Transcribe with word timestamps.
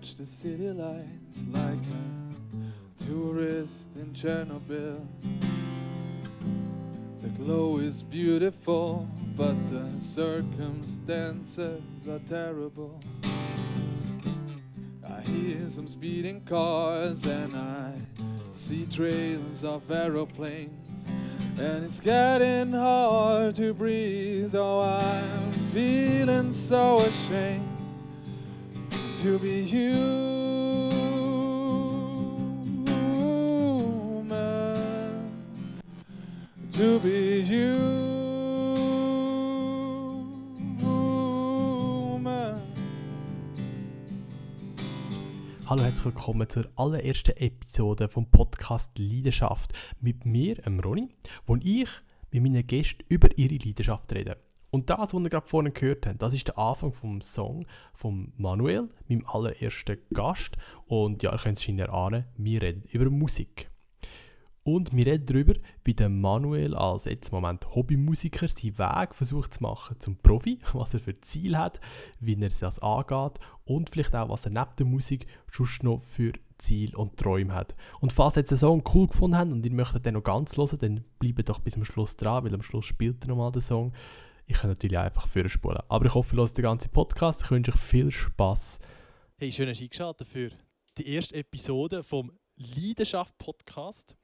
watch 0.00 0.14
the 0.14 0.24
city 0.24 0.70
lights 0.70 1.44
like 1.52 1.62
a 1.62 3.04
tourist 3.04 3.88
in 3.96 4.10
Chernobyl. 4.14 5.06
The 7.20 7.28
glow 7.28 7.76
is 7.76 8.02
beautiful, 8.02 9.06
but 9.36 9.54
the 9.66 9.90
circumstances 10.00 11.82
are 12.08 12.18
terrible. 12.20 12.98
I 15.06 15.20
hear 15.20 15.68
some 15.68 15.86
speeding 15.86 16.40
cars 16.46 17.26
and 17.26 17.54
I 17.54 17.92
see 18.54 18.86
trails 18.86 19.64
of 19.64 19.90
aeroplanes. 19.90 21.04
And 21.58 21.84
it's 21.84 22.00
getting 22.00 22.72
hard 22.72 23.54
to 23.56 23.74
breathe, 23.74 24.54
oh, 24.54 24.80
I'm 24.80 25.52
feeling 25.74 26.52
so 26.52 27.00
ashamed 27.00 27.69
to 29.20 29.38
be 29.38 29.62
human, 29.62 30.94
to 36.70 36.98
be 37.00 37.42
human. 37.42 38.00
Hallo, 45.66 45.82
herzlich 45.82 46.04
willkommen 46.06 46.48
zur 46.48 46.70
allerersten 46.76 47.36
Episode 47.36 48.08
vom 48.08 48.24
Podcast 48.30 48.98
Leidenschaft 48.98 49.74
mit 50.00 50.24
mir, 50.24 50.56
Ronny, 50.82 51.10
wo 51.46 51.56
ich 51.56 51.90
mit 52.30 52.42
meinen 52.42 52.66
Gästen 52.66 53.04
über 53.10 53.28
ihre 53.36 53.56
Leidenschaft 53.56 54.14
rede. 54.14 54.38
Und 54.70 54.88
das, 54.88 55.12
was 55.12 55.14
ihr 55.14 55.30
gerade 55.30 55.48
vorhin 55.48 55.74
gehört 55.74 56.06
habt, 56.06 56.22
das 56.22 56.34
ist 56.34 56.46
der 56.46 56.58
Anfang 56.58 56.92
vom 56.92 57.20
Song 57.20 57.66
von 57.92 58.32
Manuel, 58.36 58.88
meinem 59.08 59.26
allerersten 59.26 59.98
Gast. 60.14 60.56
Und 60.86 61.22
ja, 61.22 61.32
ihr 61.32 61.38
könnt 61.38 61.58
es 61.58 61.64
schon 61.64 61.78
erahnen, 61.78 62.24
wir 62.36 62.62
reden 62.62 62.84
über 62.90 63.10
Musik. 63.10 63.70
Und 64.62 64.94
wir 64.94 65.06
reden 65.06 65.26
darüber, 65.26 65.54
wie 65.84 65.94
der 65.94 66.10
Manuel 66.10 66.76
als 66.76 67.06
jetzt 67.06 67.30
im 67.30 67.36
Moment 67.36 67.74
Hobbymusiker 67.74 68.46
seinen 68.46 68.78
Weg 68.78 69.14
versucht 69.14 69.54
zu 69.54 69.62
machen 69.62 69.98
zum 69.98 70.16
Profi, 70.16 70.58
was 70.74 70.94
er 70.94 71.00
für 71.00 71.18
Ziel 71.20 71.56
hat, 71.56 71.80
wie 72.20 72.40
er 72.40 72.50
das 72.50 72.78
angeht 72.78 73.40
und 73.64 73.90
vielleicht 73.90 74.14
auch, 74.14 74.28
was 74.28 74.44
er 74.44 74.52
neben 74.52 74.76
der 74.78 74.86
Musik 74.86 75.26
sonst 75.50 75.82
noch 75.82 76.02
für 76.02 76.32
Ziel 76.58 76.94
und 76.94 77.16
Träume 77.16 77.54
hat. 77.54 77.74
Und 78.00 78.12
falls 78.12 78.36
ihr 78.36 78.40
jetzt 78.40 78.50
den 78.50 78.58
Song 78.58 78.84
cool 78.94 79.08
gefunden 79.08 79.38
habt 79.38 79.50
und 79.50 79.64
ihr 79.64 79.72
möchtet 79.72 80.04
den 80.04 80.14
noch 80.14 80.22
ganz 80.22 80.56
hören, 80.58 80.78
dann 80.78 81.04
bleibt 81.18 81.48
doch 81.48 81.60
bis 81.60 81.72
zum 81.72 81.84
Schluss 81.84 82.16
dran, 82.16 82.44
weil 82.44 82.54
am 82.54 82.62
Schluss 82.62 82.84
spielt 82.84 83.24
er 83.24 83.28
nochmal 83.28 83.52
den 83.52 83.62
Song. 83.62 83.92
Ich 84.50 84.56
kann 84.56 84.70
natürlich 84.70 84.98
einfach 84.98 85.28
vorspulen. 85.28 85.78
Aber 85.88 86.06
ich 86.06 86.12
hoffe, 86.14 86.34
ihr 86.34 86.40
hört 86.40 86.56
den 86.58 86.62
ganzen 86.64 86.90
Podcast. 86.90 87.42
Ich 87.42 87.50
wünsche 87.52 87.70
euch 87.72 87.78
viel 87.78 88.10
Spaß. 88.10 88.80
Hey, 89.38 89.52
schön, 89.52 89.66
dass 89.68 89.78
du 89.78 89.84
eingeschaltet 89.84 90.26
für 90.26 90.50
die 90.98 91.08
erste 91.14 91.36
Episode 91.36 92.02
vom 92.02 92.32
Leidenschaft 92.56 93.38
Podcast. 93.38 94.16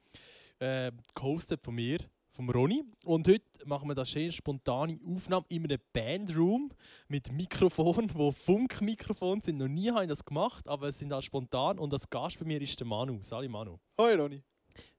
Äh, 0.59 0.91
gehostet 1.15 1.63
von 1.63 1.77
mir, 1.77 2.01
vom 2.31 2.51
Ronny. 2.51 2.83
Und 3.05 3.29
heute 3.29 3.45
machen 3.67 3.87
wir 3.89 3.95
das 3.95 4.11
schön 4.11 4.33
spontane 4.33 4.99
Aufnahme 5.07 5.45
in 5.49 5.63
einem 5.65 5.79
Bandroom 5.93 6.73
mit 7.07 7.31
Mikrofon, 7.31 8.11
wo 8.13 8.33
Funkmikrofone 8.33 9.41
sind. 9.43 9.59
Noch 9.59 9.69
nie 9.69 9.93
habe 9.93 10.03
ich 10.03 10.09
das 10.09 10.25
gemacht, 10.25 10.67
aber 10.67 10.89
es 10.89 10.99
sind 10.99 11.13
halt 11.13 11.25
spontan. 11.25 11.79
Und 11.79 11.93
das 11.93 12.11
Gast 12.11 12.37
bei 12.41 12.45
mir 12.47 12.61
ist 12.61 12.81
der 12.81 12.87
Manu. 12.89 13.21
Sali 13.23 13.47
Manu. 13.49 13.79
Hoi 14.01 14.17
Ronny, 14.17 14.43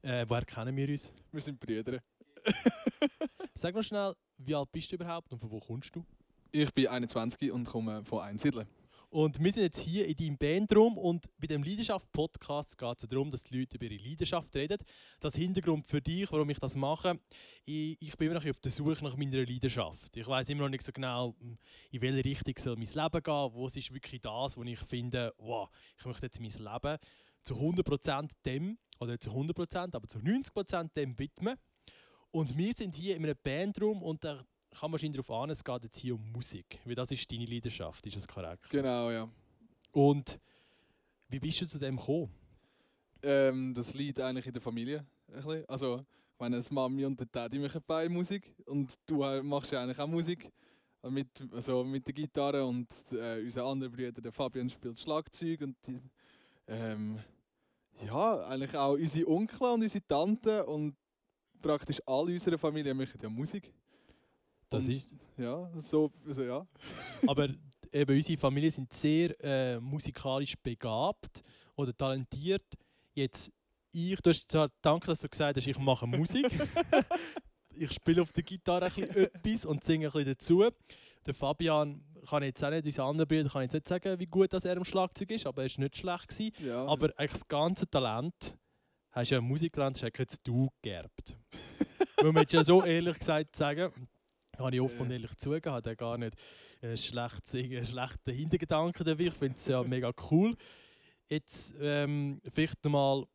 Äh, 0.03 0.25
woher 0.30 0.45
kennen 0.45 0.73
wir 0.73 0.88
uns? 0.88 1.12
wir 1.34 1.41
sind 1.41 1.59
Brüder. 1.59 2.00
Sag 3.56 3.75
noch 3.75 3.84
schnell, 3.84 4.13
wie 4.38 4.56
alt 4.56 4.72
bist 4.72 4.91
du 4.91 4.96
überhaupt 4.96 5.31
und 5.31 5.40
von 5.40 5.52
wo 5.52 5.59
kommst 5.59 5.96
du? 5.96 6.06
Ich 6.52 6.74
bin 6.74 6.88
21 6.88 7.52
und 7.52 7.66
komme 7.66 8.03
von 8.06 8.19
Einsiedeln. 8.19 8.68
Und 9.09 9.41
wir 9.41 9.52
sind 9.52 9.63
jetzt 9.63 9.80
hier 9.80 10.06
in 10.06 10.16
deinem 10.16 10.38
Bandroom 10.38 10.97
und 10.97 11.25
bei 11.40 11.47
dem 11.47 11.63
Leidenschaft-Podcast 11.63 12.78
geht 12.78 12.97
es 13.02 13.08
darum, 13.08 13.31
dass 13.31 13.41
die 13.41 13.58
Leute 13.58 13.78
über 13.78 13.85
ihre 13.85 14.03
Leidenschaft 14.03 14.53
reden. 14.53 14.78
Das 15.22 15.34
Hintergrund 15.35 15.88
für 15.88 16.02
dich, 16.02 16.30
warum 16.30 16.50
ich 16.50 16.59
das 16.59 16.75
mache, 16.75 17.18
ich, 17.63 17.97
ich 18.02 18.18
bin 18.18 18.30
immer 18.30 18.40
noch 18.40 18.50
auf 18.50 18.59
der 18.59 18.69
Suche 18.69 19.02
nach 19.03 19.16
meiner 19.16 19.46
Leidenschaft. 19.46 20.18
Ich 20.18 20.28
weiß 20.28 20.50
immer 20.50 20.64
noch 20.64 20.69
nicht 20.69 20.84
so 20.84 20.91
genau, 20.91 21.35
in 21.91 22.02
welche 22.02 22.25
Richtung 22.25 22.53
soll 22.58 22.75
mein 22.75 22.85
Leben 22.85 23.24
gehen, 23.24 23.50
wo 23.53 23.68
ist 23.68 23.94
wirklich 23.94 24.22
das, 24.22 24.58
wo 24.58 24.64
ich 24.64 24.79
finde, 24.79 25.34
wow, 25.38 25.69
ich 25.97 26.06
möchte 26.06 26.25
jetzt 26.25 26.41
mein 26.41 26.52
Leben 26.52 26.97
zu 27.44 27.56
100% 27.56 28.29
dem, 28.46 28.78
oder 29.00 29.12
nicht 29.12 29.24
zu 29.24 29.31
100%, 29.31 29.96
aber 29.96 30.08
zu 30.08 30.19
90% 30.19 30.94
dem 30.96 31.18
widmen. 31.18 31.58
Und 32.38 32.56
wir 32.56 32.72
sind 32.72 32.96
hier 32.96 33.16
in 33.16 33.24
einem 33.24 33.36
Bandroom 33.42 34.03
und 34.03 34.24
da 34.24 34.36
kann 34.36 34.46
man 34.84 34.92
wahrscheinlich 34.92 35.20
darauf 35.20 35.42
an, 35.42 35.50
es 35.50 35.64
geht 35.64 35.84
jetzt 35.86 35.98
hier 35.98 36.14
um 36.14 36.31
Musik, 36.31 36.80
weil 36.86 36.94
das 36.94 37.09
ist 37.09 37.31
deine 37.31 37.46
Leidenschaft, 37.46 38.06
ist 38.06 38.16
das 38.16 38.28
korrekt? 38.28 38.70
Genau, 38.70 39.09
ja. 39.09 39.28
Und 39.92 40.40
wie 41.30 41.40
bist 41.40 41.62
du 41.62 41.66
zu 41.66 41.80
dem 41.80 41.97
gekommen? 41.97 42.30
Ähm, 43.24 43.74
das 43.74 43.96
liegt 43.96 44.20
eigentlich 44.20 44.46
in 44.46 44.53
der 44.53 44.62
Familie. 44.62 45.03
Also, 45.68 45.97
ich 45.97 46.40
meine, 46.40 46.58
das 46.58 46.70
Mami 46.70 47.06
und 47.06 47.20
der 47.20 47.26
Daddy 47.26 47.58
machen 47.58 47.81
beide 47.88 48.08
Musik. 48.08 48.53
Und 48.68 48.94
du 49.08 49.16
machst 49.42 49.72
ja 49.72 49.81
eigentlich 49.81 49.97
auch 49.97 50.06
Musik. 50.06 50.52
Äh, 51.02 51.09
Mit, 51.09 51.30
also 51.52 51.84
mit 51.84 52.06
der 52.06 52.14
Gitarre 52.14 52.64
und 52.64 52.88
äh, 53.14 53.42
unser 53.42 53.66
anderer 53.66 53.90
Bruder, 53.90 54.12
der 54.12 54.31
Fabian, 54.31 54.70
spielt 54.70 55.00
Schlagzeug. 55.00 55.62
Und 55.62 55.76
die, 55.88 56.00
ähm, 56.68 57.18
ja, 58.06 58.42
eigentlich 58.42 58.78
auch 58.78 58.94
unsere 58.94 59.28
Onkel 59.28 59.70
und 59.70 59.81
unsere 59.81 60.06
Tanten 60.06 60.62
und 60.62 60.96
praktisch 61.62 62.01
alle 62.06 62.34
unserer 62.34 62.57
Familie 62.57 62.94
machen 62.94 63.19
ja 63.22 63.29
Musik. 63.29 63.72
Das 64.69 64.85
Und- 64.85 64.91
ist, 64.91 65.07
Ja, 65.38 65.69
so, 65.75 66.12
also 66.25 66.44
ja. 66.44 66.68
aber 67.28 67.50
eben 67.91 68.16
unsere 68.16 68.38
Familie 68.38 68.72
sind 68.72 68.91
sehr 68.91 69.35
äh, 69.44 69.79
musikalisch 69.79 70.56
begabt 70.62 71.41
oder 71.75 71.96
talentiert. 71.96 72.66
Jetzt 73.13 73.51
ich, 73.91 74.19
du 74.22 74.29
hast 74.29 74.51
zwar, 74.51 74.69
danke, 74.81 75.07
dass 75.07 75.22
du 75.22 75.29
gesagt 75.29 75.57
hast, 75.57 75.66
ich 75.67 75.78
mache 75.79 76.06
Musik. 76.06 76.47
ich 77.72 77.91
spiele 77.94 78.22
auf 78.22 78.31
der 78.31 78.44
Gitarre 78.44 78.85
ein 78.85 79.09
etwas 79.09 79.66
und 79.66 79.84
singe 79.84 80.07
ein 80.07 80.12
bisschen 80.12 80.28
dazu. 80.34 80.63
Der 81.25 81.34
Fabian 81.34 82.03
kann 82.29 82.44
jetzt 82.44 82.63
auch 82.63 82.69
nicht, 82.69 82.85
unser 82.85 83.06
anderer 83.06 83.25
Bruder 83.25 83.50
kann 83.50 83.63
jetzt 83.63 83.73
nicht 83.73 83.88
sagen, 83.88 84.19
wie 84.19 84.25
gut 84.25 84.51
dass 84.53 84.66
er 84.66 84.78
am 84.78 84.84
Schlagzeug 84.85 85.31
ist, 85.31 85.46
aber 85.46 85.63
er 85.63 85.69
war 85.69 85.84
nicht 85.84 85.97
schlecht. 85.97 86.28
Gewesen. 86.28 86.53
ja. 86.67 86.85
Aber 86.85 87.07
eigentlich 87.17 87.31
das 87.31 87.47
ganze 87.47 87.90
Talent 87.90 88.56
hast 89.17 89.31
du 89.31 89.35
ja 89.35 89.41
Musiktalent, 89.41 90.01
hast 90.01 90.19
jetzt 90.19 90.47
du 90.47 90.69
geerbt. 90.81 91.38
Weil 92.17 92.31
man 92.31 92.44
jetzt 92.44 92.53
ja 92.53 92.63
so 92.63 92.83
ehrlich 92.83 93.17
gesagt 93.17 93.55
sagen, 93.55 93.91
kann 94.55 94.73
ich 94.73 94.81
offen 94.81 95.01
und 95.01 95.11
ehrlich 95.11 95.35
zugeben, 95.38 95.72
hat 95.72 95.88
er 95.88 95.95
gar 95.95 96.17
nicht 96.17 96.35
äh, 96.81 96.95
schlecht 96.95 97.47
singen, 97.47 97.85
schlechte 97.85 98.31
Hintergedanken 98.31 99.05
dabei. 99.05 99.25
Ich 99.25 99.33
finde 99.33 99.55
es 99.55 99.67
ja 99.67 99.83
mega 99.88 100.11
cool. 100.29 100.55
Jetzt 101.29 101.75
ähm, 101.79 102.41
vielleicht 102.51 102.83
nochmal, 102.83 103.25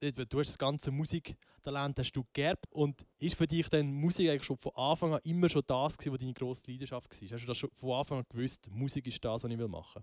du 0.00 0.38
hast 0.38 0.48
das 0.48 0.58
ganze 0.58 0.90
Musiktalent 0.90 1.98
hast 1.98 2.12
du 2.12 2.24
geerbt 2.32 2.72
und 2.72 3.04
ist 3.18 3.36
für 3.36 3.46
dich 3.46 3.68
dann 3.68 3.92
Musik 3.92 4.30
eigentlich 4.30 4.44
schon 4.44 4.56
von 4.56 4.72
Anfang 4.74 5.14
an 5.14 5.20
immer 5.24 5.48
schon 5.48 5.62
das 5.66 5.98
gewesen, 5.98 6.12
was 6.12 6.20
deine 6.20 6.34
grosse 6.34 6.70
Leidenschaft 6.70 7.10
war? 7.10 7.30
Hast 7.30 7.42
du 7.42 7.46
das 7.46 7.58
schon 7.58 7.70
von 7.74 7.92
Anfang 7.92 8.18
an 8.18 8.24
gewusst, 8.28 8.68
Musik 8.70 9.06
ist 9.06 9.24
das, 9.24 9.44
was 9.44 9.50
ich 9.50 9.58
will 9.58 9.68
machen 9.68 10.02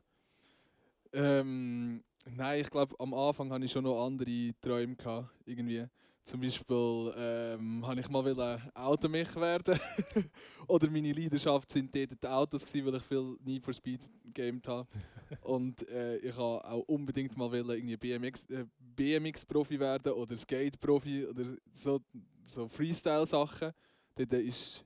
Ähm, 1.13 2.03
nein, 2.25 2.61
ich 2.61 2.69
glaube, 2.69 2.95
am 2.99 3.13
Anfang 3.13 3.51
hatte 3.51 3.65
ich 3.65 3.71
schon 3.71 3.83
noch 3.83 4.05
andere 4.05 4.53
Träume. 4.61 4.95
Gehabt, 4.95 5.29
irgendwie. 5.45 5.85
Zum 6.23 6.41
Beispiel 6.41 7.13
ähm, 7.17 7.87
habe 7.87 7.99
ich 7.99 8.09
mal 8.09 8.61
Automech 8.75 9.35
werden. 9.35 9.79
Oder 10.67 10.89
meine 10.91 11.11
Leidenschaft 11.11 11.71
sind 11.71 11.95
dort 11.95 12.21
die 12.21 12.27
Autos, 12.27 12.65
gewesen, 12.65 12.85
weil 12.85 12.95
ich 12.95 13.03
viel 13.03 13.35
Need 13.43 13.65
for 13.65 13.73
Speed 13.73 14.01
gamed 14.31 14.67
habe. 14.67 14.87
Und 15.41 15.87
äh, 15.89 16.17
ich 16.17 16.35
habe 16.35 16.63
auch 16.65 16.83
unbedingt 16.87 17.35
mal 17.35 17.51
irgendwie 17.51 17.97
BMX, 17.97 18.45
äh, 18.45 18.65
BMX-Profi 18.77 19.79
werden 19.79 20.13
oder 20.13 20.35
Skate-Profi 20.35 21.25
oder 21.25 21.45
so, 21.73 21.99
so 22.43 22.67
Freestyle-Sachen. 22.67 23.71
Dort 24.15 24.33
ist 24.33 24.83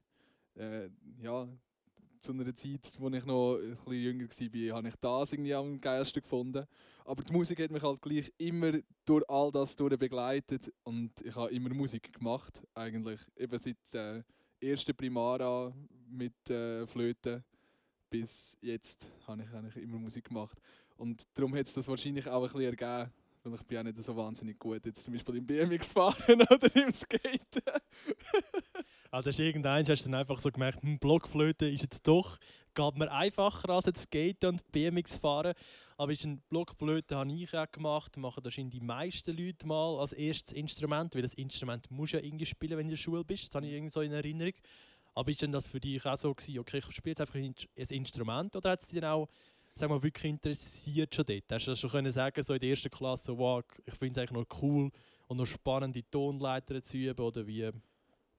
äh, 0.56 0.88
ja, 1.22 1.48
zu 2.20 2.32
einer 2.32 2.56
Zeit, 2.56 2.94
wo 3.00 3.10
ich 3.10 3.26
noch 3.26 3.58
ein 3.58 3.76
bisschen 3.76 3.94
jünger 3.94 4.30
war, 4.30 4.78
habe 4.78 4.88
ich 4.88 4.96
das 4.96 5.34
irgendwie 5.34 5.54
am 5.54 5.82
geilsten 5.82 6.22
gefunden. 6.22 6.66
Aber 7.06 7.24
die 7.24 7.34
Musik 7.34 7.60
hat 7.60 7.72
mich 7.72 7.84
halt 7.84 8.02
gleich 8.02 8.32
immer 8.38 8.72
durch 9.06 9.30
all 9.30 9.52
das 9.52 9.76
durch 9.76 9.98
begleitet 9.98 10.72
und 10.84 11.12
ich 11.22 11.36
habe 11.36 11.52
immer 11.52 11.74
Musik 11.74 12.14
gemacht, 12.14 12.62
eigentlich. 12.74 13.20
Eben 13.36 13.60
seit 13.60 13.78
der 13.94 14.24
ersten 14.62 14.96
Primara 14.96 15.74
mit 16.10 16.50
äh, 16.50 16.88
Flöte 16.88 17.44
bis 18.10 18.56
jetzt 18.62 19.12
habe 19.28 19.42
ich 19.42 19.52
eigentlich 19.54 19.78
immer 19.78 19.98
Musik 19.98 20.26
gemacht. 20.26 20.62
Und 20.98 21.24
darum 21.34 21.56
hat 21.56 21.66
es 21.66 21.74
das 21.74 21.88
wahrscheinlich 21.88 22.28
auch 22.28 22.44
ein 22.44 22.44
bisschen 22.44 22.62
ergeben, 22.62 23.12
weil 23.44 23.54
ich 23.56 23.64
bin 23.64 23.78
auch 23.78 23.84
nicht 23.84 24.02
so 24.02 24.16
wahnsinnig 24.16 24.58
gut 24.60 24.86
jetzt 24.86 25.04
zum 25.04 25.14
Beispiel 25.14 25.36
im 25.36 25.46
BMX 25.46 25.92
fahren 25.92 26.42
oder 26.50 26.76
im 26.76 26.94
Skaten. 26.94 27.62
Also 29.12 29.30
hast 29.30 29.40
du 29.40 29.44
irgendwann 29.44 29.86
hast 29.88 30.02
du 30.02 30.10
dann 30.10 30.16
einfach 30.20 30.40
so 30.40 30.50
gemerkt, 30.50 30.82
hm, 30.82 30.98
Blockflöte 30.98 31.68
ist 31.70 31.82
jetzt 31.84 32.08
doch, 32.08 32.38
geht 32.74 32.98
mir 32.98 33.12
einfacher 33.12 33.70
als 33.70 33.86
jetzt 33.86 34.04
Skaten 34.04 34.50
und 34.50 34.72
BMX 34.72 35.18
fahren. 35.18 35.54
Aber 35.98 36.12
ist 36.12 36.24
ein 36.26 36.42
Blockflöte 36.50 37.16
habe 37.16 37.32
ich 37.32 37.54
auch 37.54 37.72
gemacht, 37.72 38.18
machen 38.18 38.44
das 38.44 38.56
die 38.56 38.82
meisten 38.82 39.38
Leute 39.38 39.68
mal 39.68 40.00
als 40.00 40.14
erstes 40.14 40.54
Instrument, 40.54 41.14
weil 41.14 41.22
das 41.22 41.36
Instrument 41.36 41.90
musst 41.92 42.14
du 42.14 42.18
ja 42.18 42.24
irgendwie 42.24 42.46
spielen, 42.46 42.72
wenn 42.72 42.78
du 42.80 42.84
in 42.86 42.90
der 42.90 42.98
Schule 42.98 43.24
bist. 43.24 43.48
Das 43.50 43.56
habe 43.56 43.68
ich 43.68 43.74
irgendwie 43.74 43.92
so 43.92 44.02
in 44.02 44.12
Erinnerung. 44.12 44.54
Aber 45.16 45.30
ist 45.30 45.42
denn 45.44 45.52
das 45.52 45.68
für 45.68 45.80
dich 45.80 46.04
auch 46.06 46.18
so 46.18 46.34
gewesen, 46.34 46.58
okay, 46.60 46.80
ich 46.80 46.86
spiele 46.96 47.12
jetzt 47.12 47.22
einfach 47.22 47.36
ein 47.36 47.54
Ins- 47.54 47.68
ein 47.78 47.98
Instrument 47.98 48.56
oder 48.56 48.72
hat 48.72 48.82
es 48.82 48.88
dir 48.88 49.08
auch 49.12 49.30
sag 49.76 49.90
mal, 49.90 50.02
wirklich 50.02 50.30
interessiert 50.30 51.14
schon 51.14 51.26
dort? 51.26 51.52
Hast 51.52 51.68
du 51.68 51.72
das 51.72 51.80
schon 51.80 51.90
können 51.90 52.12
sagen, 52.12 52.44
so 52.44 52.54
in 52.54 52.60
der 52.60 52.70
ersten 52.70 52.90
Klasse, 52.90 53.38
wow, 53.38 53.64
ich 53.86 53.94
finde 53.96 54.20
es 54.20 54.30
eigentlich 54.30 54.48
noch 54.48 54.62
cool 54.62 54.92
und 55.28 55.38
noch 55.38 55.46
spannend, 55.46 55.96
die 55.96 56.04
Tonleiter 56.04 56.82
zu 56.84 56.98
üben 56.98 57.26
oder 57.26 57.46
wie? 57.46 57.70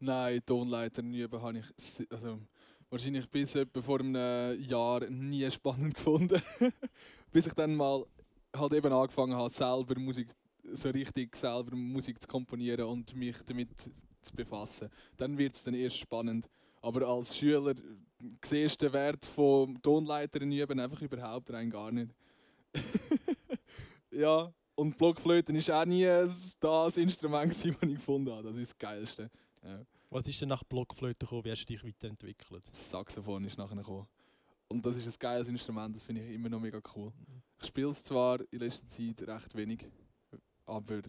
Nein, 0.00 0.40
Tonleiter 0.44 1.02
üben 1.02 1.42
habe 1.42 1.58
ich 1.58 2.10
also, 2.10 2.38
wahrscheinlich 2.90 3.28
bis 3.28 3.54
etwa 3.54 3.82
vor 3.82 4.00
einem 4.00 4.60
Jahr 4.62 5.08
nie 5.10 5.50
spannend 5.50 5.94
gefunden. 5.94 6.40
bis 7.32 7.46
ich 7.46 7.54
dann 7.54 7.74
mal 7.74 8.04
halt 8.54 8.74
eben 8.74 8.92
angefangen 8.92 9.34
habe, 9.34 9.50
selber 9.50 9.98
Musik, 9.98 10.28
so 10.62 10.90
richtig 10.90 11.34
selber 11.36 11.74
Musik 11.74 12.22
zu 12.22 12.28
komponieren 12.28 12.86
und 12.86 13.14
mich 13.14 13.36
damit 13.44 13.90
zu 14.22 14.34
befassen. 14.34 14.88
Dann 15.16 15.36
wird 15.36 15.54
es 15.54 15.64
dann 15.64 15.74
erst 15.74 15.98
spannend. 15.98 16.48
Aber 16.84 17.08
als 17.08 17.34
Schüler 17.34 17.74
siehst 18.44 18.82
du 18.82 18.86
den 18.86 18.92
Wert 18.92 19.24
von 19.24 19.80
Tonleitern 19.80 20.52
üben 20.52 20.78
einfach 20.78 21.00
überhaupt 21.00 21.50
rein 21.50 21.70
gar 21.70 21.90
nicht. 21.90 22.14
ja, 24.10 24.52
und 24.74 24.98
Blockflöten 24.98 25.56
ist 25.56 25.70
auch 25.70 25.86
nie 25.86 26.04
das 26.04 26.96
Instrument, 26.98 27.52
das 27.52 27.64
ich 27.64 27.80
gefunden 27.80 28.30
habe. 28.30 28.42
Das 28.42 28.58
ist 28.58 28.72
das 28.72 28.78
Geilste. 28.78 29.30
Ja. 29.62 29.80
Was 30.10 30.28
ist 30.28 30.42
denn 30.42 30.50
nach 30.50 30.62
Blockflöte 30.62 31.24
gekommen? 31.24 31.44
Wie 31.46 31.50
hast 31.50 31.62
du 31.62 31.66
dich 31.72 31.82
weiterentwickelt? 31.82 32.64
Das 32.68 32.90
Saxophon 32.90 33.46
ist 33.46 33.56
nachher 33.56 33.76
gekommen. 33.76 34.06
Und 34.68 34.84
das 34.84 34.96
ist 34.96 35.06
ein 35.06 35.18
geiles 35.18 35.48
Instrument, 35.48 35.96
das 35.96 36.02
finde 36.02 36.22
ich 36.22 36.34
immer 36.34 36.50
noch 36.50 36.60
mega 36.60 36.80
cool. 36.94 37.12
Ich 37.62 37.68
spiele 37.68 37.88
es 37.88 38.02
zwar 38.02 38.40
in 38.50 38.58
letzter 38.58 38.86
Zeit 38.88 39.22
recht 39.22 39.54
wenig, 39.54 39.86
aber 40.66 41.00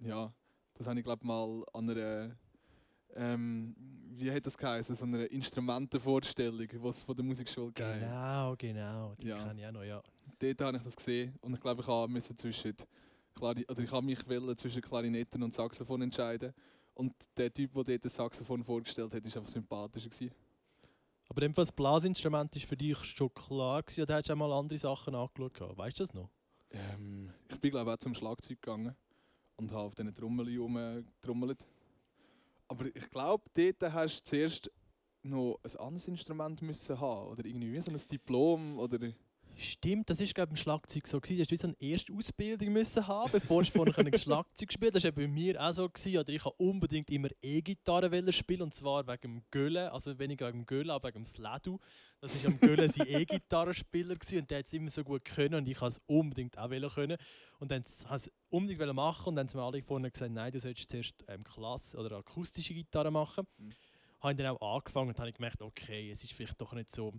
ja, 0.00 0.34
das 0.74 0.86
habe 0.86 0.98
ich 0.98 1.04
glaube 1.04 1.26
mal 1.26 1.64
an 1.72 1.88
einer, 1.88 2.36
ähm, 3.14 3.74
wie 4.18 4.30
hat 4.30 4.46
das 4.46 4.56
geheißen, 4.56 4.94
so 4.94 5.04
einer 5.04 5.30
Instrumentenvorstellung, 5.30 6.66
die 6.68 6.88
es 6.88 7.02
von 7.02 7.16
der 7.16 7.24
Musikschule 7.24 7.72
gab. 7.72 7.94
Genau, 7.98 8.54
genau. 8.56 9.14
Die 9.20 9.28
Ja. 9.28 9.42
kenne 9.42 9.60
ich 9.60 9.66
auch 9.66 9.72
noch, 9.72 9.82
ja. 9.84 10.02
Dort 10.38 10.60
habe 10.60 10.76
ich 10.76 10.82
das 10.82 10.96
gesehen 10.96 11.34
und 11.40 11.54
ich 11.54 11.60
glaube, 11.60 11.80
ich 11.82 11.86
habe 11.86 12.12
müssen 12.12 12.36
zwischen 12.36 12.74
Klari 13.34 13.64
oder 13.68 13.80
ich 13.82 13.90
habe 13.90 14.04
mich 14.06 14.26
wollen 14.28 14.56
zwischen 14.56 14.82
Klarinetten 14.82 15.42
und 15.42 15.54
Saxophon 15.54 16.02
entscheiden. 16.02 16.52
Und 16.94 17.12
der 17.36 17.52
Typ, 17.52 17.72
der 17.74 17.84
dort 17.84 18.04
das 18.04 18.14
Saxophon 18.14 18.62
vorgestellt 18.62 19.12
hat, 19.12 19.24
ist 19.26 19.36
einfach 19.36 19.50
sympathischer 19.50 20.08
gewesen. 20.08 20.32
Aber 21.28 21.42
in 21.42 21.48
dem 21.48 21.54
Fall 21.54 21.64
das 21.64 21.72
Blasinstrument 21.72 22.54
ist 22.54 22.66
für 22.66 22.76
dich 22.76 23.02
schon 23.02 23.32
klar 23.34 23.82
gewesen, 23.82 24.02
oder 24.02 24.14
hast 24.16 24.28
du 24.28 24.32
auch 24.32 24.36
mal 24.36 24.52
andere 24.52 24.78
Sachen 24.78 25.14
angeschaut? 25.14 25.76
Weißt 25.76 25.98
du 25.98 26.02
das 26.04 26.14
noch? 26.14 26.30
Ähm, 26.70 27.32
ich 27.48 27.58
bin 27.60 27.70
glaube 27.70 27.92
auch 27.92 27.96
zum 27.96 28.14
Schlagzeug 28.14 28.60
gegangen 28.62 28.94
und 29.56 29.72
habe 29.72 29.82
auf 29.84 29.94
diesen 29.94 30.14
Trommeln 30.14 30.56
rumgetrommelt. 30.58 31.66
Aber 32.68 32.86
ich 32.86 33.10
glaube, 33.10 33.44
dort 33.54 33.92
hast 33.92 34.20
du 34.20 34.24
zuerst 34.24 34.70
noch 35.22 35.58
ein 35.62 35.76
anderes 35.78 36.08
Instrument 36.08 36.60
müssen 36.62 36.98
haben 37.00 37.28
oder 37.28 37.44
irgendwie 37.44 37.72
wie 37.72 37.80
so 37.80 37.90
ein 37.90 38.08
Diplom 38.10 38.78
oder 38.78 38.98
Stimmt, 39.56 40.10
das 40.10 40.20
ist 40.20 40.34
glaube 40.34 40.50
im 40.50 40.56
Schlagzeug 40.56 41.06
so 41.06 41.20
gewesen. 41.20 41.36
Du 41.36 41.42
hast 41.42 41.50
wie 41.52 41.56
so 41.56 41.68
eine 41.68 41.76
erste 41.78 42.12
Ausbildung 42.12 42.72
müssen 42.72 43.06
haben, 43.06 43.30
bevor 43.30 43.62
du 43.62 43.70
vorher 43.70 43.94
können 43.94 44.18
Schlagzeug 44.18 44.72
spielen. 44.72 44.92
Das 44.92 45.04
war 45.04 45.12
bei 45.12 45.28
mir 45.28 45.62
auch 45.62 45.72
so 45.72 45.88
gewesen. 45.88 46.18
Oder 46.18 46.30
ich 46.30 46.44
wollte 46.44 46.56
unbedingt 46.58 47.10
immer 47.10 47.28
E-Gitarre 47.40 48.10
wollen 48.10 48.32
spielen 48.32 48.62
und 48.62 48.74
zwar 48.74 49.06
wegen 49.06 49.20
dem 49.22 49.42
Gölle, 49.50 49.92
also 49.92 50.18
weniger 50.18 50.48
wegen 50.48 50.60
dem 50.60 50.66
Gölle, 50.66 50.92
aber 50.92 51.08
wegen 51.08 51.20
dem 51.20 51.24
Sladu. 51.24 51.78
Das 52.20 52.34
war 52.42 52.50
am 52.50 52.58
Gölle 52.58 52.88
sein 52.88 53.06
E-Gitarrenspieler 53.08 54.16
gewesen 54.16 54.40
und 54.40 54.50
der 54.50 54.58
hat 54.58 54.66
es 54.66 54.72
immer 54.72 54.90
so 54.90 55.04
gut 55.04 55.24
können 55.24 55.54
und 55.54 55.68
ich 55.68 55.80
wollte 55.80 55.96
es 55.96 56.02
unbedingt 56.06 56.58
auch 56.58 56.70
wollen 56.70 56.90
können. 56.90 57.16
Und 57.60 57.70
dann 57.70 57.84
habe 58.06 58.16
ich 58.16 58.26
es 58.26 58.32
unbedingt 58.50 58.80
wollen 58.80 58.96
machen 58.96 59.28
und 59.28 59.36
dann 59.36 59.48
haben 59.48 59.56
mir 59.56 59.64
alle 59.64 59.82
vorne 59.82 60.10
gesagt, 60.10 60.32
nein, 60.32 60.50
du 60.50 60.58
solltest 60.58 60.90
zuerst 60.90 61.24
ähm, 61.28 61.44
Klasse 61.44 61.96
oder 61.96 62.16
akustische 62.16 62.74
Gitarre 62.74 63.12
machen. 63.12 63.46
Mhm. 63.58 63.72
Habe 64.20 64.32
ich 64.32 64.38
dann 64.38 64.56
auch 64.56 64.76
angefangen 64.76 65.10
und 65.10 65.18
habe 65.20 65.30
gemerkt, 65.30 65.62
okay, 65.62 66.10
es 66.10 66.24
ist 66.24 66.32
vielleicht 66.32 66.60
doch 66.60 66.72
nicht 66.72 66.90
so 66.90 67.12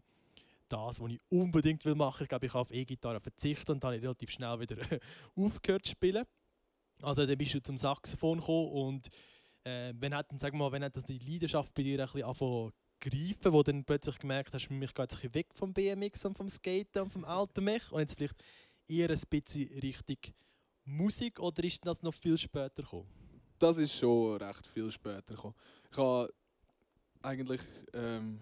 das, 0.69 1.00
was 1.00 1.12
ich 1.12 1.19
unbedingt 1.29 1.83
will 1.85 1.95
machen. 1.95 2.23
Ich 2.23 2.29
glaube, 2.29 2.45
ich 2.45 2.51
kann 2.51 2.62
auf 2.62 2.71
E-Gitarre 2.71 3.19
verzichten 3.19 3.71
und 3.73 3.83
dann 3.83 3.94
habe 3.94 4.01
relativ 4.01 4.29
schnell 4.31 4.59
wieder 4.59 4.77
aufgehört 5.35 5.85
zu 5.85 5.91
spielen. 5.91 6.25
Also 7.01 7.25
dann 7.25 7.38
bist 7.38 7.53
du 7.53 7.62
zum 7.62 7.77
Saxophon 7.77 8.39
gekommen 8.39 8.71
und 8.71 9.09
äh, 9.63 9.94
wenn 9.97 10.15
hat 10.15 10.27
sag 10.38 10.53
mal, 10.53 10.71
wenn 10.71 10.83
hat 10.83 10.95
das 10.95 11.03
die 11.03 11.19
Leidenschaft 11.19 11.73
bei 11.73 11.83
dir 11.83 12.00
ein 12.00 12.06
bisschen 12.06 12.23
angefangen 12.23 12.71
greifen, 13.01 13.53
wo 13.53 13.62
dann 13.62 13.83
plötzlich 13.83 14.17
gemerkt 14.17 14.53
hast, 14.53 14.69
mich 14.69 14.94
geht 14.94 15.00
ein 15.00 15.07
bisschen 15.07 15.33
weg 15.33 15.47
vom 15.53 15.73
BMX 15.73 16.25
und 16.25 16.38
vom 16.38 16.50
Skaten 16.50 17.01
und 17.01 17.12
vom 17.12 17.25
alten 17.25 17.63
Mech 17.63 17.91
und 17.91 18.00
jetzt 18.00 18.15
vielleicht 18.15 18.41
eher 18.88 19.09
ein 19.09 19.21
bisschen 19.29 19.67
Richtung 19.79 20.33
Musik 20.85 21.39
oder 21.39 21.63
ist 21.63 21.85
das 21.85 22.01
noch 22.03 22.13
viel 22.13 22.38
später 22.38 22.83
gekommen? 22.83 23.09
das 23.59 23.77
ist 23.77 23.95
schon 23.95 24.38
recht 24.38 24.67
viel 24.67 24.91
später 24.91 25.35
gekommen. 25.35 25.56
Ich 25.91 25.97
habe 25.97 26.33
eigentlich 27.21 27.62
ähm, 27.94 28.41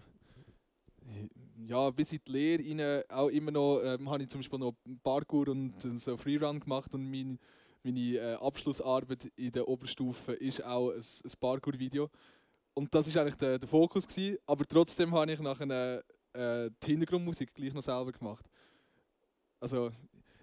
ja, 1.66 1.90
bis 1.90 2.12
in 2.12 2.20
die 2.26 2.32
Lehre 2.32 2.62
rein 2.62 3.02
auch 3.08 3.28
immer 3.28 3.50
noch, 3.50 3.80
ähm, 3.82 4.08
habe 4.10 4.22
ich 4.22 4.28
zum 4.28 4.40
Beispiel 4.40 4.58
noch 4.58 4.74
Parkour 5.02 5.48
und 5.48 5.74
so 5.80 6.16
Freerun 6.16 6.60
gemacht 6.60 6.94
und 6.94 7.10
mein, 7.10 7.38
meine 7.82 8.16
äh, 8.16 8.34
Abschlussarbeit 8.34 9.30
in 9.36 9.52
der 9.52 9.68
Oberstufe 9.68 10.32
ist 10.32 10.64
auch 10.64 10.90
ein, 10.90 10.98
ein 10.98 11.32
Parkour-Video. 11.40 12.10
Und 12.74 12.92
das 12.94 13.06
ist 13.06 13.16
eigentlich 13.16 13.36
der, 13.36 13.58
der 13.58 13.68
Fokus 13.68 14.06
gewesen, 14.06 14.38
aber 14.46 14.64
trotzdem 14.66 15.14
habe 15.14 15.32
ich 15.32 15.40
nachher 15.40 16.02
äh, 16.32 16.70
die 16.82 16.86
Hintergrundmusik 16.86 17.54
gleich 17.54 17.72
noch 17.72 17.82
selber 17.82 18.12
gemacht. 18.12 18.44
Also, 19.60 19.92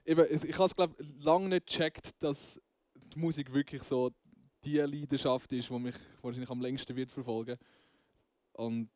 eben, 0.05 0.25
ich 0.31 0.57
habe 0.57 0.65
es 0.65 0.75
glaube 0.75 0.95
lange 1.19 1.49
nicht 1.49 1.67
gecheckt, 1.67 2.11
dass 2.19 2.59
die 3.13 3.19
Musik 3.19 3.53
wirklich 3.53 3.83
so 3.83 4.11
die 4.63 4.77
Leidenschaft 4.77 5.51
ist, 5.51 5.69
die 5.69 5.79
mich 5.79 5.95
wahrscheinlich 6.21 6.49
am 6.49 6.61
längsten 6.61 6.95
wird 6.95 7.11
verfolgen. 7.11 7.57
Und, 8.53 8.89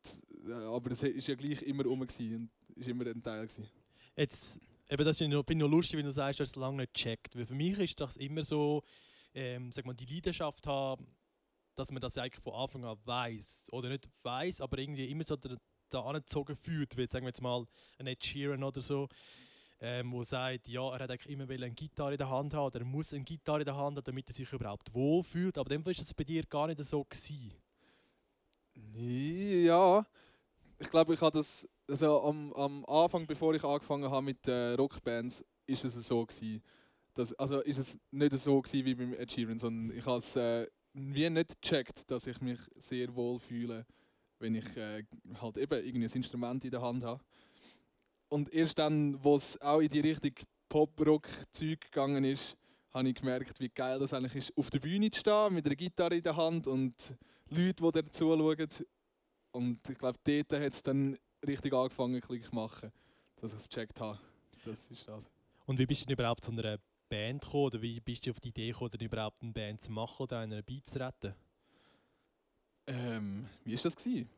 äh, 0.47 0.51
aber 0.51 0.91
es 0.91 1.03
ist 1.03 1.27
ja 1.27 1.35
gleich 1.35 1.61
immer 1.61 1.83
rum 1.83 2.01
und 2.01 2.11
ist 2.11 2.19
immer 2.19 3.07
ein 3.07 3.21
Teil 3.21 3.47
gewesen. 3.47 3.67
Jetzt, 4.15 4.59
eben 4.89 5.05
das 5.05 5.19
ist 5.19 5.45
bin 5.45 5.57
noch 5.57 5.67
lustig, 5.67 5.97
wenn 5.97 6.05
du 6.05 6.11
sagst, 6.11 6.39
du 6.39 6.43
hast 6.43 6.51
es 6.51 6.55
lange 6.55 6.77
nicht 6.77 6.93
gecheckt. 6.93 7.35
Weil 7.35 7.45
für 7.45 7.55
mich 7.55 7.77
ist 7.79 7.99
das 7.99 8.17
immer 8.17 8.43
so, 8.43 8.83
ähm, 9.33 9.71
sag 9.71 9.85
mal, 9.85 9.93
die 9.93 10.05
Leidenschaft 10.05 10.65
haben, 10.67 11.05
dass 11.75 11.91
man 11.91 12.01
das 12.01 12.17
eigentlich 12.17 12.43
von 12.43 12.53
Anfang 12.53 12.85
an 12.85 12.97
weiß 13.03 13.65
Oder 13.71 13.89
nicht 13.89 14.09
weiß, 14.23 14.61
aber 14.61 14.77
irgendwie 14.77 15.09
immer 15.09 15.23
so 15.23 15.35
da, 15.35 16.01
angezogen 16.01 16.55
fühlt. 16.55 16.95
Wie 16.97 17.07
sagen 17.07 17.25
wir 17.25 17.29
jetzt 17.29 17.41
mal 17.41 17.65
ein 17.97 18.07
Ed 18.07 18.23
Sheeran 18.23 18.63
oder 18.63 18.81
so, 18.81 19.07
ähm, 19.79 20.11
wo 20.13 20.23
sagt, 20.23 20.67
ja, 20.67 20.93
er 20.93 20.99
hat 20.99 21.11
eigentlich 21.11 21.29
immer 21.29 21.49
eine 21.49 21.71
Gitarre 21.71 22.13
in 22.13 22.17
der 22.17 22.29
Hand 22.29 22.53
haben 22.53 22.65
oder 22.65 22.79
er 22.79 22.85
muss 22.85 23.13
eine 23.13 23.23
Gitarre 23.23 23.59
in 23.59 23.65
der 23.65 23.75
Hand 23.75 23.97
haben, 23.97 24.03
damit 24.03 24.29
er 24.29 24.33
sich 24.33 24.51
überhaupt 24.51 24.93
wohlfühlt. 24.93 25.57
Aber 25.57 25.69
in 25.69 25.79
dem 25.79 25.83
Fall 25.83 25.91
ist 25.91 26.01
das 26.01 26.13
bei 26.13 26.23
dir 26.23 26.43
gar 26.43 26.67
nicht 26.67 26.83
so 26.83 27.03
gewesen. 27.03 27.53
Ja, 28.75 30.05
ich 30.79 30.89
glaube, 30.89 31.13
ich 31.13 31.21
habe 31.21 31.37
das 31.37 31.67
also 31.87 32.23
am, 32.23 32.53
am 32.53 32.85
Anfang, 32.85 33.27
bevor 33.27 33.53
ich 33.53 33.63
angefangen 33.63 34.09
habe 34.09 34.25
mit 34.25 34.47
äh, 34.47 34.73
Rockbands, 34.73 35.43
ist 35.65 35.85
es 35.85 35.93
so 36.07 36.25
gewesen. 36.25 36.61
Dass, 37.13 37.33
also 37.33 37.61
ist 37.61 37.77
es 37.77 37.97
nicht 38.11 38.37
so 38.39 38.61
gewesen 38.61 38.85
wie 38.85 38.95
beim 38.95 39.15
Sheeran, 39.29 39.59
sondern 39.59 39.97
ich 39.97 40.05
habe 40.05 40.17
es 40.17 40.35
äh, 40.35 40.67
wie 40.93 41.29
nicht 41.29 41.61
gecheckt, 41.61 42.09
dass 42.09 42.27
ich 42.27 42.41
mich 42.41 42.59
sehr 42.75 43.15
wohl 43.15 43.39
fühle, 43.39 43.85
wenn 44.39 44.55
ich 44.55 44.75
äh, 44.75 45.03
halt 45.41 45.57
eben 45.57 45.85
irgendwie 45.85 46.07
ein 46.07 46.11
Instrument 46.11 46.65
in 46.65 46.71
der 46.71 46.81
Hand 46.81 47.03
habe. 47.03 47.23
Und 48.27 48.53
erst 48.53 48.79
dann, 48.79 49.23
wo 49.23 49.35
es 49.35 49.61
auch 49.61 49.79
in 49.79 49.89
die 49.89 49.99
Richtung 50.01 50.33
Pop-Rock-Zeug 50.67 51.79
gegangen 51.79 52.23
ist, 52.23 52.57
habe 52.93 53.09
ich 53.09 53.15
gemerkt, 53.15 53.59
wie 53.59 53.69
geil 53.69 53.99
das 53.99 54.13
eigentlich 54.13 54.35
ist, 54.35 54.57
auf 54.57 54.69
der 54.69 54.79
Bühne 54.79 55.11
zu 55.11 55.19
stehen, 55.19 55.53
mit 55.53 55.65
einer 55.65 55.75
Gitarre 55.75 56.15
in 56.15 56.23
der 56.23 56.35
Hand 56.35 56.67
und 56.67 57.15
Leute, 57.49 57.83
die 57.83 57.91
dir 57.91 58.11
zuschauen. 58.11 58.85
Und 59.51 59.89
ich 59.89 59.97
glaube, 59.97 60.19
dort 60.23 60.53
hat 60.53 60.73
es 60.73 60.83
dann 60.83 61.17
richtig 61.45 61.73
angefangen, 61.73 62.19
Klick 62.21 62.45
zu 62.45 62.55
machen, 62.55 62.91
dass 63.37 63.53
ich 63.53 63.59
es 63.59 63.69
gecheckt 63.69 63.99
habe. 63.99 64.19
Das 64.65 64.89
ist 64.89 65.07
das. 65.07 65.29
Und 65.65 65.79
wie 65.79 65.85
bist 65.85 66.01
du 66.01 66.05
denn 66.07 66.13
überhaupt 66.13 66.43
zu 66.43 66.51
einer 66.51 66.77
Band 67.09 67.41
gekommen? 67.41 67.65
Oder 67.65 67.81
wie 67.81 67.99
bist 67.99 68.25
du 68.25 68.31
auf 68.31 68.39
die 68.39 68.49
Idee 68.49 68.71
gekommen, 68.71 68.91
denn 68.91 69.07
überhaupt 69.07 69.41
eine 69.41 69.51
Band 69.51 69.81
zu 69.81 69.91
machen 69.91 70.23
oder 70.23 70.39
einer 70.39 70.61
Beat 70.61 70.87
zu 70.87 70.99
retten? 70.99 71.33
Ähm, 72.87 73.47
wie 73.63 73.75
war 73.75 73.83
das? 73.83 73.95
Gewesen? 73.95 74.29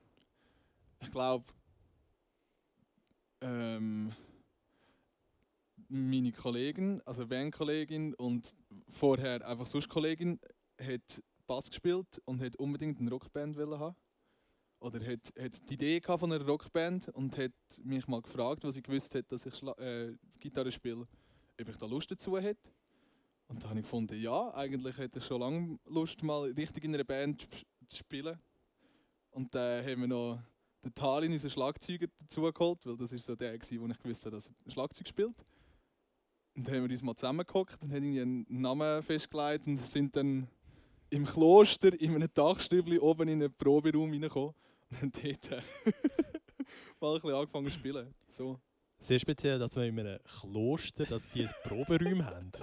Ich 0.99 1.11
glaube, 1.11 1.45
ähm, 3.41 4.13
meine 5.89 6.31
Kollegin, 6.31 7.01
also 7.05 7.27
Bandkollegin 7.27 8.13
und 8.15 8.53
vorher 8.89 9.47
einfach 9.47 9.65
sonst 9.65 9.89
Kollegin, 9.89 10.39
hat 10.79 11.23
Bass 11.47 11.69
gespielt 11.69 12.21
und 12.25 12.41
hat 12.41 12.57
unbedingt 12.57 12.99
eine 12.99 13.09
Rockband 13.09 13.57
haben. 13.57 13.95
Oder 14.79 14.99
hat, 15.03 15.33
hat 15.39 15.69
die 15.69 15.73
Idee 15.73 16.01
von 16.01 16.31
einer 16.31 16.45
Rockband 16.45 17.09
und 17.09 17.35
hat 17.37 17.51
mich 17.83 18.07
mal 18.07 18.21
gefragt, 18.21 18.63
was 18.63 18.75
ich 18.75 18.83
gewusst 18.83 19.15
hat, 19.15 19.31
dass 19.31 19.45
ich 19.45 19.55
Schla 19.55 19.71
äh, 19.79 20.15
Gitarre 20.39 20.71
spiele, 20.71 21.07
ob 21.59 21.67
ich 21.69 21.75
da 21.77 21.87
Lust 21.87 22.11
dazu 22.11 22.37
hätte. 22.37 22.69
Und 23.47 23.63
da 23.63 23.69
habe 23.69 23.79
ich 23.79 23.85
gefunden, 23.85 24.21
ja, 24.21 24.53
eigentlich 24.53 24.97
hätte 24.97 25.17
ich 25.19 25.25
schon 25.25 25.39
lange 25.39 25.79
Lust, 25.85 26.21
mal 26.21 26.51
richtig 26.51 26.83
in 26.83 26.93
einer 26.93 27.05
Band 27.05 27.41
zu 27.41 27.47
sp- 27.57 27.65
zu 27.87 27.97
spielen. 27.97 28.37
Und 29.31 29.55
dann 29.55 29.83
haben 29.85 30.01
wir 30.01 30.07
noch 30.07 30.39
den 30.83 30.93
Talin, 30.93 31.31
unseren 31.31 31.49
Schlagzeuger, 31.49 32.07
dazu 32.19 32.41
geholt, 32.41 32.85
weil 32.85 32.97
das 32.97 33.11
ist 33.13 33.25
so 33.25 33.35
der, 33.35 33.53
wo 33.53 33.87
ich 33.87 33.97
gewusst 33.99 34.25
habe, 34.25 34.35
dass 34.35 34.51
er 34.65 34.71
Schlagzeug 34.71 35.07
spielt. 35.07 35.45
Und 36.55 36.67
dann 36.67 36.75
haben 36.75 36.83
wir 36.83 36.91
uns 36.91 37.01
mal 37.01 37.15
zusammengehockt 37.15 37.81
und 37.83 37.91
haben 37.91 38.19
einen 38.19 38.45
Namen 38.49 39.01
festgelegt 39.01 39.67
und 39.67 39.77
sind 39.77 40.15
dann 40.15 40.47
im 41.09 41.25
Kloster 41.25 41.99
in 41.99 42.15
einem 42.15 42.29
Dachstübli 42.33 42.99
oben 42.99 43.27
in 43.27 43.41
einen 43.41 43.53
Proberaum 43.53 44.11
reingekommen 44.11 44.53
und 45.01 45.23
dort 45.23 45.51
äh, 45.51 45.61
mal 46.99 47.09
ein 47.09 47.21
bisschen 47.21 47.33
angefangen 47.33 47.67
zu 47.67 47.73
spielen. 47.73 48.13
So. 48.29 48.59
Sehr 48.99 49.19
speziell, 49.19 49.59
dass 49.59 49.75
wir 49.75 49.83
in 49.85 49.99
einem 49.99 50.19
Kloster, 50.23 51.05
dass 51.05 51.29
die 51.29 51.43
ein 51.43 51.49
Proberäume 51.63 52.25
haben. 52.25 52.51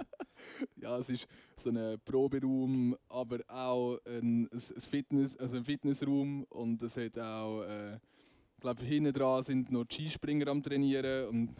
Ja, 0.75 0.99
es 0.99 1.09
ist 1.09 1.27
so 1.57 1.71
ein 1.71 1.99
Proberaum, 2.05 2.95
aber 3.09 3.39
auch 3.47 3.97
ein, 4.05 4.47
ein 4.51 4.59
Fitness, 4.59 5.35
also 5.37 5.57
ein 5.57 5.65
Fitnessraum 5.65 6.43
und 6.49 6.83
es 6.83 6.97
hat 6.97 7.17
auch, 7.17 7.63
äh, 7.63 7.95
ich 7.95 8.61
glaube, 8.61 8.83
hinten 8.85 9.11
dran 9.11 9.41
sind 9.41 9.71
noch 9.71 9.85
Skispringer 9.89 10.47
am 10.49 10.61
trainieren 10.61 11.29
und 11.29 11.55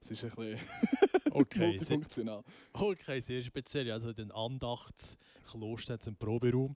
es 0.00 0.10
ist 0.10 0.24
ein 0.24 0.30
bisschen 0.30 0.58
Okay, 1.32 1.58
sehr, 1.58 1.68
multifunktional. 1.68 2.44
okay, 2.72 3.20
sehr 3.20 3.42
speziell. 3.42 3.90
Also 3.92 4.12
den 4.12 4.32
Andachtskloster 4.32 5.94
hat 5.94 6.06
einen 6.06 6.16
Proberaum. 6.16 6.74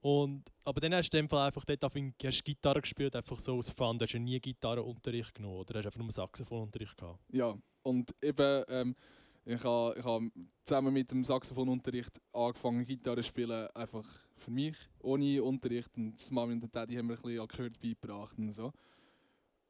Und, 0.00 0.42
aber 0.64 0.80
dann 0.80 0.94
hast 0.94 1.10
du 1.10 1.18
in 1.18 1.24
dem 1.24 1.28
Fall 1.28 1.46
einfach 1.46 1.64
dort 1.64 1.84
auf, 1.84 1.94
hast 1.94 2.44
Gitarre 2.44 2.80
gespielt, 2.80 3.14
einfach 3.14 3.38
so 3.38 3.56
aus 3.56 3.70
Fun. 3.70 3.98
Du 3.98 4.04
hast 4.04 4.12
ja 4.12 4.18
nie 4.18 4.40
Gitarrenunterricht 4.40 5.32
genommen 5.34 5.58
oder 5.58 5.74
hast 5.76 5.84
du 5.84 5.88
einfach 5.88 6.00
nur 6.00 6.10
Saxophonunterricht 6.10 6.96
gehabt? 6.96 7.20
Ja, 7.30 7.56
und 7.82 8.12
eben, 8.20 8.64
ähm, 8.68 8.96
ich 9.44 9.62
habe 9.62 9.94
ich 9.96 10.04
ha 10.04 10.20
zusammen 10.64 10.92
mit 10.92 11.10
dem 11.10 11.24
Saxophonunterricht 11.24 12.20
angefangen, 12.32 12.84
Gitarre 12.84 13.22
zu 13.22 13.28
spielen, 13.28 13.68
einfach 13.74 14.08
für 14.36 14.50
mich, 14.50 14.76
ohne 14.98 15.40
Unterricht. 15.42 15.96
Und 15.96 16.16
die 16.16 16.34
Mami 16.34 16.54
und 16.54 16.60
der 16.62 16.70
Daddy 16.70 16.96
haben 16.96 17.06
mir 17.06 17.14
ein 17.14 17.22
bisschen 17.22 17.48
gehört 17.48 17.80
beigebracht 17.80 18.36
und 18.38 18.52
so. 18.52 18.72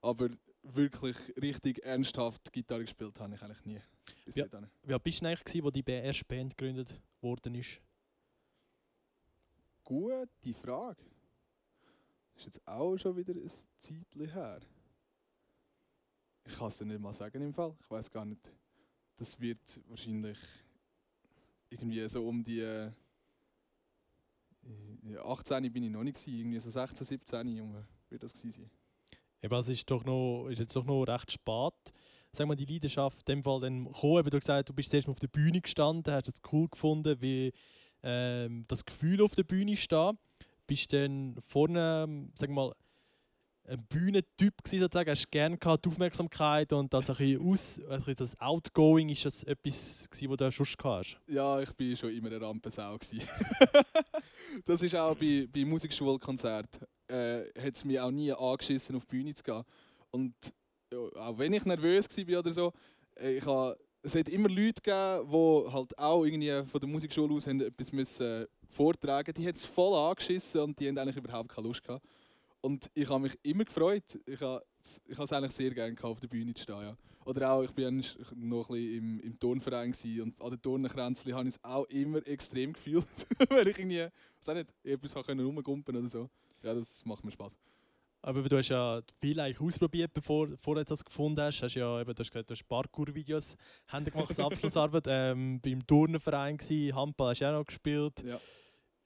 Aber 0.01 0.31
wirklich 0.63 1.17
richtig 1.37 1.83
ernsthaft 1.85 2.53
Gitarre 2.53 2.83
gespielt 2.83 3.19
habe 3.21 3.35
ich 3.35 3.43
eigentlich 3.43 3.65
nie. 3.65 3.81
Bis 4.25 4.37
Ja. 4.37 4.47
dahin. 4.47 4.69
Wie 4.83 4.93
alt 4.93 5.03
bist 5.03 5.21
du 5.21 5.27
eigentlich, 5.27 5.45
gewesen, 5.45 5.65
wo 5.65 5.71
die 5.71 5.85
erste 5.85 6.25
Band 6.25 6.57
gegründet 6.57 6.95
worden 7.21 7.55
ist? 7.55 7.81
Gute 9.85 10.55
Frage. 10.55 11.03
Ist 12.37 12.47
jetzt 12.47 12.67
auch 12.67 12.97
schon 12.97 13.17
wieder 13.17 13.35
ein 13.35 13.51
Zeitchen 13.79 14.31
her. 14.31 14.61
Ich 16.45 16.55
kann 16.57 16.69
es 16.69 16.79
dir 16.79 16.87
nicht 16.87 17.01
mal 17.01 17.13
sagen 17.13 17.43
im 17.43 17.53
Fall. 17.55 17.77
Ich 17.81 17.91
weiß 17.91 18.11
gar 18.11 18.25
nicht. 18.25 18.51
Das 19.17 19.39
wird 19.39 19.81
wahrscheinlich 19.89 20.39
irgendwie 21.69 22.09
so 22.09 22.27
um 22.27 22.43
die 22.43 22.61
äh, 22.61 22.91
ja, 25.05 25.25
18 25.25 25.73
bin 25.73 25.85
ich 25.85 25.91
noch 25.91 26.03
nicht 26.05 26.17
gewesen, 26.17 26.39
irgendwie 26.39 26.61
so 26.61 26.71
16, 26.71 27.05
17 27.05 27.49
Junge, 27.49 27.87
wird 28.09 28.23
das 28.23 28.33
gewesen 28.33 28.51
sein. 28.63 28.71
Eben, 29.43 29.55
es 29.55 29.69
ist, 29.69 29.91
doch 29.91 30.05
noch, 30.05 30.49
ist 30.49 30.61
jetzt 30.61 30.77
doch 30.77 30.85
noch 30.85 31.05
recht 31.05 31.33
spät. 31.33 31.75
Sag 32.33 32.47
mal, 32.47 32.55
die 32.55 32.65
Leidenschaft 32.65 33.19
in 33.19 33.25
dem 33.37 33.43
Fall 33.43 33.61
dann 33.61 33.85
gekommen. 33.85 34.19
Eben, 34.19 34.31
Du 34.31 34.39
gesagt, 34.39 34.69
du 34.69 34.73
bist 34.73 34.91
zuerst 34.91 35.09
auf 35.09 35.19
der 35.19 35.29
Bühne 35.29 35.61
gestanden, 35.61 36.15
hast 36.15 36.29
es 36.29 36.41
cool 36.53 36.69
gefunden, 36.69 37.21
wie 37.21 37.53
ähm, 38.03 38.65
das 38.69 38.85
Gefühl 38.85 39.21
auf 39.21 39.35
der 39.35 39.43
Bühne 39.43 39.77
stehen. 39.77 40.17
Bist 40.67 40.93
dann 40.93 41.37
vorne, 41.49 42.05
ähm, 42.07 42.31
sag 42.35 42.51
mal, 42.51 42.73
ein 43.69 43.85
Bühnentyp 43.87 44.63
gewesen, 44.63 44.81
sozusagen, 44.81 45.11
hast 45.11 45.31
gerne 45.31 45.57
gehabt, 45.57 45.85
die 45.85 45.89
Aufmerksamkeit 45.89 46.73
und 46.73 46.93
das 46.93 47.11
ein 47.11 47.17
bisschen 47.17 47.49
aus, 47.49 47.81
bisschen 47.89 48.15
das 48.17 48.41
Outgoing, 48.41 49.09
ist 49.09 49.25
das 49.25 49.45
etwas 49.45 50.09
gewesen, 50.11 50.31
was 50.31 50.57
du 50.57 50.65
gehabt 50.65 50.85
hast? 50.85 51.21
Ja, 51.29 51.61
ich 51.61 51.73
bin 51.73 51.97
schon 51.97 52.11
immer 52.11 52.29
eine 52.29 52.41
Rampensau. 52.41 52.99
das 54.65 54.83
ist 54.83 54.95
auch 54.97 55.15
bei, 55.17 55.47
bei 55.53 55.65
Musikschulkonzerten. 55.65 56.87
Äh, 57.13 57.45
hat 57.61 57.77
es 57.77 57.85
mich 57.85 58.01
auch 58.01 58.11
nie 58.11 58.33
angeschissen, 58.33 58.97
auf 58.97 59.05
die 59.05 59.17
Bühne 59.17 59.35
zu 59.35 59.43
gehen. 59.43 59.63
Und 60.11 60.35
ja, 60.91 60.99
auch 60.99 61.37
wenn 61.37 61.53
ich 61.53 61.65
nervös 61.67 62.09
war 62.09 62.39
oder 62.39 62.55
so, 62.55 62.73
äh, 63.21 63.37
ich 63.37 63.45
ha, 63.45 63.77
es 64.03 64.15
hat 64.15 64.31
immer 64.31 64.49
Leute 64.49 64.81
gegeben, 64.83 65.31
die 65.31 65.73
halt 65.73 65.99
auch 65.99 66.25
irgendwie 66.25 66.63
von 66.67 66.81
der 66.81 66.89
Musikschule 66.89 67.35
aus 67.35 67.47
haben 67.47 67.61
etwas 67.61 67.93
müssen 67.93 68.47
vortragen 68.71 69.35
Die 69.35 69.47
hat 69.47 69.57
es 69.57 69.65
voll 69.67 69.95
angeschissen 69.95 70.63
und 70.63 70.81
die 70.81 70.89
haben 70.89 70.97
eigentlich 70.97 71.17
überhaupt 71.17 71.51
keine 71.51 71.69
Lust 71.69 71.85
gehabt. 71.85 72.05
Und 72.63 72.91
ich 72.95 73.09
habe 73.11 73.21
mich 73.21 73.39
immer 73.43 73.65
gefreut. 73.65 74.19
Ich 74.25 74.41
habe 74.41 74.63
es 74.81 75.33
eigentlich 75.33 75.53
sehr 75.53 75.73
gerne 75.73 75.95
gehabt, 75.95 76.13
auf 76.13 76.21
der 76.21 76.29
Bühne 76.29 76.55
zu 76.55 76.63
stehen. 76.63 76.81
Ja. 76.81 76.97
Oder 77.25 77.53
auch, 77.53 77.63
ich 77.63 77.77
war 77.77 77.91
noch 77.91 78.71
ein 78.71 78.79
bisschen 78.79 78.95
im, 78.95 79.21
im 79.21 79.39
Turnverein 79.39 79.93
und 80.23 80.41
an 80.41 80.51
den 80.51 80.63
Turnenkränzchen 80.63 81.35
habe 81.35 81.49
ich 81.49 81.55
es 81.57 81.65
auch 81.65 81.85
immer 81.87 82.27
extrem 82.27 82.73
gefühlt, 82.73 83.07
weil 83.49 83.69
ich 83.69 83.79
irgendwie, 83.79 84.05
auch 84.05 84.55
nicht, 84.55 84.75
etwas 84.83 85.15
habe 85.15 85.27
können 85.27 85.45
rumgumpen 85.45 85.97
oder 85.97 86.09
so. 86.09 86.31
Ja, 86.63 86.75
das 86.75 87.05
macht 87.05 87.25
mir 87.25 87.33
Spaß. 87.33 87.57
Aber 88.25 88.41
du 88.43 88.57
hast 88.57 88.69
ja 88.69 89.01
viel 89.21 89.39
eigentlich 89.41 89.61
ausprobiert, 89.61 90.15
bevor, 90.15 90.47
bevor 90.47 90.77
du 90.77 90.85
das 90.85 91.05
gefunden 91.05 91.41
hast. 91.41 91.61
hast 91.61 91.75
ja, 91.75 92.01
eben, 92.01 92.15
du 92.15 92.21
hast 92.21 92.31
gesagt, 92.31 92.49
du 92.49 92.55
hast 92.55 92.69
Parkour-Videos 92.69 93.57
gemacht 93.91 94.29
als 94.29 94.39
Abschlussarbeit. 94.39 95.05
ähm, 95.09 95.61
beim 95.61 95.85
Turnverein 95.85 96.57
gsi, 96.57 96.93
Handball 96.95 97.31
hast 97.31 97.41
du 97.41 97.47
auch 97.49 97.59
noch 97.59 97.67
gespielt. 97.67 98.23
Ja. 98.25 98.39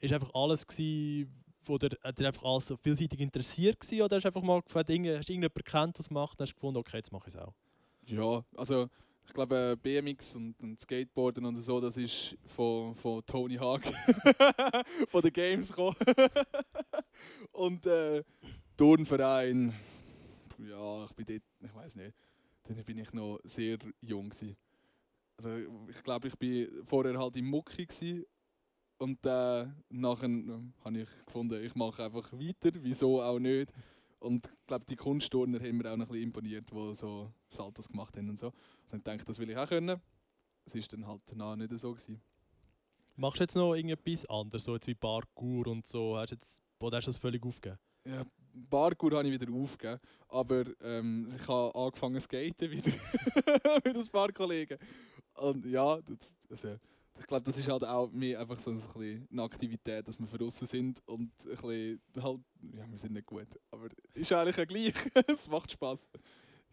Ist 0.01 0.13
einfach 0.13 0.31
alles 0.35 0.67
gsi, 0.67 1.27
wo 1.65 1.79
dir, 1.79 1.97
hat 2.05 2.19
dir 2.19 2.27
einfach 2.27 2.45
alles 2.45 2.67
so 2.67 2.77
vielseitig 2.77 3.19
interessiert 3.21 3.81
gsi, 3.81 4.03
oder 4.03 4.17
hast 4.17 4.25
du 4.25 4.29
einfach 4.29 4.43
mal 4.43 4.61
gefragt, 4.61 4.91
hast 4.91 4.99
du 4.99 5.03
irgendjemanden 5.03 5.55
gekannt, 5.55 5.99
was 5.99 6.11
macht, 6.11 6.39
und 6.39 6.43
hast 6.47 6.55
gefunden, 6.55 6.79
okay, 6.79 6.99
jetzt 6.99 7.11
mache 7.11 7.29
ich 7.29 7.35
es 7.35 7.41
auch. 7.41 7.55
Ja, 8.07 8.45
also 8.55 8.89
ich 9.27 9.33
glaube 9.35 9.73
äh, 9.73 9.77
BMX 9.77 10.37
und, 10.37 10.55
und 10.63 10.81
Skateboarden 10.81 11.45
und 11.45 11.57
so, 11.57 11.81
das 11.81 11.97
ist 11.97 12.37
von, 12.47 12.95
von 12.95 13.25
Tony 13.27 13.57
Hawk, 13.57 13.83
von 15.09 15.21
den 15.21 15.33
Games 15.33 15.69
gekommen. 15.69 15.97
und 17.53 17.85
äh, 17.87 18.23
Turnverein, 18.77 19.75
ja, 20.59 21.05
ich 21.05 21.13
bin 21.13 21.27
dort, 21.27 21.43
ich 21.61 21.75
weiß 21.75 21.97
nicht, 21.97 22.15
dann 22.65 22.85
bin 22.85 22.99
ich 22.99 23.13
noch 23.13 23.41
sehr 23.45 23.79
jung 24.01 24.31
gewesen. 24.31 24.57
Also 25.37 25.51
ich 25.89 26.03
glaube, 26.03 26.29
ich 26.29 26.39
bin 26.39 26.85
vorher 26.85 27.19
halt 27.19 27.37
im 27.37 27.47
Mucki 27.47 27.85
gewesen. 27.85 28.25
und 28.99 29.25
äh, 29.27 29.67
nachher 29.91 30.27
ähm, 30.27 30.73
habe 30.85 31.01
ich 31.01 31.09
gefunden, 31.27 31.63
ich 31.63 31.75
mache 31.75 32.05
einfach 32.05 32.33
weiter, 32.33 32.71
wieso 32.81 33.21
auch 33.21 33.39
nicht. 33.39 33.71
Und 34.19 34.47
ich 34.47 34.67
glaube, 34.67 34.85
die 34.89 34.97
Kunstturner 34.97 35.61
haben 35.61 35.77
mir 35.77 35.93
auch 35.93 35.97
noch 35.97 36.07
ein 36.07 36.13
bisschen 36.13 36.23
imponiert, 36.25 36.71
die 36.71 36.95
so 36.95 37.33
Saltos 37.51 37.89
gemacht 37.89 38.17
haben 38.17 38.31
und 38.31 38.39
so. 38.39 38.47
Und 38.47 38.55
dann 38.93 39.05
denke 39.05 39.23
ich, 39.23 39.27
das 39.27 39.39
will 39.39 39.51
ich 39.51 39.57
auch 39.57 39.69
können. 39.69 40.01
Es 40.65 40.75
ist 40.75 40.93
dann 40.93 41.07
halt 41.07 41.21
danach 41.27 41.57
nicht 41.57 41.77
so 41.79 41.93
gewesen. 41.93 42.21
Machst 43.17 43.41
du 43.41 43.45
jetzt 43.45 43.55
noch 43.55 43.75
irgendetwas 43.75 44.27
anderes, 44.27 44.65
so 44.65 44.75
jetzt 44.75 44.87
wie 44.87 44.95
Parkour 44.95 45.67
und 45.69 45.87
so? 45.87 46.17
Hast 46.19 46.33
du 46.33 46.35
jetzt, 46.37 46.63
oder 46.81 46.99
hast 46.99 47.07
du 47.07 47.11
das 47.11 47.19
völlig 47.19 47.45
aufgegeben? 47.45 47.79
Ja, 48.05 48.25
Parkour 48.69 49.13
habe 49.13 49.29
ich 49.29 49.41
wieder 49.41 49.53
aufgegeben, 49.53 50.01
aber 50.29 50.65
ähm, 50.83 51.33
ich 51.35 51.49
habe 51.49 51.75
angefangen 51.75 52.21
zu 52.21 52.25
skaten 52.25 52.71
wieder 52.71 52.91
mit 53.85 53.97
ein 53.97 54.09
paar 54.09 54.33
Kollegen. 54.33 54.79
Und 55.35 55.67
ja, 55.67 56.01
das, 56.03 56.35
also, 56.51 56.77
ich 57.19 57.27
glaube, 57.27 57.45
das 57.45 57.57
ist 57.57 57.69
halt 57.69 57.85
auch 57.85 58.11
mehr 58.11 58.41
einfach 58.41 58.59
so 58.59 58.71
ein 58.71 58.77
bisschen 58.77 59.29
eine 59.31 59.43
Aktivität, 59.43 60.07
dass 60.07 60.19
wir 60.19 60.27
draußen 60.27 60.67
sind 60.67 61.01
und 61.07 61.31
ein 61.45 61.51
bisschen 61.51 62.01
halt, 62.23 62.41
ja, 62.73 62.91
wir 62.91 62.99
sind 62.99 63.13
nicht 63.13 63.27
gut, 63.27 63.49
aber 63.71 63.89
ist 64.15 64.33
eigentlich 64.33 64.59
auch 64.59 64.67
gleich. 64.67 64.95
es 65.29 65.49
macht 65.49 65.73
Spaß. 65.73 66.11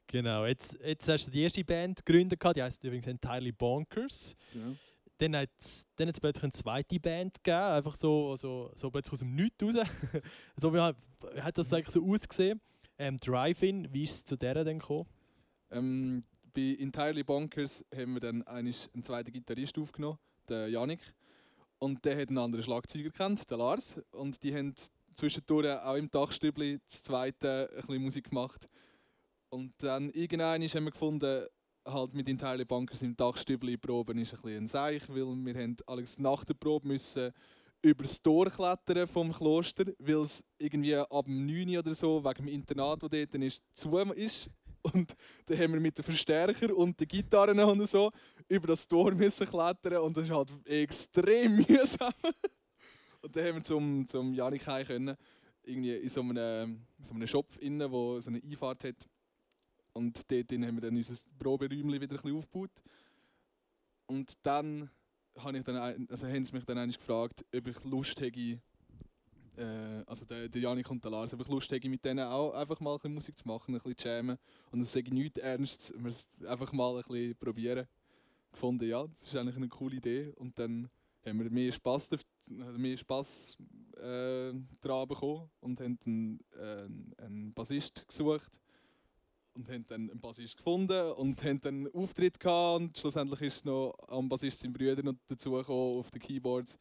Genau, 0.08 0.46
jetzt, 0.46 0.78
jetzt 0.84 1.08
hast 1.08 1.28
du 1.28 1.32
die 1.32 1.42
erste 1.42 1.64
Band 1.64 2.06
gegründet, 2.06 2.40
gehabt, 2.40 2.58
die 2.58 2.64
heisst 2.64 2.84
übrigens 2.84 3.08
Entirely 3.08 3.52
Bonkers. 3.52 4.36
Ja. 4.54 4.76
Dann 5.18 5.36
hat 5.38 5.50
es 5.60 5.88
dann 5.96 6.08
hat's 6.08 6.20
plötzlich 6.20 6.44
eine 6.44 6.52
zweite 6.52 7.00
Band 7.00 7.44
gegeben, 7.44 7.64
einfach 7.64 7.96
so, 7.96 8.36
so, 8.36 8.72
so 8.76 8.92
plötzlich 8.92 9.14
aus 9.14 9.20
dem 9.20 9.36
Nichts 9.36 9.64
raus. 9.64 9.76
so 10.58 10.74
wie 10.74 10.80
hat, 10.80 10.98
hat 11.38 11.58
das 11.58 11.72
eigentlich 11.72 11.90
so 11.94 12.04
ausgesehen. 12.06 12.60
Ähm, 12.98 13.18
Drive-In, 13.18 13.94
wie 13.94 14.04
ist 14.04 14.12
es 14.12 14.26
zu 14.26 14.36
der 14.36 14.64
dann 14.64 14.80
gekommen? 14.80 15.08
Ähm, 15.72 16.24
bei 16.54 16.78
Entirely 16.80 17.24
Bonkers 17.24 17.84
haben 17.94 18.14
wir 18.14 18.20
dann 18.22 18.44
einen 18.44 18.74
zweiten 19.02 19.32
Gitarrist 19.32 19.78
aufgenommen, 19.78 20.20
den 20.50 20.72
Janik. 20.72 21.00
Und 21.80 22.06
der 22.06 22.20
hat 22.20 22.30
einen 22.30 22.38
anderen 22.38 22.64
Schlagzeuger 22.64 23.10
kennt, 23.10 23.50
den 23.50 23.58
Lars. 23.58 24.02
Und 24.12 24.42
die 24.44 24.56
haben 24.56 24.74
zwischendurch 25.16 25.68
auch 25.68 25.96
im 25.96 26.10
Dachstübli 26.10 26.80
das 26.88 27.04
zweite 27.04 27.70
ein 27.70 27.76
bisschen 27.76 28.02
Musik 28.02 28.30
gemacht. 28.30 28.68
Und 29.50 29.74
dann 29.78 30.10
irgendwann 30.10 30.64
haben 30.64 30.86
wir 30.86 30.92
gefunden, 30.92 31.46
halt 31.86 32.14
mit 32.14 32.30
Entirely 32.30 32.66
Bonkers 32.66 33.02
im 33.02 33.16
Dachstübli 33.16 33.78
proben 33.78 34.18
ist 34.18 34.34
ein 34.34 34.42
bisschen 34.42 34.64
ein 34.64 34.68
Seich, 34.68 35.10
weil 35.10 35.26
wir 35.26 35.56
haben 35.56 35.76
alles 35.86 36.18
nach 36.18 36.44
der 36.46 36.54
Probe 36.54 36.88
müssen 36.88 37.32
über 37.82 38.04
das 38.04 38.22
Tor 38.22 38.46
klettern 38.46 39.08
vom 39.08 39.32
Kloster, 39.34 39.86
weil 40.00 40.22
es 40.22 40.44
irgendwie 40.58 40.96
ab 40.96 41.26
dem 41.26 41.46
9 41.46 41.70
Uhr 41.70 41.80
oder 41.80 41.94
so, 41.94 42.24
wegen 42.24 42.46
dem 42.46 42.48
Internat, 42.48 43.04
das 43.04 43.10
dort 43.10 43.36
ist, 43.36 43.62
zu 43.74 43.98
ist. 44.16 44.50
Und 44.82 45.16
dann 45.46 45.60
haben 45.60 45.74
wir 45.74 45.80
mit 45.80 45.98
den 45.98 46.04
Verstärker 46.04 46.76
und 46.76 47.00
den 47.00 47.08
Gitarren 47.08 47.60
und 47.60 47.88
so 47.88 48.12
über 48.48 48.68
das 48.68 48.88
Tor 48.88 49.12
müssen 49.12 49.48
klettern 49.48 49.98
und 49.98 50.18
das 50.18 50.26
ist 50.26 50.32
halt 50.32 50.52
extrem 50.66 51.56
mühsam. 51.68 52.14
und 53.22 53.36
dann 53.36 53.46
haben 53.46 53.56
wir 53.56 53.64
zum, 53.64 54.08
zum 54.08 54.34
Janik 54.34 54.66
heim 54.68 54.86
können, 54.86 55.18
irgendwie 55.64 55.96
in 55.96 56.10
so 56.10 56.22
einem, 56.22 56.86
so 57.02 57.14
einem 57.14 57.28
Shop 57.28 57.48
innen, 57.60 57.92
wo 57.92 58.20
so 58.20 58.30
eine 58.30 58.42
Einfahrt 58.44 58.84
hat. 58.84 59.08
Und 59.94 60.32
dort 60.32 60.52
haben 60.52 60.76
wir 60.76 60.82
dann 60.82 60.96
unser 60.96 61.16
Proberäumchen 61.38 62.02
wieder 62.02 62.24
ein 62.24 62.36
aufgebaut. 62.36 62.72
Und 64.08 64.34
dann, 64.46 64.90
habe 65.38 65.58
ich 65.58 65.64
dann 65.64 66.08
also 66.10 66.28
haben 66.28 66.46
sie 66.46 66.54
mich 66.54 66.66
dann 66.66 66.78
eigentlich 66.78 66.98
gefragt, 66.98 67.46
ob 67.56 67.68
ich 67.68 67.84
Lust 67.84 68.20
hätte, 68.20 68.60
äh, 69.58 70.04
also 70.06 70.26
der, 70.26 70.50
der 70.50 70.62
Janik 70.62 70.90
und 70.90 71.04
der 71.04 71.12
Lars, 71.12 71.34
ob 71.34 71.42
ich 71.42 71.48
Lust 71.48 71.72
hätte, 71.72 71.90
mit 71.90 72.04
denen 72.04 72.26
auch 72.26 72.54
einfach 72.54 72.80
mal 72.80 72.94
ein 72.94 72.98
bisschen 72.98 73.14
Musik 73.14 73.38
zu 73.38 73.48
machen, 73.48 73.74
ein 73.74 73.82
bisschen 73.82 73.98
zu 73.98 74.08
jammen. 74.08 74.38
Und 74.72 74.82
es 74.82 74.92
sage 74.92 75.14
nichts 75.14 75.40
Ernstes, 75.40 75.94
wir 75.96 76.50
einfach 76.50 76.72
mal 76.74 76.98
ein 76.98 77.04
bisschen 77.04 77.36
probieren. 77.36 77.88
Gefunden, 78.54 78.88
ja, 78.88 79.06
das 79.06 79.24
ist 79.24 79.36
eigentlich 79.36 79.58
eine 79.58 79.68
coole 79.68 79.98
Idee. 79.98 80.32
Und 80.38 80.58
dann 80.58 80.90
haben 81.26 81.40
wir 81.40 81.50
mehr 81.50 81.72
Spass, 81.72 82.10
daf- 82.12 82.26
mehr 82.78 82.98
Spass 82.98 83.58
äh, 83.98 84.54
daran 84.82 85.08
bekommen 85.08 85.50
und 85.60 85.80
haben 85.82 86.00
einen, 86.06 86.40
äh, 86.60 87.22
einen 87.24 87.54
Bassist 87.54 88.08
gesucht. 88.08 88.60
und 89.56 89.70
haben 89.70 89.86
dann 89.88 90.10
einen 90.10 90.20
Bassist 90.20 90.58
gefunden 90.58 91.12
und 91.12 91.44
haben 91.44 91.60
dann 91.62 91.76
einen 91.86 91.94
Auftritt 91.96 92.40
gehabt 92.40 92.82
und 92.82 92.98
schlussendlich 92.98 93.42
ist 93.42 93.66
noch 93.66 93.94
am 94.08 94.28
Bassist 94.28 94.62
sein 94.62 94.74
Brüder 94.74 95.04
noch 95.04 95.14
dazugekommen 95.28 96.00
auf 96.00 96.10
den 96.10 96.22
Keyboards. 96.22 96.78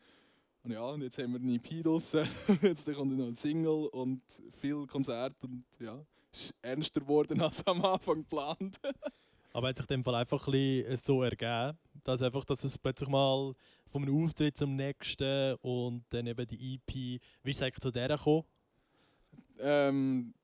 Und 0.65 0.71
ja, 0.73 0.89
und 0.89 1.03
jetzt 1.03 1.19
haben 1.19 1.33
wir 1.33 1.41
eine 1.41 1.55
EP 1.57 1.83
draussen, 1.83 2.27
jetzt 2.63 2.91
kommt 2.95 3.17
noch 3.19 3.27
ein 3.27 3.35
Single 3.35 3.89
und 3.89 4.23
viel 4.61 4.87
Konzert 4.87 5.35
und 5.43 5.65
ja, 5.81 6.03
ist 6.33 6.55
ernster 6.63 7.01
geworden 7.01 7.41
als 7.43 7.67
am 7.67 7.85
Anfang 7.85 8.19
geplant. 8.23 8.81
Aber 9.53 9.69
hat 9.69 9.77
sich 9.77 9.87
dem 9.87 10.05
Fall 10.05 10.15
einfach 10.15 10.47
ein 10.47 10.53
bisschen 10.53 10.97
so 10.97 11.23
ergeben, 11.23 11.79
dass, 12.05 12.23
einfach, 12.23 12.45
dass 12.45 12.65
es 12.65 12.79
plötzlich 12.79 13.09
mal 13.09 13.55
von 13.89 14.03
einem 14.03 14.25
Auftritt 14.25 14.57
zum 14.57 14.75
nächsten 14.77 15.55
und 15.57 16.05
dann 16.09 16.27
eben 16.27 16.47
die 16.47 16.75
EP, 16.75 16.95
wie 17.43 17.51
ist 17.51 17.57
es 17.57 17.63
eigentlich 17.63 17.81
zu 17.81 17.91
der 17.91 18.09
gekommen? 18.09 18.45
Ähm, 19.59 20.35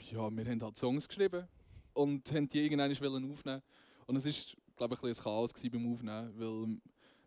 ja, 0.00 0.30
wir 0.30 0.44
haben 0.44 0.62
halt 0.62 0.76
Songs 0.76 1.08
geschrieben 1.08 1.48
und 1.92 2.30
haben 2.32 2.48
die 2.48 2.64
irgendwann 2.64 3.30
aufnehmen 3.30 3.62
Und 4.06 4.16
es 4.16 4.26
war, 4.26 4.56
glaube 4.76 4.94
ich, 4.94 5.02
ein, 5.02 5.08
ein 5.08 5.16
Chaos 5.16 5.52
beim 5.52 5.92
Aufnehmen, 5.92 6.32
weil 6.38 6.78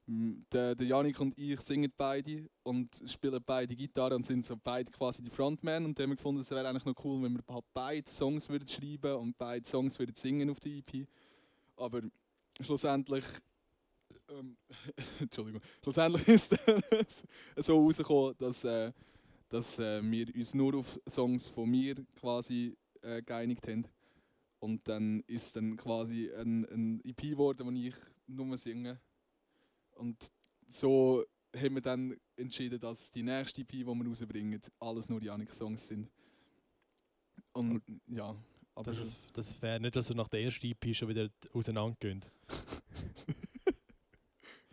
der, 0.08 0.74
der 0.74 0.88
Janik 0.88 1.20
und 1.20 1.38
ich 1.38 1.60
singen 1.60 1.92
beide 1.98 2.50
und 2.64 2.90
spielen 3.08 3.44
beide 3.46 3.76
Gitarre 3.76 4.16
und 4.16 4.26
sind 4.26 4.46
so 4.46 4.56
beide 4.64 4.90
quasi 4.92 5.22
die 5.22 5.30
Frontmen 5.30 5.86
und 5.86 6.00
haben 6.00 6.16
gefunden, 6.16 6.42
es 6.42 6.50
wäre 6.52 6.68
eigentlich 6.68 6.86
noch 6.86 6.96
cool, 7.04 7.22
wenn 7.24 7.34
wir 7.34 7.44
halt 7.54 7.66
beide 7.74 8.10
Songs 8.10 8.48
würden 8.48 8.68
schreiben 8.68 9.16
und 9.16 9.38
beide 9.38 9.68
Songs 9.68 10.00
würden 10.00 10.16
singen 10.16 10.50
auf 10.50 10.60
der 10.62 10.72
EP. 10.72 11.08
Aber 11.76 12.02
schlussendlich 12.62 13.26
ähm, 14.30 14.58
Entschuldigung, 15.20 15.62
schlussendlich 15.84 16.28
ist 16.28 16.58
es 17.56 17.66
so 17.66 17.84
rausgekommen, 17.84 18.36
dass, 18.38 18.64
äh, 18.64 18.92
dass 19.50 19.80
äh, 19.80 20.02
wir 20.04 20.34
uns 20.36 20.54
nur 20.54 20.76
auf 20.76 21.00
Songs 21.10 21.48
von 21.48 21.70
mir 21.70 21.96
quasi 22.20 22.76
äh, 23.02 23.22
geeinigt 23.22 23.68
haben. 23.68 23.86
Und 24.60 24.88
dann 24.88 25.22
ist 25.28 25.56
dann 25.56 25.78
quasi 25.78 26.32
ein, 26.34 26.66
ein 26.66 27.02
EP 27.06 27.22
geworden, 27.22 27.68
wo 27.68 27.72
ich 27.72 27.96
nur 28.26 28.58
singe. 28.58 29.00
Und 29.98 30.32
so 30.68 31.24
haben 31.56 31.76
wir 31.76 31.82
dann 31.82 32.16
entschieden, 32.36 32.80
dass 32.80 33.12
die 33.12 33.24
nächste 33.24 33.62
EP, 33.62 33.72
die 33.72 33.86
wir 33.86 34.08
rausbringen, 34.08 34.62
alles 34.80 35.10
nur 35.10 35.22
Janik-Songs 35.22 35.88
sind. 35.88 36.10
Und 37.54 37.82
ja, 38.08 38.36
aber... 38.76 38.92
Das 38.92 39.00
ist, 39.00 39.18
das 39.34 39.50
ist 39.50 39.58
fair, 39.58 39.80
nicht, 39.80 39.96
dass 39.96 40.10
ihr 40.10 40.16
nach 40.16 40.28
der 40.28 40.42
ersten 40.42 40.68
EP 40.68 40.96
schon 40.96 41.10
wieder 41.10 41.30
auseinandergeht. 41.54 42.30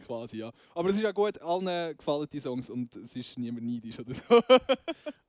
quasi, 0.05 0.39
ja. 0.39 0.53
Aber 0.75 0.91
es 0.91 0.97
ist 0.97 1.03
ja 1.03 1.13
gut, 1.13 1.41
allen 1.41 1.97
gefallen 1.97 2.27
die 2.33 2.41
Songs 2.41 2.71
und 2.71 2.95
es 2.97 3.17
ist 3.17 3.39
niemand 3.39 3.67
neidisch 3.67 3.99
oder 3.99 4.15
so. 4.15 4.43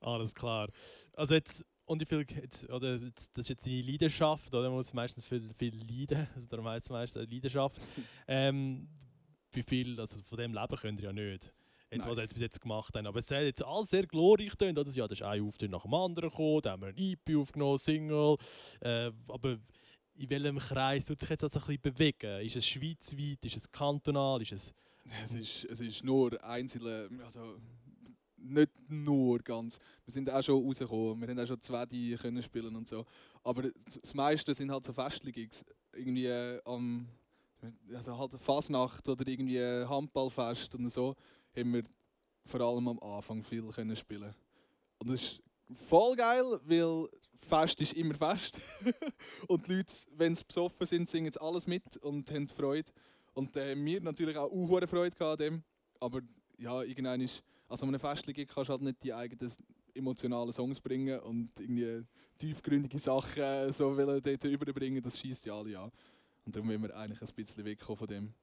Alles 0.00 0.34
klar. 0.34 0.68
Also 1.14 1.34
jetzt, 1.34 1.64
und 1.86 2.00
wie 2.00 2.06
viel, 2.06 2.26
jetzt, 2.42 2.70
oder 2.70 2.96
jetzt, 2.96 3.36
das 3.36 3.44
ist 3.44 3.48
jetzt 3.48 3.66
deine 3.66 3.82
Leidenschaft, 3.82 4.54
oder? 4.54 4.68
Man 4.68 4.76
muss 4.76 4.92
meistens 4.92 5.24
viel, 5.24 5.50
viel 5.56 5.74
leiden, 5.74 6.28
also 6.34 6.46
darum 6.48 6.66
heisst 6.68 6.86
es 6.86 6.90
meistens 6.90 7.30
Leidenschaft. 7.30 7.80
Ähm, 8.28 8.88
wie 9.56 9.62
viel, 9.62 9.98
also 9.98 10.18
von 10.22 10.38
dem 10.38 10.54
leben 10.54 10.76
könnt 10.76 11.00
ihr 11.00 11.06
ja 11.06 11.12
nicht. 11.12 11.52
Jetzt, 11.90 12.08
was 12.08 12.18
ihr 12.18 12.26
bis 12.26 12.40
jetzt 12.40 12.60
gemacht 12.60 12.94
habt. 12.94 13.06
Aber 13.06 13.18
es 13.18 13.30
hat 13.30 13.42
jetzt 13.42 13.64
alles 13.64 13.90
sehr 13.90 14.06
glorreich 14.06 14.50
getönt. 14.50 14.78
Oder? 14.78 14.90
Ja, 14.90 15.06
das 15.06 15.20
ist 15.20 15.24
ein 15.24 15.42
Auftritt 15.42 15.70
nach 15.70 15.82
dem 15.82 15.94
anderen 15.94 16.30
gekommen, 16.30 16.60
da 16.62 16.72
haben 16.72 16.82
wir 16.82 16.88
ein 16.88 16.96
EP 16.98 17.36
aufgenommen, 17.36 17.78
Single. 17.78 18.36
Äh, 18.80 19.12
aber 19.28 19.58
in 20.14 20.30
welchem 20.30 20.58
Kreis 20.58 21.04
tut 21.04 21.20
sich 21.20 21.30
jetzt 21.30 21.42
das 21.42 21.54
ein 21.54 21.60
bisschen 21.60 21.80
bewegen? 21.82 22.40
Ist 22.44 22.56
es 22.56 22.66
schweizweit, 22.66 23.44
ist 23.44 23.56
es 23.56 23.70
kantonal, 23.70 24.42
ist 24.42 24.52
es... 24.52 24.72
Es 25.22 25.34
ist, 25.34 25.64
es 25.66 25.80
ist 25.80 26.02
nur 26.02 26.42
einzelne, 26.44 27.08
also 27.22 27.60
nicht 28.36 28.70
nur 28.88 29.38
ganz. 29.38 29.78
Wir 30.04 30.12
sind 30.12 30.30
auch 30.30 30.42
schon 30.42 30.64
rausgekommen, 30.64 31.20
wir 31.20 31.28
haben 31.28 31.38
auch 31.38 31.46
schon 31.46 31.62
zwei 31.62 31.86
die 31.86 32.16
können 32.16 32.42
spielen 32.42 32.74
und 32.74 32.88
so. 32.88 33.04
Aber 33.44 33.70
das 33.84 34.14
meiste 34.14 34.54
sind 34.54 34.70
halt 34.70 34.84
so 34.84 34.92
Festlegungen. 34.92 35.50
Irgendwie 35.94 36.60
am, 36.64 37.08
also 37.94 38.16
halt 38.18 38.34
Fasnacht 38.34 39.08
oder 39.08 39.26
irgendwie 39.26 39.60
Handballfest 39.60 40.74
und 40.74 40.88
so, 40.90 41.14
haben 41.56 41.74
wir 41.74 41.84
vor 42.44 42.60
allem 42.60 42.88
am 42.88 42.98
Anfang 43.00 43.42
viel 43.42 43.62
können 43.68 43.96
spielen. 43.96 44.34
Und 44.98 45.10
das 45.10 45.22
ist 45.22 45.42
voll 45.74 46.16
geil, 46.16 46.60
weil 46.64 47.08
Fest 47.34 47.80
ist 47.80 47.92
immer 47.94 48.14
Fest. 48.14 48.58
und 49.48 49.66
die 49.66 49.74
Leute, 49.74 49.92
wenn 50.16 50.34
sie 50.34 50.44
besoffen 50.44 50.86
sind, 50.86 51.08
singen 51.08 51.32
sie 51.32 51.40
alles 51.40 51.66
mit 51.66 51.96
und 51.98 52.30
haben 52.30 52.48
Freude. 52.48 52.90
Und 53.34 53.56
äh, 53.56 53.76
wir 53.76 54.00
natürlich 54.00 54.36
auch 54.36 54.50
hohe 54.50 54.86
Freude 54.86 55.24
an 55.24 55.36
dem. 55.36 55.64
Aber 56.00 56.20
ja, 56.58 56.82
irgendwann 56.82 57.20
ist, 57.20 57.42
also 57.68 57.84
an 57.84 57.90
einem 57.90 58.00
Festlichen 58.00 58.46
kannst 58.46 58.68
du 58.68 58.72
halt 58.72 58.82
nicht 58.82 59.02
die 59.02 59.12
eigenen 59.12 59.52
emotionalen 59.94 60.52
Songs 60.52 60.80
bringen 60.80 61.18
und 61.20 61.50
irgendwie 61.58 62.04
tiefgründige 62.38 62.98
Sachen 62.98 63.72
so 63.72 63.96
dort 63.96 64.44
überbringen, 64.44 65.02
das 65.02 65.18
schießt 65.18 65.46
ja 65.46 65.54
alle 65.54 65.78
an. 65.78 65.90
Und 66.46 66.54
darum 66.54 66.68
wollen 66.68 66.82
wir 66.82 66.96
eigentlich 66.96 67.20
ein 67.20 67.34
bisschen 67.34 67.64
wegkommen 67.64 67.98
von 67.98 68.08
dem. 68.08 68.34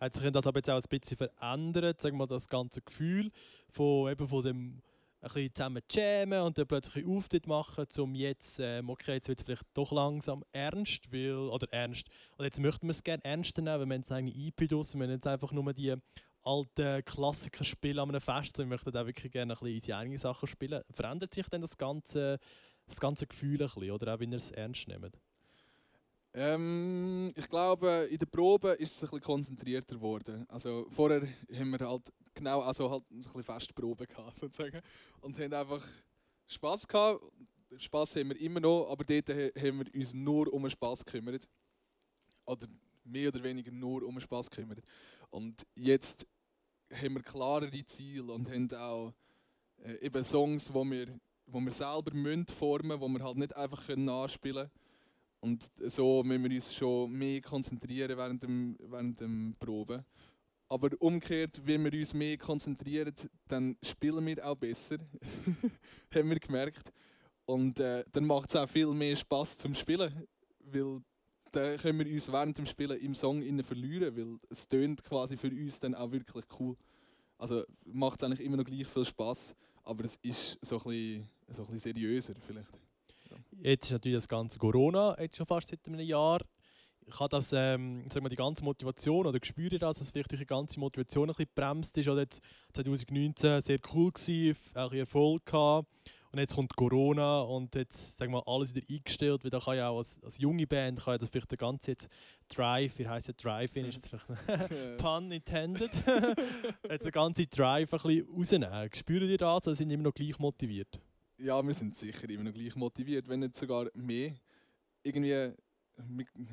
Hat 0.00 0.14
sich 0.14 0.30
das 0.30 0.46
aber 0.46 0.58
jetzt 0.58 0.70
auch 0.70 0.80
ein 0.80 0.98
bisschen 0.98 1.16
verändert, 1.16 2.00
sagen 2.00 2.16
wir 2.16 2.26
das 2.26 2.48
ganze 2.48 2.80
Gefühl 2.80 3.30
von, 3.68 4.10
eben 4.10 4.26
von 4.26 4.42
dem 4.42 4.82
ein 5.20 5.28
bisschen 5.28 5.54
zusammen 5.54 5.82
jammen 5.90 6.40
und 6.40 6.58
dann 6.58 6.66
plötzlich 6.66 7.04
einen 7.04 7.16
Auftritt 7.16 7.46
machen, 7.46 7.86
um 7.98 8.14
jetzt, 8.14 8.58
ähm, 8.58 8.90
okay, 8.90 9.14
jetzt 9.14 9.28
wird 9.28 9.38
es 9.38 9.44
vielleicht 9.44 9.66
doch 9.74 9.92
langsam 9.92 10.44
ernst, 10.50 11.12
weil, 11.12 11.34
oder 11.34 11.72
ernst, 11.72 12.08
und 12.36 12.44
jetzt 12.44 12.58
möchten 12.58 12.86
wir 12.86 12.90
es 12.90 13.04
gerne 13.04 13.24
ernster 13.24 13.62
nehmen, 13.62 13.80
weil 13.80 13.88
wir 13.88 13.96
jetzt 13.96 14.10
eine 14.10 14.34
EP 14.34 14.68
draussen, 14.68 14.98
wir 14.98 15.06
haben 15.06 15.14
jetzt 15.14 15.26
einfach 15.28 15.52
nur 15.52 15.72
die 15.72 15.94
alten 16.42 17.04
Klassiker 17.04 17.64
spielen 17.64 18.00
an 18.00 18.08
einem 18.08 18.20
Fest, 18.20 18.58
wir 18.58 18.66
möchten 18.66 18.96
auch 18.96 19.06
wirklich 19.06 19.30
gerne 19.30 19.52
ein 19.52 19.58
bisschen 19.58 19.74
unsere 19.74 19.98
eigenen 19.98 20.18
Sachen 20.18 20.48
spielen. 20.48 20.82
Verändert 20.90 21.32
sich 21.32 21.48
denn 21.48 21.60
das 21.60 21.78
ganze, 21.78 22.40
das 22.86 22.98
ganze 22.98 23.28
Gefühl 23.28 23.62
ein 23.62 23.66
bisschen, 23.66 23.92
oder 23.92 24.14
auch 24.14 24.18
wenn 24.18 24.32
ihr 24.32 24.38
es 24.38 24.50
ernst 24.50 24.88
nehmt? 24.88 25.16
Ähm, 26.34 27.32
ich 27.36 27.48
glaube, 27.48 28.08
in 28.10 28.18
der 28.18 28.26
Probe 28.26 28.70
ist 28.70 28.96
es 28.96 29.02
ein 29.02 29.10
bisschen 29.10 29.20
konzentrierter 29.20 29.96
geworden. 29.96 30.46
Also 30.48 30.86
vorher 30.90 31.28
haben 31.52 31.70
wir 31.70 31.86
halt 31.86 32.10
genau 32.32 32.60
also 32.60 32.90
halt 32.90 33.10
ein 33.10 33.20
bisschen 33.20 33.44
Festprobe 33.44 34.06
gehabt, 34.06 34.36
sozusagen. 34.38 34.80
Und 35.20 35.38
haben 35.38 35.52
einfach 35.52 35.86
Spass 36.46 36.88
gehabt. 36.88 37.22
Spass 37.76 38.16
haben 38.16 38.30
wir 38.30 38.40
immer 38.40 38.60
noch, 38.60 38.90
aber 38.90 39.04
dort 39.04 39.28
haben 39.28 39.78
wir 39.78 39.94
uns 39.94 40.14
nur 40.14 40.52
um 40.52 40.62
den 40.62 40.70
Spass 40.70 41.04
gekümmert. 41.04 41.46
Oder 42.46 42.66
mehr 43.04 43.28
oder 43.28 43.42
weniger 43.42 43.70
nur 43.70 44.02
um 44.02 44.14
den 44.14 44.20
Spass 44.22 44.50
gekümmert. 44.50 44.84
Und 45.30 45.66
jetzt 45.76 46.26
haben 46.90 47.14
wir 47.14 47.22
klarere 47.22 47.84
Ziele 47.84 48.32
und 48.32 48.50
haben 48.50 48.72
auch 48.74 49.12
äh, 49.82 50.06
eben 50.06 50.24
Songs, 50.24 50.72
wo 50.72 50.84
wir, 50.84 51.08
wo 51.46 51.60
wir 51.60 51.72
selber 51.72 52.14
müssen 52.14 52.46
formen, 52.46 53.00
wo 53.00 53.08
wir 53.08 53.22
halt 53.22 53.36
nicht 53.36 53.54
einfach 53.54 53.86
nachspielen 53.96 54.68
können 54.68 54.81
und 55.42 55.72
so 55.76 56.22
müssen 56.22 56.44
wir 56.44 56.52
uns 56.52 56.72
schon 56.72 57.10
mehr 57.10 57.40
konzentrieren 57.40 58.16
während 58.16 58.44
dem, 58.44 58.76
während 58.78 59.18
dem 59.18 59.56
Proben. 59.58 60.04
Aber 60.68 60.88
umgekehrt, 61.00 61.60
wenn 61.64 61.84
wir 61.84 61.92
uns 61.98 62.14
mehr 62.14 62.38
konzentrieren, 62.38 63.12
dann 63.48 63.76
spielen 63.82 64.24
wir 64.24 64.46
auch 64.46 64.54
besser. 64.54 64.98
haben 66.14 66.30
wir 66.30 66.38
gemerkt. 66.38 66.92
Und 67.44 67.80
äh, 67.80 68.04
dann 68.12 68.24
macht 68.24 68.50
es 68.50 68.56
auch 68.56 68.68
viel 68.68 68.86
mehr 68.94 69.16
Spaß 69.16 69.58
zum 69.58 69.74
Spielen. 69.74 70.28
Weil 70.60 71.02
dann 71.50 71.76
können 71.76 71.98
wir 71.98 72.14
uns 72.14 72.30
während 72.30 72.56
dem 72.58 72.66
Spielen 72.66 73.00
im 73.00 73.14
Song 73.16 73.42
verlieren, 73.64 74.16
weil 74.16 74.38
es 74.48 74.68
tönt 74.68 75.02
quasi 75.02 75.36
für 75.36 75.50
uns 75.50 75.80
dann 75.80 75.96
auch 75.96 76.12
wirklich 76.12 76.44
cool. 76.60 76.76
Also 77.36 77.64
macht 77.84 78.22
es 78.22 78.24
eigentlich 78.24 78.46
immer 78.46 78.58
noch 78.58 78.64
gleich 78.64 78.86
viel 78.86 79.04
Spaß, 79.04 79.56
aber 79.82 80.04
es 80.04 80.16
ist 80.22 80.56
so 80.62 80.76
ein 80.76 80.84
bisschen, 80.84 81.28
so 81.48 81.62
ein 81.62 81.72
bisschen 81.72 81.94
seriöser 81.94 82.34
vielleicht. 82.46 82.70
Jetzt 83.60 83.86
ist 83.86 83.92
natürlich 83.92 84.16
das 84.16 84.28
ganze 84.28 84.58
Corona 84.58 85.16
jetzt 85.20 85.36
schon 85.36 85.46
fast 85.46 85.68
seit 85.68 85.86
einem 85.86 86.00
Jahr. 86.00 86.40
Ich 87.04 87.18
habe 87.18 87.28
das, 87.28 87.52
ähm, 87.52 88.04
sagen 88.08 88.24
wir, 88.24 88.30
die 88.30 88.36
ganze 88.36 88.64
Motivation 88.64 89.26
oder 89.26 89.38
spüre 89.42 89.78
das, 89.78 89.98
dass 89.98 90.10
vielleicht 90.10 90.30
die 90.32 90.46
ganze 90.46 90.78
Motivation 90.78 91.28
ein 91.28 91.34
bisschen 91.34 91.50
bremst 91.54 91.98
ist. 91.98 92.08
Oder 92.08 92.22
jetzt 92.22 92.42
2019 92.74 93.60
sehr 93.60 93.78
cool 93.92 94.12
gewesen, 94.12 94.56
auch 94.74 94.92
Erfolg 94.92 95.44
gehabt. 95.46 95.88
Und 96.32 96.38
jetzt 96.38 96.54
kommt 96.54 96.74
Corona 96.74 97.42
und 97.42 97.74
jetzt 97.74 98.16
sagen 98.16 98.32
wir 98.32 98.48
alles 98.48 98.74
wieder 98.74 98.86
eingestellt, 98.88 99.44
weil 99.44 99.50
da 99.50 99.60
kann 99.60 99.76
ja 99.76 99.90
auch 99.90 99.98
als, 99.98 100.18
als 100.24 100.38
junge 100.38 100.66
Band 100.66 100.98
kann 100.98 101.14
ja 101.14 101.18
das 101.18 101.28
vielleicht 101.28 101.50
der 101.50 101.58
ganze 101.58 101.90
jetzt 101.90 102.08
Drive, 102.48 102.98
wie 102.98 103.06
heißt 103.06 103.28
der 103.28 103.34
Drive-In, 103.34 103.84
ist 103.84 103.96
jetzt 103.96 104.08
vielleicht 104.08 104.96
Pun 104.96 105.30
intended, 105.30 105.90
jetzt 106.90 107.04
der 107.04 107.12
ganze 107.12 107.46
Drive 107.46 107.92
ein 107.92 107.98
bisschen 107.98 108.26
rausnehmen. 108.34 108.90
Spüren 108.94 109.28
ihr 109.28 109.36
das 109.36 109.66
oder 109.66 109.74
sind 109.74 109.90
immer 109.90 110.04
noch 110.04 110.14
gleich 110.14 110.38
motiviert? 110.38 110.98
Ja, 111.42 111.64
wir 111.66 111.74
sind 111.74 111.96
sicher 111.96 112.28
immer 112.30 112.44
noch 112.44 112.54
gleich 112.54 112.74
motiviert, 112.76 113.28
wenn 113.28 113.40
nicht 113.40 113.56
sogar 113.56 113.90
mehr. 113.94 114.34
Irgendwie, 115.02 115.52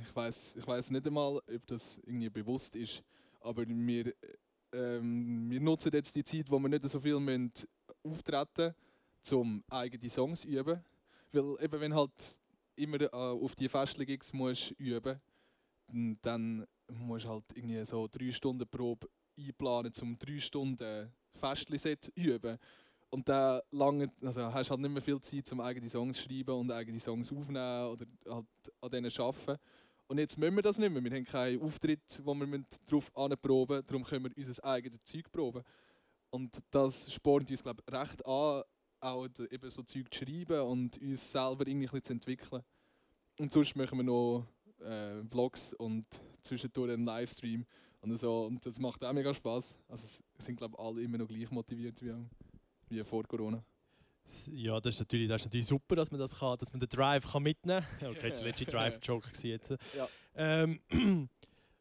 ich 0.02 0.16
weiß 0.16 0.56
ich 0.58 0.68
weiß 0.68 0.90
nicht 0.92 1.06
einmal, 1.06 1.38
ob 1.38 1.68
das 1.68 2.00
irgendwie 2.00 2.30
bewusst 2.30 2.76
ist, 2.76 3.04
aber 3.40 3.66
wir, 3.68 4.14
ähm, 4.74 5.50
wir 5.50 5.62
nutzen 5.62 5.92
jetzt 5.94 6.16
die 6.16 6.24
Zeit, 6.24 6.50
wo 6.50 6.60
wir 6.60 6.70
nicht 6.70 6.90
so 6.90 7.00
viel 7.00 7.20
müssen 7.20 7.52
auftreten 8.04 8.74
müssen, 9.22 9.36
um 9.36 9.64
eigene 9.70 10.10
Songs 10.10 10.42
zu 10.42 10.48
üben. 10.48 10.84
Weil 11.32 11.56
eben, 11.64 11.82
wenn 11.82 11.94
halt 11.94 12.40
immer 12.76 13.02
äh, 13.02 13.08
auf 13.14 13.56
die 13.56 13.70
Festlegungs 13.70 14.34
musst 14.34 14.72
üben, 14.72 15.22
dann 16.22 16.66
musst 16.92 17.26
du 17.26 17.30
halt 17.30 17.46
irgendwie 17.54 17.86
so 17.86 18.08
drei 18.08 18.32
Stunden 18.32 18.68
Probe 18.68 19.08
einplanen, 19.38 19.94
um 20.02 20.18
drei 20.18 20.40
Stunden 20.40 21.12
Festli-Set 21.36 22.12
üben. 22.16 22.58
Und 23.12 23.28
da 23.28 23.62
lange, 23.72 24.12
also 24.22 24.54
hast 24.54 24.70
halt 24.70 24.80
nicht 24.80 24.92
mehr 24.92 25.02
viel 25.02 25.20
Zeit, 25.20 25.52
um 25.52 25.62
eigene 25.62 25.90
Songs 25.90 26.18
zu 26.18 26.24
schreiben 26.24 26.56
und 26.56 26.72
eigene 26.72 27.00
Songs 27.00 27.32
aufzunehmen 27.32 27.88
oder 27.88 28.06
halt 28.30 28.46
an 28.82 28.90
denen 28.92 29.10
zu 29.10 29.24
arbeiten. 29.24 29.60
Und 30.08 30.18
jetzt 30.18 30.38
müssen 30.38 30.56
wir 30.56 30.64
das 30.64 30.78
nicht 30.78 30.92
mehr. 30.92 31.04
Wir 31.04 31.12
haben 31.12 31.24
keinen 31.24 31.62
Auftritt, 31.62 32.22
wo 32.24 32.34
wir 32.34 32.64
darauf 32.88 33.16
anproben 33.16 33.78
müssen. 33.78 33.88
Darum 33.88 34.04
können 34.04 34.26
wir 34.26 34.32
unser 34.38 34.64
eigenes 34.64 35.04
Zeug 35.04 35.32
proben. 35.32 35.64
Und 36.32 36.60
das 36.72 37.12
spornt 37.12 37.50
uns, 37.50 37.64
glaube 37.64 37.84
ich, 37.86 37.94
recht 37.94 38.26
an, 38.26 38.64
auch 39.02 39.28
eben 39.52 39.72
so 39.72 39.84
Zeug 39.84 40.14
zu 40.14 40.20
schreiben 40.20 40.62
und 40.62 40.98
uns 41.00 41.32
selber 41.32 41.66
irgendwie 41.68 42.02
zu 42.02 42.14
entwickeln. 42.14 42.64
Und 43.40 43.52
sonst 43.52 43.76
machen 43.76 43.98
wir 43.98 44.04
noch 44.04 44.46
äh, 44.82 45.24
Vlogs 45.30 45.74
und 45.74 46.06
zwischendurch 46.42 46.92
einen 46.92 47.06
Livestream 47.06 47.66
und 48.02 48.18
so. 48.18 48.46
Und 48.46 48.66
das 48.66 48.80
macht 48.80 49.04
auch 49.04 49.14
mega 49.14 49.34
Spaß. 49.34 49.80
Also 49.88 50.24
sind, 50.38 50.58
glaube 50.58 50.76
ich, 50.78 50.84
alle 50.84 51.02
immer 51.02 51.18
noch 51.18 51.28
gleich 51.28 51.50
motiviert 51.52 52.02
wie, 52.02 52.14
wie 52.90 53.04
vor 53.04 53.24
Corona. 53.24 53.64
Ja, 54.52 54.80
das 54.80 54.96
ist, 54.96 55.00
natürlich, 55.00 55.28
das 55.28 55.42
ist 55.42 55.46
natürlich 55.48 55.68
super, 55.68 55.96
dass 55.96 56.12
man 56.12 56.20
das 56.20 56.38
kann, 56.38 56.58
dass 56.58 56.72
man 56.72 56.80
den 56.80 56.90
Drive 56.90 57.32
kann 57.32 57.42
mitnehmen 57.42 57.84
kann. 58.00 58.12
Okay, 58.12 58.30
das 58.30 58.40
war 58.40 58.48
letzte 58.48 58.66
Drive-Joke 58.66 59.30
jetzt. 59.42 59.76
Ja. 59.98 60.08
Ähm, 60.36 60.80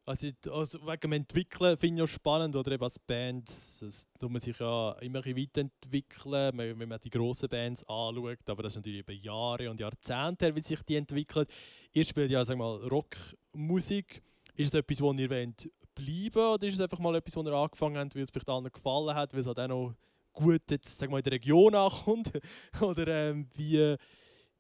also, 0.07 0.29
also 0.51 0.87
wegen 0.87 1.01
dem 1.01 1.13
Entwickeln 1.13 1.77
finde 1.77 2.03
ich 2.03 2.09
auch 2.09 2.13
spannend, 2.13 2.57
oder 2.57 2.73
eben 2.73 2.83
als 2.83 2.99
Band, 2.99 3.49
das 3.49 4.09
tut 4.19 4.31
man 4.31 4.41
sich 4.41 4.59
ja 4.59 4.93
immer 5.01 5.23
weiterentwickeln, 5.25 6.59
wenn 6.59 6.89
man 6.89 6.99
die 7.01 7.11
grossen 7.11 7.51
Bands 7.51 7.85
anschaut, 7.87 8.49
aber 8.49 8.63
das 8.63 8.73
ist 8.73 8.77
natürlich 8.77 9.01
über 9.01 9.13
Jahre 9.13 9.71
und 9.71 9.79
Jahrzehnte 9.79 10.47
her, 10.47 10.57
wie 10.57 10.63
sich 10.63 10.83
die 10.83 10.97
entwickeln. 10.97 11.47
Ihr 11.93 12.05
spielt 12.05 12.31
ja, 12.31 12.43
sagen 12.45 12.61
mal, 12.61 12.77
Rockmusik. 12.89 14.23
Ist 14.55 14.69
es 14.69 14.75
etwas, 14.75 15.01
wo 15.01 15.13
ihr 15.13 15.31
wollt 15.31 15.71
bleiben 15.95 16.55
oder 16.55 16.67
ist 16.67 16.75
es 16.75 16.81
einfach 16.81 16.99
mal 16.99 17.15
etwas, 17.15 17.37
wo 17.37 17.43
ihr 17.43 17.53
angefangen 17.53 17.99
habt, 17.99 18.15
weil 18.15 18.23
es 18.23 18.31
vielleicht 18.31 18.49
allen 18.49 18.73
gefallen 18.73 19.15
hat, 19.15 19.33
weil 19.33 19.41
es 19.41 19.47
halt 19.47 19.59
auch 19.61 19.69
noch 19.69 19.95
gut 20.39 20.63
jetzt, 20.71 20.99
sag 20.99 21.11
mal, 21.11 21.19
in 21.19 21.25
der 21.25 21.33
Region 21.33 21.75
ankommt? 21.75 22.33
Oder 22.81 23.31
ähm, 23.31 23.49
wie, 23.55 23.97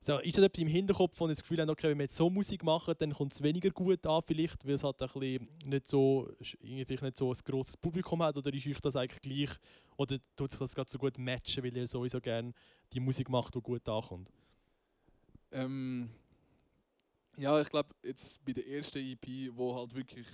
so, 0.01 0.19
ist 0.19 0.39
das 0.39 0.45
etwas 0.45 0.63
im 0.63 0.69
Hinterkopf, 0.69 1.19
wo 1.19 1.25
ihr 1.25 1.31
das 1.31 1.43
Gefühl 1.43 1.61
habt, 1.61 1.71
okay, 1.71 1.89
wenn 1.89 1.99
wir 1.99 2.05
jetzt 2.05 2.17
so 2.17 2.31
Musik 2.31 2.63
machen, 2.63 2.95
dann 2.99 3.13
kommt 3.13 3.33
es 3.33 3.43
weniger 3.43 3.71
gut 3.71 4.07
an 4.07 4.23
vielleicht, 4.25 4.65
weil 4.65 4.75
es 4.75 4.85
halt 4.85 5.01
ein 5.03 5.09
bisschen 5.09 5.49
nicht 5.65 5.89
so, 5.89 6.31
vielleicht 6.41 7.03
nicht 7.03 7.19
so 7.19 7.33
ein 7.33 7.39
grosses 7.45 7.77
Publikum 7.77 8.23
hat? 8.23 8.37
Oder 8.37 8.53
ist 8.55 8.67
euch 8.67 8.81
das 8.81 8.97
eigentlich 8.97 9.21
gleich? 9.21 9.59
Oder 9.97 10.19
tut 10.37 10.53
sich 10.53 10.61
das 10.61 10.75
gerade 10.75 10.91
so 10.91 10.99
gut 10.99 11.19
matchen, 11.19 11.65
weil 11.65 11.77
ihr 11.77 11.87
sowieso 11.87 12.21
gerne 12.21 12.53
die 12.93 13.01
Musik 13.01 13.29
macht, 13.29 13.55
die 13.55 13.61
gut 13.61 13.89
ankommt? 13.89 14.31
Ähm, 15.51 16.11
ja, 17.37 17.61
ich 17.61 17.69
glaube, 17.69 17.95
jetzt 18.03 18.45
bei 18.45 18.53
der 18.53 18.67
ersten 18.69 18.99
EP, 18.99 19.55
wo 19.55 19.75
halt 19.75 19.95
wirklich 19.95 20.27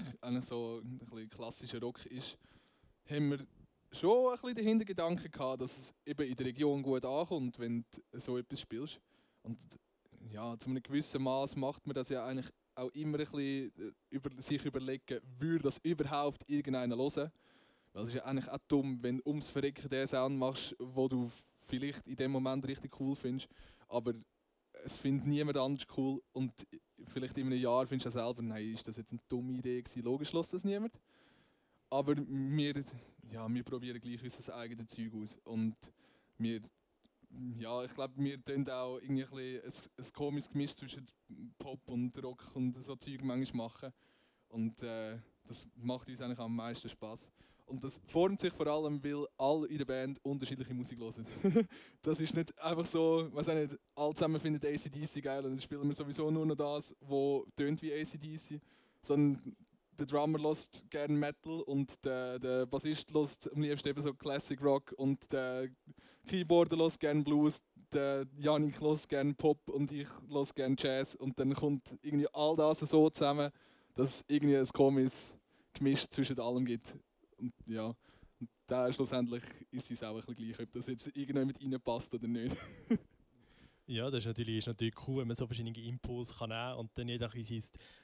so 0.43 0.83
ein 0.83 1.31
klassischer 1.31 1.81
Rock 1.81 2.05
ist, 2.07 2.37
haben 3.09 3.31
wir 3.31 3.47
schon 3.95 4.27
ein 4.27 4.33
bisschen 4.33 4.55
den 4.55 4.67
Hintergedanken 4.67 5.31
gehabt, 5.31 5.63
dass 5.63 5.79
es 5.79 5.95
eben 6.07 6.29
in 6.29 6.35
der 6.35 6.47
Region 6.47 6.83
gut 6.83 7.05
ankommt, 7.05 7.59
wenn 7.59 7.85
du 7.91 8.21
so 8.21 8.39
etwas 8.39 8.61
spielst. 8.61 9.01
Und 9.43 9.59
ja, 10.31 10.59
zu 10.59 10.71
einem 10.71 10.83
gewissen 10.83 11.23
Maß 11.23 11.57
macht 11.57 11.87
man 11.87 11.95
das 11.95 12.09
ja 12.09 12.25
eigentlich 12.25 12.51
auch 12.75 12.91
immer 12.91 13.19
ein 13.19 13.25
bisschen 13.25 13.73
äh, 13.79 13.93
über, 14.11 14.31
sich 14.39 14.65
überlegen, 14.65 15.21
würde 15.39 15.65
das 15.65 15.79
überhaupt 15.79 16.49
irgendeiner 16.49 16.97
hören? 16.97 17.31
Weil 17.93 18.03
es 18.03 18.09
ist 18.09 18.15
ja 18.15 18.25
eigentlich 18.25 18.51
auch 18.51 18.59
dumm, 18.67 18.99
wenn 19.03 19.19
du 19.19 19.23
ums 19.27 19.49
Verrecken 19.49 19.89
den 19.89 20.07
Sound 20.07 20.39
machst, 20.39 20.75
wo 20.79 21.07
du 21.07 21.31
vielleicht 21.69 22.07
in 22.09 22.17
dem 22.17 22.33
Moment 22.33 22.67
richtig 22.67 22.99
cool 23.01 23.15
findest, 23.15 23.49
aber 23.89 24.15
es 24.85 24.99
findet 24.99 25.27
niemand 25.27 25.57
anders 25.57 25.87
cool 25.97 26.21
und 26.33 26.53
vielleicht 27.07 27.39
in 27.39 27.47
einem 27.47 27.61
Jahr 27.61 27.87
findest 27.87 28.15
du 28.15 28.19
ja 28.19 28.27
selber, 28.27 28.43
nein, 28.43 28.73
ist 28.73 28.87
das 28.89 28.97
jetzt 28.97 29.13
eine 29.13 29.21
dumme 29.29 29.53
Idee 29.53 29.81
gewesen? 29.81 30.03
Logisch 30.03 30.33
lässt 30.33 30.53
das 30.53 30.65
niemand. 30.65 30.93
Aber 31.95 32.17
wir, 32.17 32.85
ja, 33.31 33.49
wir 33.49 33.63
probieren 33.63 34.01
gleich 34.01 34.21
unser 34.21 34.57
eigenes 34.57 34.89
Zeug 34.89 35.15
aus. 35.15 35.39
Und 35.45 35.77
wir, 36.39 36.61
ja, 37.57 37.85
ich 37.85 37.95
glaube, 37.95 38.15
wir 38.17 38.45
tun 38.45 38.69
auch 38.69 38.99
irgendwie 38.99 39.23
ein, 39.23 39.61
ein, 39.63 39.73
ein 39.99 40.13
komisches 40.13 40.51
Gemisch 40.51 40.75
zwischen 40.75 41.07
Pop 41.57 41.89
und 41.89 42.21
Rock 42.21 42.45
und 42.55 42.75
so 42.83 42.97
Zeug 42.97 43.23
manchmal 43.23 43.67
machen. 43.69 43.93
Und 44.49 44.83
äh, 44.83 45.19
das 45.47 45.69
macht 45.77 46.09
uns 46.09 46.21
eigentlich 46.21 46.41
am 46.41 46.57
meisten 46.57 46.89
Spaß. 46.89 47.31
Und 47.67 47.85
das 47.85 48.01
formt 48.09 48.41
sich 48.41 48.53
vor 48.53 48.67
allem, 48.67 49.03
weil 49.05 49.29
alle 49.39 49.69
in 49.69 49.79
der 49.79 49.85
Band 49.85 50.19
unterschiedliche 50.25 50.75
Musik 50.75 50.99
hören. 50.99 51.25
das 52.03 52.19
ist 52.19 52.35
nicht 52.35 52.61
einfach 52.61 52.87
so, 52.87 53.29
was 53.31 53.49
auch 53.49 53.55
nicht, 53.55 53.79
alle 53.95 54.15
zusammen 54.15 54.41
finden 54.41 54.67
ACDC 54.67 55.23
geil 55.23 55.45
und 55.45 55.53
dann 55.53 55.61
spielen 55.61 55.87
wir 55.87 55.95
sowieso 55.95 56.29
nur 56.29 56.45
noch 56.45 56.57
das, 56.57 56.93
was 57.03 57.45
tönt 57.55 57.81
wie 57.83 57.93
ACDC. 57.93 58.61
Sondern 59.01 59.55
der 59.99 60.07
Drummer 60.07 60.39
lost 60.39 60.85
gerne 60.91 61.15
Metal 61.15 61.61
und 61.63 62.05
der, 62.05 62.39
der 62.39 62.67
Bassist 62.67 63.11
lost 63.11 63.51
am 63.53 63.63
liebsten 63.63 63.89
eben 63.89 64.03
so 64.03 64.13
Classic 64.15 64.61
Rock 64.63 64.93
und 64.97 65.33
der 65.33 65.69
Keyboarder 66.27 66.77
lost 66.77 67.01
gerne 67.01 67.23
Blues, 67.23 67.61
der 67.93 68.27
Janik 68.39 68.81
lost 68.81 69.09
gerne 69.09 69.35
Pop 69.35 69.69
und 69.69 69.93
ich 69.93 70.09
lost 70.29 70.55
gerne 70.55 70.77
Jazz 70.79 71.15
und 71.15 71.39
dann 71.39 71.55
kommt 71.55 71.97
irgendwie 72.03 72.29
all 72.33 72.57
das 72.57 72.81
so 72.81 73.11
zusammen, 73.11 73.51
dass 73.95 74.17
es 74.17 74.25
irgendwie 74.29 74.57
ein 74.57 74.67
komisches 74.67 75.37
Gemisch 75.73 76.09
zwischen 76.09 76.39
allem 76.41 76.65
gibt. 76.65 76.97
Und 77.39 77.53
ja, 77.67 77.87
und 78.41 78.49
da 78.67 78.93
schlussendlich 78.93 79.43
ist 79.71 79.91
es 79.91 80.03
auch 80.03 80.11
ein 80.11 80.17
bisschen 80.17 80.35
gleich, 80.35 80.61
ob 80.61 80.73
das 80.73 80.87
jetzt 80.87 81.07
irgendjemand 81.17 81.61
reinpasst 81.61 82.15
oder 82.15 82.27
nicht. 82.27 82.57
ja, 83.87 84.11
das 84.11 84.21
ist 84.21 84.27
natürlich, 84.27 84.59
ist 84.59 84.67
natürlich 84.67 84.95
cool, 85.07 85.21
wenn 85.21 85.29
man 85.29 85.37
so 85.37 85.47
verschiedene 85.47 85.79
Impulse 85.79 86.35
kann 86.35 86.51
nehmen 86.51 86.79
und 86.79 86.91
dann 86.95 87.09
jeder 87.09 87.29
sein 87.29 87.63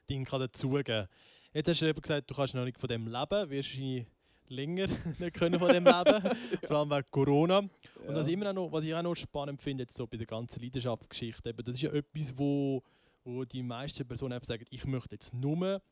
Ding 0.09 0.25
kann 0.25 0.41
dazugeben 0.41 0.85
kann. 0.85 1.09
Jetzt 1.53 1.69
hast 1.69 1.83
du 1.83 1.87
eben 1.87 2.01
gesagt, 2.01 2.31
du 2.31 2.35
kannst 2.35 2.55
noch 2.55 2.65
nicht 2.65 2.79
von 2.79 2.89
dem 2.89 3.07
leben, 3.07 3.51
wirst 3.51 3.71
wahrscheinlich 3.71 4.07
länger 4.47 4.87
nicht 5.19 5.35
können 5.35 5.59
von 5.59 5.69
dem 5.69 5.85
leben, 5.85 6.23
vor 6.67 6.77
allem 6.79 6.91
wegen 6.91 7.11
Corona. 7.11 7.59
Und 7.59 7.71
ja. 8.07 8.13
das 8.13 8.29
immer 8.29 8.53
noch, 8.53 8.71
was 8.71 8.85
ich 8.85 8.95
auch 8.95 9.03
noch 9.03 9.17
spannend 9.17 9.61
finde, 9.61 9.83
jetzt 9.83 9.97
so 9.97 10.07
bei 10.07 10.17
der 10.17 10.27
ganzen 10.27 10.63
Leidenschaftsgeschichte, 10.63 11.53
das 11.55 11.75
ist 11.75 11.83
ja 11.83 11.93
etwas, 11.93 12.37
wo, 12.37 12.83
wo 13.25 13.45
die 13.45 13.63
meisten 13.63 14.07
Personen 14.07 14.35
einfach 14.35 14.47
sagen, 14.47 14.65
ich 14.71 14.85
möchte 14.85 15.15
jetzt 15.17 15.35
nur 15.35 15.83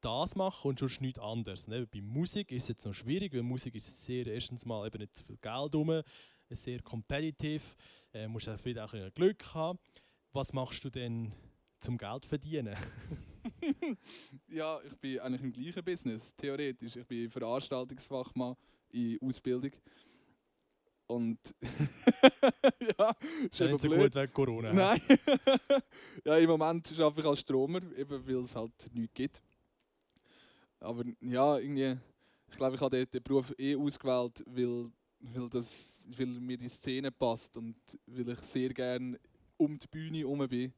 das 0.00 0.34
machen 0.34 0.68
und 0.68 0.78
sonst 0.78 1.00
nichts 1.00 1.18
anderes. 1.18 1.68
Und 1.68 1.90
bei 1.90 2.00
Musik 2.00 2.50
ist 2.50 2.64
es 2.64 2.68
jetzt 2.68 2.86
noch 2.86 2.94
schwierig, 2.94 3.34
weil 3.34 3.42
Musik 3.42 3.74
ist 3.74 4.04
sehr, 4.04 4.26
erstens 4.26 4.64
mal 4.64 4.86
eben 4.86 4.98
nicht 4.98 5.14
so 5.14 5.24
viel 5.24 5.36
Geld 5.36 5.74
rum, 5.74 6.02
ist 6.48 6.62
sehr 6.62 6.80
kompetitiv, 6.80 7.76
äh, 8.12 8.26
musst 8.28 8.48
auch 8.48 8.58
viel 8.58 8.78
auch 8.78 8.94
Glück 9.14 9.54
haben. 9.54 9.78
Was 10.32 10.52
machst 10.52 10.82
du 10.84 10.90
denn 10.90 11.32
zum 11.80 11.98
Geld 11.98 12.24
verdienen? 12.24 12.76
ja, 14.48 14.80
ich 14.86 14.94
bin 14.96 15.18
eigentlich 15.20 15.42
im 15.42 15.52
gleichen 15.52 15.84
Business, 15.84 16.34
theoretisch. 16.36 16.96
Ich 16.96 17.06
bin 17.06 17.30
Veranstaltungsfachmann 17.30 18.56
in 18.90 19.18
Ausbildung. 19.22 19.72
Und 21.06 21.38
ja, 22.98 23.14
ist 23.50 23.60
ja 23.60 23.66
nicht 23.66 23.80
so 23.80 23.88
blöd. 23.88 24.12
gut 24.12 24.14
wegen 24.14 24.32
Corona. 24.32 24.72
Nein. 24.72 25.00
ja, 26.24 26.38
im 26.38 26.48
Moment 26.48 26.98
arbeite 26.98 27.20
ich 27.20 27.26
als 27.26 27.40
Stromer, 27.40 27.80
eben 27.96 28.26
weil 28.26 28.36
es 28.36 28.56
halt 28.56 28.72
nichts 28.94 29.14
gibt. 29.14 29.42
Aber 30.80 31.04
ja, 31.20 31.58
irgendwie, 31.58 31.98
ich 32.48 32.56
glaube, 32.56 32.76
ich 32.76 32.80
habe 32.80 33.06
den, 33.06 33.22
Beruf 33.22 33.52
eh 33.58 33.76
ausgewählt, 33.76 34.42
weil, 34.46 34.90
weil, 35.20 35.48
das, 35.50 36.06
weil 36.16 36.26
mir 36.26 36.56
die 36.56 36.68
Szene 36.68 37.10
passt 37.10 37.56
und 37.56 37.76
weil 38.06 38.30
ich 38.30 38.40
sehr 38.40 38.70
gerne 38.70 39.18
um 39.58 39.78
die 39.78 39.86
Bühne 39.86 40.18
herum 40.18 40.48
bin 40.48 40.72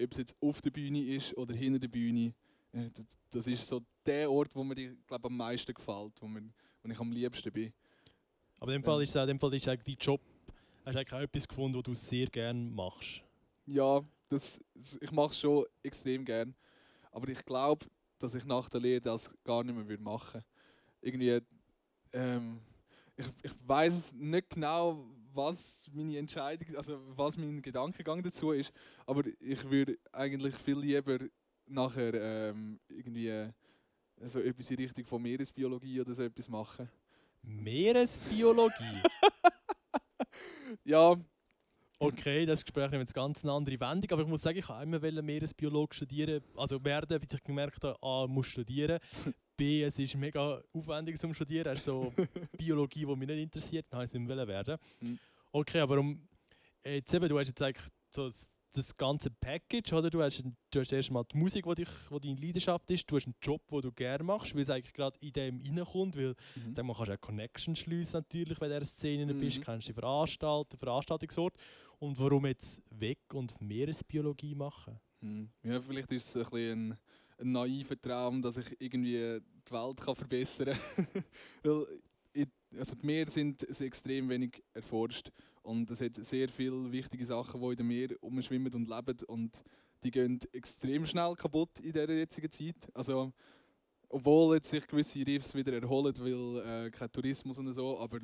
ob 0.00 0.12
es 0.12 0.18
jetzt 0.18 0.36
auf 0.40 0.60
der 0.60 0.70
Bühne 0.70 1.02
ist 1.02 1.36
oder 1.36 1.54
hinter 1.54 1.78
der 1.78 1.88
Bühne, 1.88 2.34
äh, 2.72 2.90
das 3.30 3.46
ist 3.46 3.68
so 3.68 3.80
der 4.04 4.30
Ort, 4.30 4.54
wo 4.54 4.64
mir 4.64 4.74
glaub, 5.06 5.24
am 5.24 5.36
meisten 5.36 5.72
gefällt, 5.72 6.12
wo, 6.20 6.26
mir, 6.26 6.42
wo 6.82 6.90
ich 6.90 7.00
am 7.00 7.12
liebsten 7.12 7.52
bin. 7.52 7.72
Aber 8.60 8.72
in 8.72 8.80
dem 8.80 8.84
Fall 8.84 9.02
ist 9.02 9.14
es 9.14 9.26
dem 9.26 9.38
Fall 9.38 9.54
ist 9.54 9.68
eigentlich 9.68 9.96
dein 9.98 10.06
Job, 10.06 10.20
hast 10.84 10.94
du 10.94 10.98
eigentlich 10.98 11.12
auch 11.12 11.20
etwas 11.20 11.48
gefunden, 11.48 11.76
was 11.76 11.84
du 11.84 11.94
sehr 11.94 12.26
gerne 12.26 12.70
machst? 12.70 13.22
Ja, 13.66 14.02
das, 14.28 14.60
ich 15.00 15.10
mache 15.12 15.30
es 15.30 15.38
schon 15.38 15.64
extrem 15.82 16.24
gerne. 16.24 16.54
Aber 17.10 17.28
ich 17.28 17.44
glaube, 17.44 17.86
dass 18.18 18.34
ich 18.34 18.44
nach 18.44 18.68
der 18.68 18.80
Lehre 18.80 19.00
das 19.00 19.30
gar 19.44 19.62
nicht 19.62 19.74
mehr 19.74 19.98
machen 19.98 20.34
würde. 20.34 20.46
Irgendwie, 21.00 21.40
ähm, 22.12 22.60
ich, 23.16 23.26
ich 23.42 23.52
weiß 23.66 24.14
nicht 24.14 24.50
genau, 24.50 25.06
was 25.34 25.90
meine 25.92 26.18
Entscheidung, 26.18 26.76
also 26.76 27.00
was 27.16 27.36
mein 27.36 27.60
Gedankengang 27.60 28.22
dazu 28.22 28.52
ist. 28.52 28.72
Aber 29.06 29.22
ich 29.40 29.70
würde 29.70 29.98
eigentlich 30.12 30.54
viel 30.56 30.78
lieber 30.78 31.18
nachher 31.66 32.14
ähm, 32.14 32.80
irgendwie 32.88 33.28
äh, 33.28 33.52
so 34.22 34.40
etwas 34.40 34.70
in 34.70 34.76
Richtung 34.76 35.04
von 35.04 35.22
Meeresbiologie 35.22 36.00
oder 36.00 36.14
so 36.14 36.22
etwas 36.22 36.48
machen. 36.48 36.88
Meeresbiologie? 37.42 39.02
ja. 40.84 41.16
Okay, 41.98 42.44
das 42.44 42.64
Gespräch 42.64 42.90
nimmt 42.90 43.02
jetzt 43.02 43.14
ganz 43.14 43.42
eine 43.42 43.52
andere 43.52 43.78
Wendung, 43.80 44.10
aber 44.10 44.22
ich 44.22 44.28
muss 44.28 44.42
sagen, 44.42 44.58
ich 44.58 44.68
habe 44.68 44.82
immer 44.82 45.22
Meeresbiologe 45.22 45.94
studieren, 45.94 46.42
also 46.56 46.82
werden, 46.84 47.18
bis 47.20 47.34
ich 47.34 47.42
gemerkt 47.42 47.82
habe, 47.84 47.96
A, 48.02 48.26
muss 48.26 48.46
studieren, 48.46 48.98
B, 49.56 49.82
es 49.82 49.98
ist 49.98 50.14
mega 50.16 50.62
aufwendig 50.72 51.18
zum 51.20 51.32
Studieren. 51.34 51.72
Es 51.72 51.80
ist 51.80 51.84
so 51.86 52.12
Biologie, 52.58 53.06
die 53.06 53.16
mich 53.16 53.28
nicht 53.28 53.42
interessiert, 53.42 53.86
dann 53.90 53.98
habe 53.98 54.04
ich 54.04 54.14
es 54.14 54.18
nicht 54.18 54.28
werden. 54.48 54.76
Mhm. 55.00 55.18
Okay, 55.52 55.80
aber 55.80 55.98
um, 55.98 56.26
jetzt 56.84 57.12
eben, 57.14 57.28
du 57.28 57.38
hast 57.38 57.48
jetzt 57.48 57.62
eigentlich 57.62 57.86
so 58.10 58.30
das 58.72 58.96
ganze 58.96 59.30
Package, 59.30 59.92
oder? 59.92 60.10
Du 60.10 60.20
hast, 60.20 60.42
du 60.70 60.80
hast 60.80 60.92
erstmal 60.92 61.24
die 61.32 61.36
Musik, 61.36 61.64
die, 61.64 61.74
dich, 61.76 61.88
die 62.10 62.20
deine 62.34 62.40
Leidenschaft 62.46 62.90
ist, 62.90 63.08
du 63.08 63.16
hast 63.16 63.26
einen 63.26 63.36
Job, 63.40 63.64
den 63.68 63.80
du 63.82 63.92
gerne 63.92 64.24
machst, 64.24 64.52
weil 64.52 64.62
es 64.62 64.70
eigentlich 64.70 64.92
gerade 64.92 65.16
in 65.20 65.32
dem 65.32 65.62
reinkommt, 65.64 66.16
weil 66.16 66.34
Mhm. 66.56 66.74
sag 66.74 66.84
mal, 66.84 66.94
kannst 66.94 67.10
du 67.10 67.14
auch 67.14 67.20
Connection 67.20 67.76
schliessen 67.76 68.14
natürlich, 68.16 68.60
wenn 68.60 68.70
du 68.70 68.74
in 68.76 68.80
dieser 68.82 68.92
Szene 68.92 69.34
bist, 69.34 69.58
Mhm. 69.58 69.62
kannst 69.62 69.86
du 69.88 69.92
die 69.92 70.00
Veranstalter, 70.00 70.76
Veranstaltungsort 70.76 71.54
und 72.00 72.18
warum 72.18 72.46
jetzt 72.46 72.82
Weg- 72.90 73.32
und 73.32 73.60
Meeresbiologie 73.60 74.56
machen? 74.56 74.98
Hm. 75.20 75.48
Ja, 75.62 75.80
vielleicht 75.80 76.12
ist 76.12 76.34
es 76.34 76.36
ein, 76.36 76.50
bisschen 76.50 76.98
ein, 77.44 77.52
naiver 77.52 78.00
Traum, 78.00 78.42
dass 78.42 78.56
ich 78.56 78.76
irgendwie 78.80 79.40
die 79.68 79.72
Welt 79.72 80.00
kann 80.00 80.16
verbessern 80.16 80.78
kann. 80.96 81.06
Weil 81.62 81.86
ich, 82.32 82.48
also 82.76 82.96
die 82.96 83.06
Meere 83.06 83.30
sind 83.30 83.62
extrem 83.80 84.28
wenig 84.28 84.62
erforscht 84.72 85.30
und 85.62 85.90
es 85.90 86.00
hat 86.00 86.16
sehr 86.16 86.48
viele 86.48 86.90
wichtige 86.90 87.24
Sachen, 87.24 87.60
die 87.60 87.66
in 87.68 87.76
dem 87.76 87.88
Meer 87.88 88.08
umschwimmen 88.20 88.72
und 88.74 88.88
leben 88.88 89.16
und 89.26 89.62
die 90.02 90.10
gehen 90.10 90.38
extrem 90.52 91.06
schnell 91.06 91.34
kaputt 91.34 91.80
in 91.80 91.92
dieser 91.92 92.10
jetzigen 92.10 92.50
Zeit. 92.50 92.76
Also, 92.92 93.32
obwohl 94.08 94.56
jetzt 94.56 94.68
sich 94.68 94.86
gewisse 94.86 95.26
Riffs 95.26 95.54
wieder 95.54 95.72
erholen, 95.72 96.14
weil 96.18 96.86
äh, 96.86 96.90
kein 96.90 97.10
Tourismus 97.10 97.58
und 97.58 97.72
so, 97.72 97.98
aber 97.98 98.20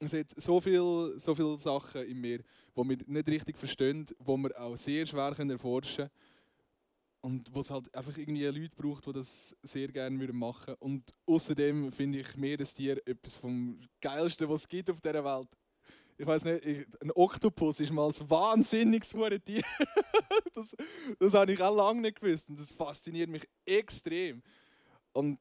es 0.00 0.12
hat 0.12 0.32
so 0.36 0.60
viele 0.60 1.18
so 1.18 1.34
viel 1.34 1.56
Sachen 1.58 2.04
im 2.06 2.20
Meer, 2.20 2.38
die 2.38 2.88
wir 2.88 2.98
nicht 3.06 3.28
richtig 3.28 3.56
verstehen, 3.56 4.06
die 4.06 4.26
wir 4.26 4.60
auch 4.60 4.76
sehr 4.76 5.06
schwer 5.06 5.34
erforschen 5.38 6.08
können. 6.08 6.10
Und 7.22 7.52
wo 7.54 7.60
es 7.60 7.70
halt 7.70 7.94
einfach 7.94 8.16
irgendwie 8.16 8.46
Leute 8.46 8.74
braucht, 8.74 9.06
die 9.06 9.12
das 9.12 9.54
sehr 9.62 9.88
gerne 9.88 10.18
würden 10.18 10.38
machen 10.38 10.74
Und 10.78 11.12
außerdem 11.26 11.92
finde 11.92 12.20
ich 12.20 12.36
Meerestier 12.36 12.96
etwas 13.06 13.36
vom 13.36 13.78
Geilsten, 14.00 14.48
was 14.48 14.62
es 14.62 14.68
gibt 14.68 14.88
auf 14.90 15.00
dieser 15.00 15.24
Welt. 15.24 15.48
Ich 16.16 16.26
weiß 16.26 16.44
nicht, 16.44 16.64
ich, 16.64 16.86
ein 17.00 17.10
Oktopus 17.12 17.80
ist 17.80 17.92
mal 17.92 18.08
ein 18.08 18.30
wahnsinniges 18.30 19.14
Tier. 19.44 19.62
das, 20.54 20.76
das 21.18 21.34
habe 21.34 21.52
ich 21.52 21.62
auch 21.62 21.74
lange 21.74 22.02
nicht 22.02 22.20
gewusst 22.20 22.48
und 22.48 22.58
das 22.58 22.70
fasziniert 22.70 23.30
mich 23.30 23.46
extrem. 23.64 24.42
Und 25.12 25.38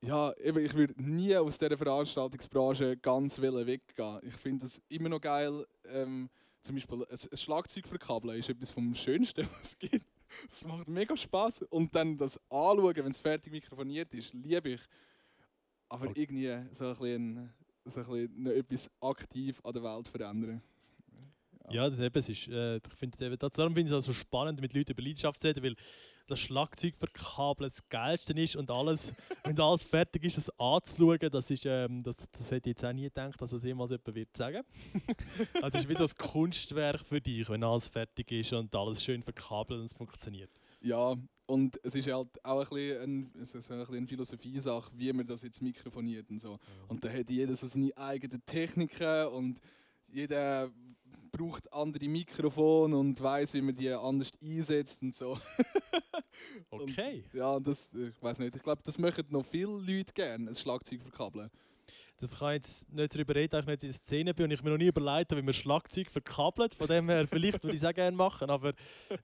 ja, 0.00 0.32
eben, 0.38 0.64
ich 0.64 0.74
würde 0.74 0.94
nie 1.02 1.34
aus 1.36 1.58
dieser 1.58 1.78
Veranstaltungsbranche 1.78 2.96
ganz 2.98 3.40
weggehen. 3.40 4.20
Ich 4.22 4.34
finde 4.34 4.64
das 4.64 4.82
immer 4.88 5.08
noch 5.08 5.20
geil. 5.20 5.66
Ähm, 5.86 6.28
zum 6.62 6.76
Beispiel 6.76 7.04
ein, 7.04 7.18
ein 7.30 7.36
Schlagzeug 7.36 7.86
verkabeln 7.86 8.38
ist 8.38 8.48
etwas 8.48 8.70
vom 8.70 8.94
Schönsten, 8.94 9.48
was 9.58 9.72
es 9.72 9.78
gibt. 9.78 10.06
Das 10.48 10.64
macht 10.64 10.88
mega 10.88 11.16
Spaß 11.16 11.62
Und 11.70 11.94
dann 11.94 12.16
das 12.16 12.38
Anschauen, 12.50 12.96
wenn 12.96 13.10
es 13.10 13.20
fertig 13.20 13.52
mikrofoniert 13.52 14.12
ist, 14.14 14.32
liebe 14.34 14.70
ich. 14.70 14.80
Aber 15.88 16.06
Okay. 16.06 16.22
irgendwie 16.22 16.48
so 16.72 16.86
ein 16.86 16.90
bisschen, 16.90 17.54
so 17.84 18.00
ein 18.00 18.28
bisschen 18.28 18.46
etwas 18.46 18.90
aktiv 19.00 19.60
an 19.64 19.72
der 19.72 19.82
Welt 19.82 20.08
verändern. 20.08 20.62
Ja, 21.70 21.88
das 21.88 21.98
eben, 21.98 22.18
es 22.18 22.28
ist, 22.28 22.48
äh, 22.48 22.76
ich 22.76 22.82
finde 22.96 23.14
es 23.16 23.20
eben, 23.22 23.38
darum 23.38 23.74
finde 23.74 23.90
ich 23.90 23.96
es 23.96 24.04
auch 24.04 24.06
so 24.06 24.12
spannend, 24.12 24.60
mit 24.60 24.74
Leuten 24.74 24.92
über 24.92 25.02
Leidenschaft 25.02 25.40
zu 25.40 25.46
reden, 25.46 25.62
weil 25.64 25.76
das 26.26 26.40
Schlagzeug 26.40 26.96
verkabeln 26.96 27.68
das 27.68 27.88
Geilste 27.88 28.32
ist 28.34 28.56
und 28.56 28.70
alles, 28.70 29.14
wenn 29.44 29.58
alles 29.60 29.82
fertig 29.82 30.24
ist, 30.24 30.36
das 30.36 30.50
anzuschauen, 30.58 31.30
das 31.30 31.50
ist, 31.50 31.66
ähm, 31.66 32.02
das, 32.02 32.16
das 32.16 32.50
hätte 32.50 32.70
ich 32.70 32.76
jetzt 32.76 32.84
auch 32.84 32.92
nie 32.92 33.04
gedacht, 33.04 33.40
dass 33.40 33.50
das 33.50 33.64
jemals 33.64 33.90
jemand 33.90 34.14
wird 34.14 34.36
sagen. 34.36 34.62
also 35.62 35.78
es 35.78 35.84
ist 35.84 35.88
wie 35.88 35.94
so 35.94 36.04
ein 36.04 36.10
Kunstwerk 36.18 37.00
für 37.00 37.20
dich, 37.20 37.48
wenn 37.48 37.62
alles 37.62 37.88
fertig 37.88 38.30
ist 38.32 38.52
und 38.52 38.74
alles 38.74 39.02
schön 39.02 39.22
verkabelt 39.22 39.80
und 39.80 39.86
es 39.86 39.92
funktioniert. 39.92 40.50
Ja, 40.80 41.16
und 41.46 41.78
es 41.82 41.94
ist 41.94 42.10
halt 42.10 42.44
auch 42.44 42.60
ein 42.60 42.68
bisschen, 42.68 43.02
ein, 43.02 43.42
es 43.42 43.54
ist 43.54 43.70
ein 43.70 43.78
bisschen 43.78 43.96
eine 43.96 44.06
Philosophie-Sache, 44.06 44.92
wie 44.96 45.12
man 45.12 45.26
das 45.26 45.42
jetzt 45.42 45.62
mikrofoniert 45.62 46.30
und 46.30 46.38
so. 46.38 46.58
Und 46.88 47.04
da 47.04 47.10
hat 47.10 47.30
jeder 47.30 47.56
so 47.56 47.66
seine 47.66 47.96
eigenen 47.96 48.44
Techniken 48.44 49.26
und 49.28 49.60
jeder 50.08 50.70
braucht 51.36 51.72
andere 51.72 52.06
Mikrofone 52.08 52.96
und 52.96 53.20
weiß, 53.20 53.54
wie 53.54 53.62
man 53.62 53.74
die 53.74 53.90
anders 53.90 54.30
einsetzt 54.42 55.02
und 55.02 55.14
so. 55.14 55.38
Und- 56.70 56.82
Okay. 56.90 57.24
Ja, 57.32 57.58
das, 57.60 57.90
ich 57.92 58.22
weiß 58.22 58.38
nicht, 58.38 58.54
ich 58.56 58.62
glaube, 58.62 58.82
das 58.84 58.98
möchten 58.98 59.24
noch 59.32 59.44
viele 59.44 59.72
Leute 59.78 60.12
gerne, 60.12 60.50
ein 60.50 60.54
Schlagzeug 60.54 61.00
verkabeln. 61.02 61.50
Das 62.20 62.38
kann 62.38 62.50
ich 62.50 62.54
jetzt 62.62 62.92
nicht 62.92 63.14
darüber 63.14 63.34
reden, 63.34 63.50
da 63.50 63.58
ich 63.60 63.66
nicht 63.66 63.82
in 63.82 63.88
der 63.90 63.96
Szene 63.96 64.34
bin 64.34 64.44
und 64.46 64.50
ich 64.52 64.62
mir 64.62 64.70
noch 64.70 64.78
nie 64.78 64.86
überlegt 64.86 65.30
habe, 65.32 65.40
wie 65.40 65.44
man 65.44 65.52
Schlagzeug 65.54 66.10
verkabelt. 66.10 66.74
Von 66.74 66.86
dem 66.86 67.08
her, 67.08 67.26
vielleicht 67.26 67.62
würde 67.62 67.76
ich 67.76 67.82
es 67.82 67.88
auch 67.88 67.92
gerne 67.94 68.16
machen, 68.16 68.48
aber 68.50 68.72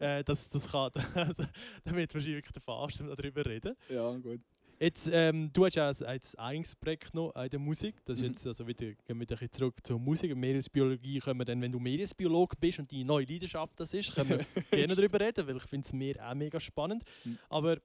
äh, 0.01 0.25
das, 0.25 0.49
das 0.49 0.70
kann, 0.70 0.90
da 1.14 1.94
wird 1.94 2.12
wahrscheinlich 2.14 2.37
wirklich 2.38 2.53
der 2.53 2.62
Fast 2.62 3.01
darüber 3.01 3.46
reden. 3.46 3.77
Ja, 3.88 4.11
gut. 4.16 4.40
Jetzt, 4.83 5.11
ähm, 5.12 5.53
du 5.53 5.66
hast 5.66 5.77
ja 5.77 5.90
ein, 5.90 6.21
eigenes 6.38 6.75
Projekt 6.75 7.12
noch 7.12 7.35
in 7.37 7.51
der 7.51 7.59
Musik. 7.61 7.97
Das 8.07 8.16
ist 8.16 8.23
Mhm. 8.23 8.29
jetzt, 8.31 8.47
also 8.47 8.66
wieder, 8.66 8.87
gehen 8.87 8.97
wir 9.09 9.14
ein 9.14 9.27
bisschen 9.27 9.51
zurück 9.53 9.77
zur 9.85 9.99
Musik. 9.99 10.35
Meeresbiologie 10.35 11.19
können 11.19 11.38
wir 11.38 11.45
dann, 11.45 11.61
wenn 11.61 11.71
du 11.71 11.79
Meeresbiologe 11.79 12.57
bist 12.59 12.79
und 12.79 12.90
deine 12.90 13.05
neue 13.05 13.27
Leidenschaft 13.27 13.79
das 13.79 13.93
ist, 13.93 14.14
können 14.14 14.31
wir 14.31 14.38
gerne 14.71 14.97
darüber 14.97 15.21
reden, 15.21 15.47
weil 15.47 15.57
ich 15.59 15.64
finde 15.64 15.85
es 15.85 15.93
Meer 15.93 16.27
auch 16.27 16.35
mega 16.35 16.59
spannend. 16.59 17.05
Mhm. 17.25 17.38
Aber 17.51 17.77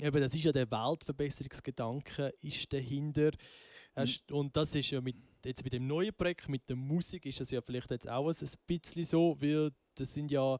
eben, 0.00 0.20
das 0.20 0.34
ist 0.34 0.44
ja 0.44 0.52
der 0.52 0.70
Weltverbesserungsgedanke 0.70 2.32
ist 2.40 2.72
dahinter. 2.72 3.30
Hast- 3.94 4.32
Und 4.32 4.56
das 4.56 4.74
ist 4.74 4.90
ja 4.92 5.02
mit, 5.02 5.16
jetzt 5.44 5.62
mit 5.62 5.74
dem 5.74 5.86
neuen 5.86 6.14
Projekt, 6.14 6.48
mit 6.48 6.66
der 6.70 6.76
Musik, 6.76 7.26
ist 7.26 7.38
das 7.40 7.50
ja 7.50 7.60
vielleicht 7.60 7.90
jetzt 7.90 8.08
auch 8.08 8.26
ein 8.28 8.48
bisschen 8.66 9.04
so, 9.04 9.36
weil 9.40 9.72
das 9.94 10.14
sind 10.14 10.30
ja, 10.30 10.58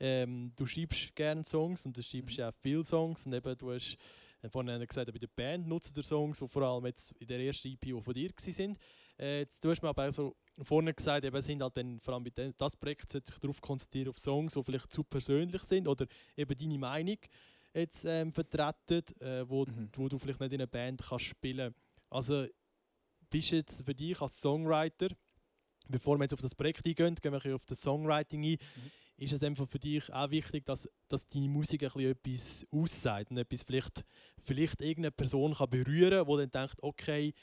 ähm, 0.00 0.52
du 0.56 0.64
schreibst 0.64 1.14
gerne 1.14 1.44
Songs 1.44 1.84
und 1.84 1.94
du 1.96 2.02
schreibst 2.02 2.38
Mhm. 2.38 2.44
auch 2.44 2.52
viele 2.62 2.82
Songs 2.82 3.26
und 3.26 3.34
eben 3.34 3.58
du 3.58 3.72
hast 3.72 3.98
äh, 4.42 4.48
vorhin 4.50 4.86
gesagt, 4.86 5.12
bei 5.12 5.18
der 5.18 5.28
Band 5.28 5.66
nutzt 5.66 5.96
ihr 5.96 6.02
Songs, 6.02 6.38
die 6.38 6.48
vor 6.48 6.62
allem 6.62 6.86
jetzt 6.86 7.12
in 7.18 7.26
der 7.26 7.40
ersten 7.40 7.68
EP, 7.68 7.80
die 7.80 8.00
von 8.00 8.14
dir 8.14 8.30
waren. 8.30 8.78
Äh, 9.18 9.38
jetzt, 9.40 9.64
du 9.64 9.70
hast 9.70 9.82
mir 9.82 9.88
aber 9.88 10.10
so 10.12 10.36
vorne 10.60 10.92
gesagt, 10.92 11.24
eben, 11.24 11.40
sind 11.40 11.62
halt 11.62 11.76
dann, 11.76 12.00
vor 12.00 12.14
allem 12.14 12.24
bei 12.24 12.30
dem, 12.30 12.52
das 12.56 12.76
Projekt 12.76 13.10
sollte 13.10 13.32
sich 13.32 13.40
darauf 13.40 13.60
konzentrieren, 13.60 14.08
auf 14.10 14.18
Songs, 14.18 14.54
die 14.54 14.62
vielleicht 14.62 14.92
zu 14.92 15.04
persönlich 15.04 15.62
sind 15.62 15.86
oder 15.88 16.06
eben 16.36 16.56
deine 16.58 16.78
Meinung 16.78 17.18
jetzt 17.74 18.04
ähm, 18.04 18.30
vertreten, 18.32 19.02
äh, 19.20 19.48
wo, 19.48 19.64
Mhm. 19.64 19.88
wo 19.94 20.08
du 20.08 20.18
vielleicht 20.18 20.40
nicht 20.40 20.52
in 20.52 20.60
einer 20.60 20.66
Band 20.66 21.02
kannst 21.02 21.24
spielen. 21.24 21.74
Also 22.10 22.46
bist 23.30 23.52
du 23.52 23.56
jetzt 23.56 23.82
für 23.84 23.94
dich 23.94 24.20
als 24.20 24.40
Songwriter, 24.40 25.08
bevor 25.88 26.18
wir 26.18 26.24
jetzt 26.24 26.34
auf 26.34 26.42
das 26.42 26.54
Projekt 26.54 26.86
eingehen, 26.86 27.14
gehen 27.14 27.32
wir 27.32 27.54
auf 27.54 27.64
das 27.64 27.80
Songwriting 27.80 28.44
ein, 28.44 28.58
ist 29.16 29.32
es 29.32 29.42
einfach 29.42 29.68
für 29.68 29.78
dich 29.78 30.12
auch 30.12 30.30
wichtig, 30.30 30.64
dass, 30.64 30.88
dass 31.08 31.28
deine 31.28 31.48
Musik 31.48 31.82
etwas 31.82 32.66
aussagt 32.70 33.30
und 33.30 33.38
etwas 33.38 33.62
vielleicht, 33.62 34.04
vielleicht 34.38 34.80
irgendeine 34.80 35.12
Person 35.12 35.54
kann 35.54 35.70
berühren 35.70 36.24
kann, 36.24 36.26
die 36.26 36.48
dann 36.48 36.62
denkt, 36.62 36.82
okay, 36.82 37.34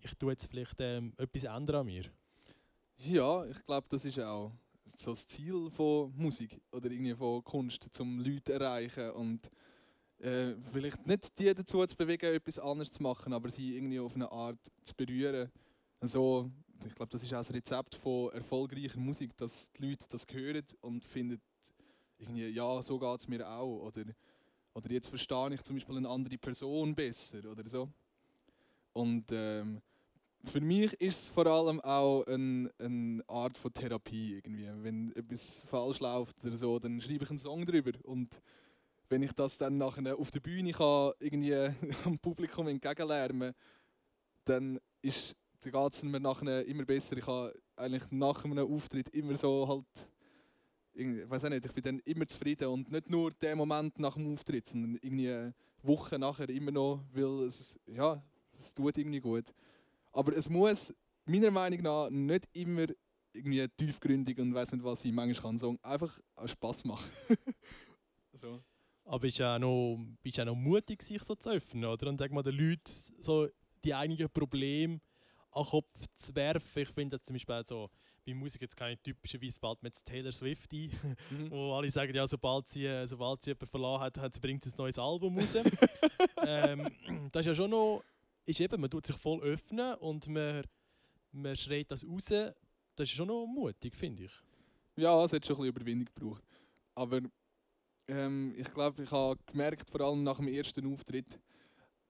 ich 0.00 0.14
tue 0.14 0.32
jetzt 0.32 0.46
vielleicht 0.46 0.76
ähm, 0.80 1.14
etwas 1.16 1.44
ändern 1.44 1.76
an 1.76 1.86
mir. 1.86 2.04
Ja, 2.98 3.44
ich 3.46 3.62
glaube, 3.64 3.88
das 3.88 4.04
ist 4.04 4.18
auch 4.20 4.52
so 4.96 5.12
das 5.12 5.26
Ziel 5.26 5.70
von 5.70 6.12
Musik 6.16 6.60
oder 6.72 6.90
irgendwie 6.90 7.14
von 7.14 7.42
Kunst, 7.44 7.88
zum 7.92 8.18
Leute 8.18 8.44
zu 8.44 8.52
erreichen 8.52 9.10
und 9.12 9.50
äh, 10.18 10.54
vielleicht 10.72 11.06
nicht 11.06 11.38
die 11.38 11.54
dazu 11.54 11.84
zu 11.86 11.96
bewegen, 11.96 12.34
etwas 12.34 12.58
anderes 12.58 12.90
zu 12.90 13.02
machen, 13.02 13.32
aber 13.32 13.48
sie 13.48 13.76
irgendwie 13.76 14.00
auf 14.00 14.14
eine 14.14 14.30
Art 14.30 14.58
zu 14.84 14.94
berühren. 14.94 15.50
Also, 16.00 16.50
ich 16.86 16.94
glaube, 16.94 17.10
das 17.10 17.22
ist 17.22 17.32
auch 17.32 17.38
das 17.38 17.52
Rezept 17.52 17.94
von 17.94 18.32
erfolgreicher 18.32 18.98
Musik, 18.98 19.36
dass 19.36 19.70
die 19.72 19.88
Leute 19.88 20.06
das 20.08 20.26
hören 20.30 20.64
und 20.80 21.04
finden, 21.04 21.40
irgendwie, 22.18 22.48
ja, 22.48 22.82
so 22.82 22.98
geht 22.98 23.18
es 23.18 23.28
mir 23.28 23.48
auch. 23.48 23.86
Oder, 23.86 24.04
oder 24.74 24.90
jetzt 24.90 25.08
verstehe 25.08 25.54
ich 25.54 25.62
zum 25.62 25.76
Beispiel 25.76 25.96
eine 25.96 26.08
andere 26.08 26.38
Person 26.38 26.94
besser 26.94 27.38
oder 27.50 27.66
so. 27.66 27.88
Und 28.92 29.26
ähm, 29.30 29.80
für 30.44 30.60
mich 30.60 30.92
ist 30.94 31.22
es 31.22 31.28
vor 31.28 31.46
allem 31.46 31.80
auch 31.80 32.26
ein, 32.26 32.70
eine 32.78 33.22
Art 33.28 33.58
von 33.58 33.72
Therapie 33.72 34.34
irgendwie. 34.36 34.68
Wenn 34.82 35.14
etwas 35.14 35.64
falsch 35.68 36.00
läuft 36.00 36.36
oder 36.44 36.56
so, 36.56 36.78
dann 36.78 37.00
schreibe 37.00 37.24
ich 37.24 37.30
einen 37.30 37.38
Song 37.38 37.64
drüber 37.64 37.92
und 38.04 38.40
wenn 39.08 39.22
ich 39.22 39.32
das 39.32 39.58
dann 39.58 39.76
nachher 39.76 40.16
auf 40.16 40.30
der 40.30 40.40
Bühne 40.40 40.70
kann, 40.72 41.12
irgendwie 41.18 41.54
am 42.04 42.18
Publikum 42.18 42.68
entgegenlärmen, 42.68 43.52
dann 44.44 44.78
ist 45.02 45.36
dann 45.60 45.72
geht 45.72 45.92
es 45.92 46.02
mir 46.02 46.20
nachher 46.20 46.64
immer 46.66 46.84
besser. 46.84 47.16
Ich 47.16 47.26
habe 47.26 47.54
eigentlich 47.76 48.10
nach 48.10 48.44
einem 48.44 48.58
Auftritt 48.58 49.08
immer 49.10 49.36
so 49.36 49.68
halt, 49.68 50.08
ich 50.94 51.28
weiß 51.28 51.44
nicht, 51.44 51.66
ich 51.66 51.72
bin 51.72 51.82
dann 51.82 51.98
immer 52.00 52.26
zufrieden 52.26 52.68
und 52.68 52.90
nicht 52.90 53.10
nur 53.10 53.30
der 53.32 53.56
Moment 53.56 53.98
nach 53.98 54.14
dem 54.14 54.32
Auftritt, 54.32 54.66
sondern 54.66 54.98
irgendwie 55.02 55.52
Wochen 55.82 56.20
nachher 56.20 56.48
immer 56.48 56.70
noch, 56.70 57.04
weil 57.12 57.46
es, 57.46 57.78
ja, 57.86 58.22
es 58.56 58.72
tut 58.74 58.98
irgendwie 58.98 59.20
gut. 59.20 59.44
Aber 60.12 60.36
es 60.36 60.48
muss 60.48 60.94
meiner 61.24 61.50
Meinung 61.50 61.82
nach 61.82 62.10
nicht 62.10 62.48
immer 62.52 62.86
irgendwie 63.32 63.68
tiefgründig 63.68 64.38
und 64.38 64.54
weiß 64.54 64.72
nicht 64.72 64.84
was 64.84 65.02
sein. 65.02 65.14
Manchmal 65.14 65.42
kann 65.42 65.58
Song 65.58 65.78
einfach 65.82 66.18
Spass 66.46 66.84
machen. 66.84 67.10
so. 68.32 68.62
Aber 69.04 69.20
bist 69.20 69.38
ja 69.38 69.56
auch 69.56 69.58
noch, 69.58 69.98
bist 70.22 70.40
auch 70.40 70.44
noch 70.44 70.54
mutig, 70.54 71.02
sich 71.02 71.22
so 71.22 71.34
zu 71.34 71.50
öffnen, 71.50 71.84
oder? 71.84 72.08
Und 72.08 72.18
sag 72.18 72.30
mal, 72.32 72.42
den 72.42 72.54
Leuten 72.54 72.82
so 73.20 73.48
die 73.84 73.94
einigen 73.94 74.28
Probleme 74.30 75.00
an 75.52 75.62
den 75.62 75.70
Kopf 75.70 75.92
zu 76.16 76.34
werfen. 76.34 76.82
Ich 76.82 76.88
finde 76.88 77.16
das 77.16 77.24
zum 77.24 77.34
Beispiel 77.34 77.62
so, 77.66 77.90
bei 78.26 78.34
Musik 78.34 78.62
jetzt 78.62 78.76
keine 78.76 78.96
typischerweise 79.00 79.58
mir 79.62 79.76
jetzt 79.84 80.04
Taylor 80.04 80.32
Swift 80.32 80.72
ein, 80.72 80.90
Mhm. 81.30 81.50
wo 81.50 81.74
alle 81.74 81.90
sagen, 81.90 82.14
ja, 82.14 82.26
sobald 82.26 82.68
sie, 82.68 82.84
äh, 82.86 83.06
sobald 83.06 83.42
sie 83.42 83.50
jemanden 83.50 83.66
verlassen 83.66 84.00
hat, 84.02 84.18
hat 84.18 84.34
sie 84.34 84.40
bringt 84.40 84.62
sie 84.64 84.70
ein 84.70 84.76
neues 84.76 84.98
Album 84.98 85.38
raus. 85.38 85.54
ähm, 86.46 86.88
das 87.32 87.40
ist 87.40 87.46
ja 87.46 87.54
schon 87.54 87.70
noch, 87.70 88.02
ist 88.44 88.60
eben, 88.60 88.80
man 88.80 88.90
tut 88.90 89.06
sich 89.06 89.16
voll 89.16 89.40
öffnen 89.42 89.94
und 89.96 90.28
man, 90.28 90.62
man 91.32 91.56
schreit 91.56 91.90
das 91.90 92.06
raus. 92.06 92.26
Das 92.26 93.08
ist 93.08 93.10
schon 93.12 93.28
noch 93.28 93.46
mutig, 93.46 93.96
finde 93.96 94.24
ich. 94.24 94.32
Ja, 94.96 95.24
es 95.24 95.32
hat 95.32 95.46
schon 95.46 95.56
ein 95.56 95.62
bisschen 95.62 95.76
Überwindung 95.76 96.08
gebraucht. 96.14 96.42
Aber 96.94 97.20
ähm, 98.08 98.54
ich 98.56 98.70
glaube, 98.74 99.02
ich 99.02 99.10
habe 99.10 99.40
gemerkt, 99.46 99.88
vor 99.88 100.00
allem 100.02 100.22
nach 100.22 100.36
dem 100.36 100.48
ersten 100.48 100.92
Auftritt, 100.92 101.38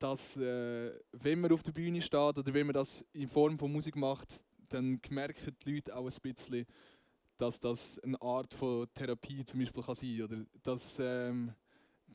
dass 0.01 0.37
äh, 0.39 0.93
wenn 1.13 1.41
man 1.41 1.53
auf 1.53 1.63
der 1.63 1.73
Bühne 1.73 2.01
steht 2.01 2.39
oder 2.39 2.55
wenn 2.55 2.67
man 2.67 2.75
das 2.75 3.05
in 3.13 3.29
Form 3.29 3.59
von 3.59 3.71
Musik 3.71 3.97
macht, 3.97 4.43
dann 4.69 5.01
merken 5.11 5.57
die 5.65 5.75
Leute 5.75 5.95
auch 5.95 6.09
ein 6.09 6.23
bisschen, 6.23 6.67
dass 7.37 7.61
das 7.61 7.99
eine 8.01 8.21
Art 8.21 8.53
von 8.55 8.87
Therapie 8.95 9.45
zum 9.45 9.61
Beispiel 9.61 9.83
kann 9.83 9.95
sein 9.95 10.23
oder 10.23 10.45
dass 10.63 10.99
ähm, 11.01 11.53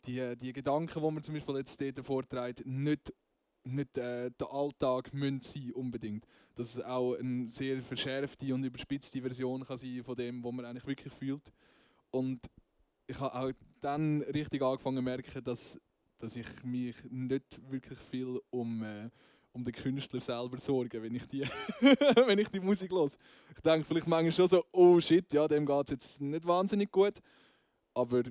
die, 0.06 0.36
die 0.36 0.54
Gedanken, 0.54 1.00
die 1.00 1.12
man 1.12 1.24
zum 1.24 1.36
Beispiel 1.36 1.58
jetzt 1.58 1.80
dort 1.80 2.06
vorträgt, 2.06 2.66
nicht, 2.66 3.14
nicht 3.64 3.98
äh, 3.98 4.32
der 4.32 4.52
Alltag 4.52 5.14
müssen 5.14 5.42
sein 5.42 5.72
unbedingt. 5.74 6.26
Dass 6.56 6.76
es 6.76 6.84
auch 6.84 7.16
eine 7.16 7.48
sehr 7.48 7.82
verschärfte 7.82 8.54
und 8.54 8.64
überspitzte 8.64 9.22
Version 9.22 9.64
kann 9.64 9.78
sein 9.78 10.04
von 10.04 10.16
dem, 10.16 10.44
was 10.44 10.54
man 10.54 10.66
eigentlich 10.66 10.88
wirklich 10.88 11.14
fühlt. 11.14 11.52
Und 12.12 12.42
ich 13.08 13.20
habe 13.20 13.36
auch 13.36 13.52
dann 13.82 14.22
richtig 14.22 14.62
angefangen 14.62 14.98
zu 14.98 15.04
merken, 15.04 15.44
dass, 15.44 15.80
dass 16.18 16.36
ich 16.36 16.48
mich 16.64 16.96
nicht 17.10 17.60
wirklich 17.70 18.00
viel 18.00 18.40
um, 18.50 18.84
äh, 18.84 19.10
um 19.52 19.64
den 19.64 19.74
Künstler 19.74 20.22
selber 20.22 20.58
sorge, 20.60 21.02
wenn 21.02 21.16
ich 21.16 21.28
die, 21.28 21.42
wenn 22.28 22.40
ich 22.40 22.50
die 22.50 22.60
Musik 22.60 22.92
höre. 22.92 23.10
Ich 23.54 23.62
denke 23.62 23.86
vielleicht 23.86 24.08
manchmal 24.08 24.32
schon 24.32 24.48
so, 24.48 24.64
oh 24.72 25.00
shit, 25.00 25.32
ja, 25.34 25.48
dem 25.48 25.66
geht 25.66 25.86
es 25.86 25.92
jetzt 25.92 26.22
nicht 26.22 26.46
wahnsinnig 26.46 26.92
gut. 26.92 27.16
Aber 27.94 28.24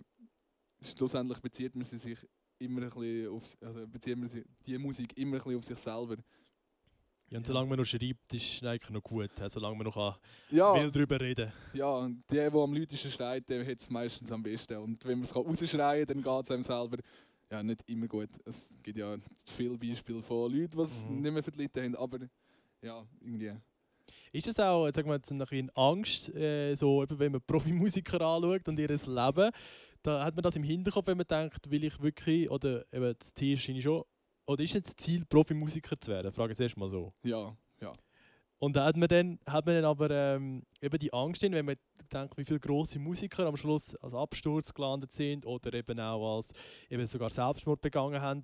schlussendlich 0.81 1.41
bezieht 1.41 1.75
man 1.75 1.85
sich 1.85 2.19
immer 2.59 2.83
ein 2.83 2.91
bisschen 2.91 3.29
auf, 3.29 3.43
also 3.61 3.87
bezieht 3.87 4.19
man 4.19 4.31
die 4.67 4.79
Musik 4.79 5.17
immer 5.17 5.37
ein 5.37 5.39
bisschen 5.39 5.59
auf 5.59 5.65
sich 5.65 5.79
selber. 5.79 6.17
Ja, 7.31 7.39
und 7.39 7.47
solange 7.47 7.69
man 7.69 7.79
noch 7.79 7.85
schreibt, 7.85 8.33
ist 8.33 8.63
es 8.63 8.63
eigentlich 8.63 8.91
noch 8.91 9.03
gut. 9.03 9.31
Solange 9.49 9.77
man 9.77 9.87
noch 9.87 9.95
kann 9.95 10.15
ja, 10.51 10.75
will 10.75 10.91
darüber 10.91 11.21
reden 11.21 11.53
Ja, 11.73 11.91
und 11.97 12.23
der, 12.31 12.51
der 12.51 12.61
am 12.61 12.75
lautesten 12.75 13.11
schreit, 13.11 13.49
der 13.49 13.67
hat 13.67 13.81
es 13.81 13.91
meistens 13.91 14.31
am 14.31 14.43
besten. 14.43 14.77
Und 14.77 15.05
wenn 15.05 15.19
man 15.19 15.25
es 15.25 15.35
rausschreien 15.35 16.07
kann, 16.07 16.23
dann 16.23 16.35
geht 16.35 16.45
es 16.45 16.51
einem 16.51 16.63
selber 16.63 16.99
ja, 17.55 17.63
nicht 17.63 17.83
immer 17.89 18.09
gut. 18.09 18.31
Es 18.45 18.71
gibt 18.83 18.99
ja 18.99 19.17
zu 19.45 19.55
viele 19.55 19.79
Beispiele 19.79 20.23
von 20.23 20.53
Leuten, 20.53 20.77
die 20.77 20.83
es 20.83 21.07
mhm. 21.07 21.21
nicht 21.21 21.33
mehr 21.33 21.43
verlitten 21.43 21.85
haben. 21.85 21.97
Aber 21.97 22.19
ja, 22.83 23.07
irgendwie. 23.21 23.53
Ist 24.33 24.49
das 24.49 24.59
auch 24.59 24.91
sag 24.93 25.07
mal, 25.07 25.15
ein 25.15 25.39
bisschen 25.39 25.71
Angst, 25.75 26.35
äh, 26.35 26.75
so, 26.75 27.05
wenn 27.09 27.33
man 27.33 27.41
Profimusiker 27.47 28.21
anschaut 28.21 28.69
und 28.69 28.79
ihr 28.79 28.89
Leben, 28.89 29.51
da 30.03 30.25
hat 30.25 30.35
man 30.35 30.43
das 30.43 30.57
im 30.57 30.65
Hinterkopf, 30.65 31.07
wenn 31.07 31.17
man 31.17 31.27
denkt, 31.27 31.71
will 31.71 31.85
ich 31.85 32.01
wirklich, 32.03 32.51
oder 32.51 32.85
eben 32.93 33.15
das 33.19 33.33
Ziel 33.35 33.57
schon, 33.57 34.03
oder 34.47 34.63
ist 34.63 34.75
jetzt 34.75 34.89
das 34.89 34.97
Ziel, 34.97 35.25
Profimusiker 35.25 35.99
zu 35.99 36.11
werden? 36.11 36.33
Frage 36.33 36.51
jetzt 36.51 36.61
erstmal 36.61 36.89
so. 36.89 37.15
Ja. 37.23 37.57
Und 38.65 38.75
da 38.77 38.87
hat 38.87 38.97
man 38.97 39.09
dann, 39.09 39.39
hat 39.45 39.67
man 39.67 39.75
dann 39.75 39.85
aber 39.85 40.11
ähm, 40.11 40.63
eben 40.81 40.99
die 40.99 41.13
Angst, 41.13 41.43
wenn 41.43 41.67
man 41.67 41.77
denkt, 42.11 42.35
wie 42.39 42.47
viele 42.47 42.61
große 42.61 42.99
Musiker 42.99 43.47
am 43.47 43.59
Schluss 43.59 43.95
als 43.97 44.15
Absturz 44.15 44.73
gelandet 44.73 45.13
sind 45.13 45.45
oder 45.45 45.75
eben 45.75 46.01
auch 46.01 46.37
als 46.37 46.49
eben 46.89 47.07
sogar 47.07 47.29
Selbstmord 47.29 47.83
begangen 47.83 48.19
haben, 48.23 48.41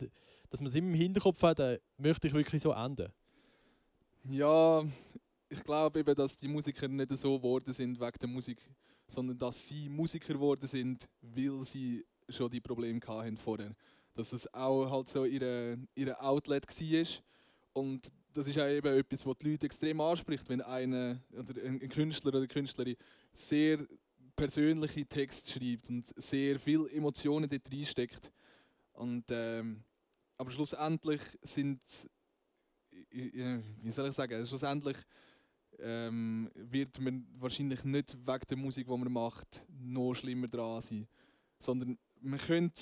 dass 0.50 0.60
man 0.60 0.68
es 0.68 0.74
immer 0.74 0.88
im 0.88 0.94
Hinterkopf 0.94 1.42
hat, 1.42 1.58
äh, 1.60 1.80
möchte 1.96 2.26
ich 2.26 2.34
wirklich 2.34 2.60
so 2.60 2.72
enden. 2.72 3.08
Ja, 4.28 4.84
ich 5.48 5.64
glaube 5.64 6.00
eben, 6.00 6.14
dass 6.14 6.36
die 6.36 6.48
Musiker 6.48 6.86
nicht 6.86 7.16
so 7.16 7.38
geworden 7.38 7.72
sind 7.72 7.98
wegen 7.98 8.18
der 8.20 8.28
Musik, 8.28 8.58
sondern 9.06 9.38
dass 9.38 9.68
sie 9.68 9.88
Musiker 9.88 10.34
geworden 10.34 10.66
sind, 10.66 11.08
weil 11.22 11.64
sie 11.64 12.04
schon 12.28 12.50
die 12.50 12.60
Probleme 12.60 13.00
hatten 13.06 13.38
vorher. 13.38 13.74
Dass 14.12 14.34
es 14.34 14.52
auch 14.52 14.90
halt 14.90 15.08
so 15.08 15.24
ihre, 15.24 15.78
ihre 15.94 16.20
Outlet 16.20 16.66
war. 16.66 17.06
Und 17.72 18.12
das 18.32 18.46
ist 18.46 18.58
auch 18.58 18.68
eben 18.68 18.98
etwas, 18.98 19.24
was 19.26 19.38
die 19.38 19.50
Leute 19.50 19.66
extrem 19.66 20.00
anspricht, 20.00 20.48
wenn 20.48 20.60
eine, 20.60 21.22
oder 21.32 21.62
ein 21.62 21.88
Künstler 21.88 22.28
oder 22.28 22.38
eine 22.38 22.48
Künstlerin 22.48 22.96
sehr 23.32 23.86
persönliche 24.36 25.06
Texte 25.06 25.52
schreibt 25.52 25.88
und 25.90 26.06
sehr 26.16 26.58
viele 26.58 26.90
Emotionen 26.90 27.48
dort 27.48 27.70
reinsteckt. 27.70 28.32
Und, 28.92 29.24
ähm, 29.30 29.82
aber 30.36 30.50
schlussendlich 30.50 31.20
sind, 31.42 31.80
wie 33.10 33.90
soll 33.90 34.08
ich 34.08 34.14
sagen, 34.14 34.46
schlussendlich 34.46 34.96
ähm, 35.78 36.50
wird 36.54 36.98
man 37.00 37.26
wahrscheinlich 37.38 37.84
nicht 37.84 38.16
wegen 38.16 38.46
der 38.48 38.56
Musik, 38.56 38.86
die 38.86 38.96
man 38.96 39.12
macht, 39.12 39.66
noch 39.68 40.14
schlimmer 40.14 40.48
dran 40.48 40.80
sein. 40.80 41.08
Sondern 41.58 41.98
man 42.20 42.38
könnte, 42.38 42.80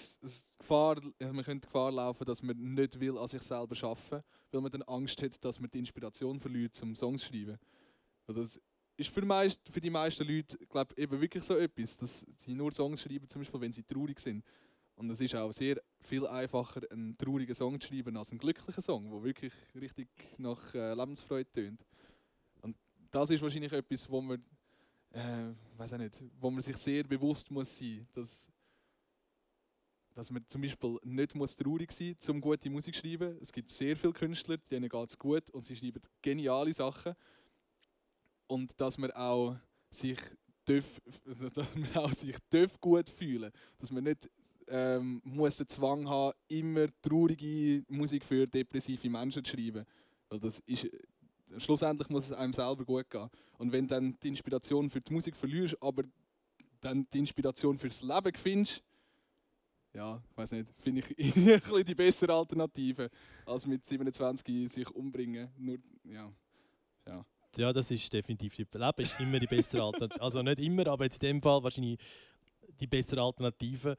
Gefahr, 0.59 1.01
man 1.19 1.45
könnte 1.45 1.67
Gefahr 1.67 1.93
laufen, 1.93 2.25
dass 2.25 2.43
man 2.43 2.57
nicht 2.75 2.99
will 2.99 3.19
an 3.19 3.29
sich 3.29 3.43
selber 3.43 3.77
arbeiten 3.83 4.23
weil 4.51 4.61
man 4.61 4.71
dann 4.71 4.83
Angst 4.83 5.23
hat, 5.23 5.45
dass 5.45 5.61
man 5.61 5.71
die 5.71 5.79
Inspiration 5.79 6.39
verliert, 6.41 6.75
zum 6.75 6.95
Songs 6.95 7.23
zu 7.23 7.29
schreiben. 7.29 7.59
Also 8.27 8.41
das 8.41 8.61
ist 8.97 9.11
für, 9.11 9.25
meist, 9.25 9.61
für 9.71 9.81
die 9.81 9.91
meisten 9.91 10.27
Leute 10.27 10.59
glaub, 10.67 10.97
eben 10.99 11.21
wirklich 11.21 11.45
so 11.45 11.57
etwas, 11.57 11.97
dass 11.97 12.27
sie 12.37 12.55
nur 12.55 12.73
Songs 12.73 13.03
schreiben, 13.03 13.29
zum 13.29 13.41
Beispiel, 13.41 13.61
wenn 13.61 13.73
sie 13.73 13.83
traurig 13.83 14.19
sind. 14.19 14.45
Und 14.97 15.09
es 15.11 15.21
ist 15.21 15.35
auch 15.37 15.53
sehr 15.53 15.81
viel 16.01 16.27
einfacher, 16.27 16.81
einen 16.91 17.17
traurigen 17.17 17.55
Song 17.55 17.81
zu 17.81 17.89
schreiben, 17.89 18.17
als 18.17 18.33
einen 18.33 18.41
glücklichen 18.41 18.83
Song, 18.83 19.11
der 19.11 19.23
wirklich 19.23 19.53
richtig 19.75 20.09
nach 20.39 20.75
äh, 20.75 20.93
Lebensfreude 20.95 21.51
tönt 21.53 21.85
das 23.11 23.31
ist 23.31 23.43
wahrscheinlich 23.43 23.73
etwas, 23.73 24.09
wo 24.11 24.21
man, 24.21 24.43
äh, 25.11 25.53
weiß 25.77 25.93
nicht, 25.93 26.23
wo 26.41 26.51
man 26.51 26.61
sich 26.61 26.77
sehr 26.77 27.05
bewusst 27.05 27.51
muss 27.51 27.79
sein, 27.79 28.07
dass 28.13 28.51
dass 30.19 30.33
man 30.33 30.45
zum 30.49 30.63
Beispiel 30.63 30.99
nicht 31.05 31.37
muss 31.37 31.55
traurig 31.55 31.93
sein 31.93 32.17
muss, 32.19 32.29
um 32.29 32.41
gute 32.41 32.69
Musik 32.69 32.97
zu 32.97 33.03
schreiben. 33.03 33.39
Es 33.41 33.53
gibt 33.53 33.71
sehr 33.71 33.97
viele 33.97 34.13
Künstler, 34.13 34.57
denen 34.69 34.89
geht 34.89 35.09
es 35.09 35.17
gut 35.17 35.49
und 35.51 35.65
sie 35.65 35.77
schreiben 35.77 36.03
geniale 36.21 36.73
Sachen. 36.73 37.15
Und 38.49 38.81
dass 38.81 38.99
man 38.99 39.13
auch 39.13 39.55
sich 39.91 40.19
darf, 40.65 41.01
dass 41.55 41.77
man 41.77 41.95
auch 41.95 42.13
sich 42.13 42.37
darf 42.51 42.81
gut 42.81 43.09
fühlen 43.09 43.53
dass 43.79 43.93
man 43.93 44.03
nicht 44.03 44.29
ähm, 44.67 45.23
muss 45.23 45.55
den 45.55 45.69
Zwang 45.69 46.09
haben, 46.09 46.37
immer 46.49 46.89
traurige 47.01 47.85
Musik 47.87 48.25
für 48.25 48.49
depressive 48.49 49.09
Menschen 49.09 49.45
zu 49.45 49.53
schreiben. 49.53 49.85
Weil 50.31 50.41
das 50.41 50.59
ist 50.67 50.89
schlussendlich 51.59 52.09
muss 52.09 52.25
es 52.25 52.33
einem 52.33 52.53
selber 52.53 52.85
gut 52.85 53.09
gehen. 53.09 53.31
Und 53.57 53.71
wenn 53.71 53.87
dann 53.87 54.19
die 54.21 54.29
Inspiration 54.29 54.91
für 54.91 55.01
die 55.01 55.13
Musik 55.13 55.37
verlierst, 55.37 55.81
aber 55.81 56.03
dann 56.81 57.07
die 57.13 57.21
Inspiration 57.21 57.79
fürs 57.79 58.03
Leben 58.03 58.35
findest, 58.35 58.83
ja, 59.99 60.23
ich 60.31 60.37
weiß 60.37 60.53
nicht, 60.53 60.69
finde 60.79 61.01
ich 61.01 61.19
ein 61.37 61.45
bisschen 61.61 61.85
die 61.85 61.95
bessere 61.95 62.33
Alternative, 62.33 63.11
als 63.45 63.67
mit 63.67 63.85
27 63.85 64.71
sich 64.71 64.89
umbringen. 64.91 65.49
Nur, 65.59 65.79
ja, 66.05 66.33
ja. 67.07 67.27
Ja, 67.57 67.73
das 67.73 67.91
ist 67.91 68.13
definitiv. 68.13 68.55
Die 68.55 68.79
Leben 68.79 69.03
ist 69.03 69.19
immer 69.19 69.41
die 69.41 69.47
bessere 69.47 69.83
Alternative. 69.83 70.21
also 70.23 70.41
nicht 70.43 70.61
immer, 70.61 70.87
aber 70.87 71.05
jetzt 71.05 71.23
in 71.25 71.31
dem 71.31 71.41
Fall 71.41 71.63
wahrscheinlich 71.65 71.99
die 72.81 72.87
bessere 72.87 73.23
Alternative. 73.23 73.97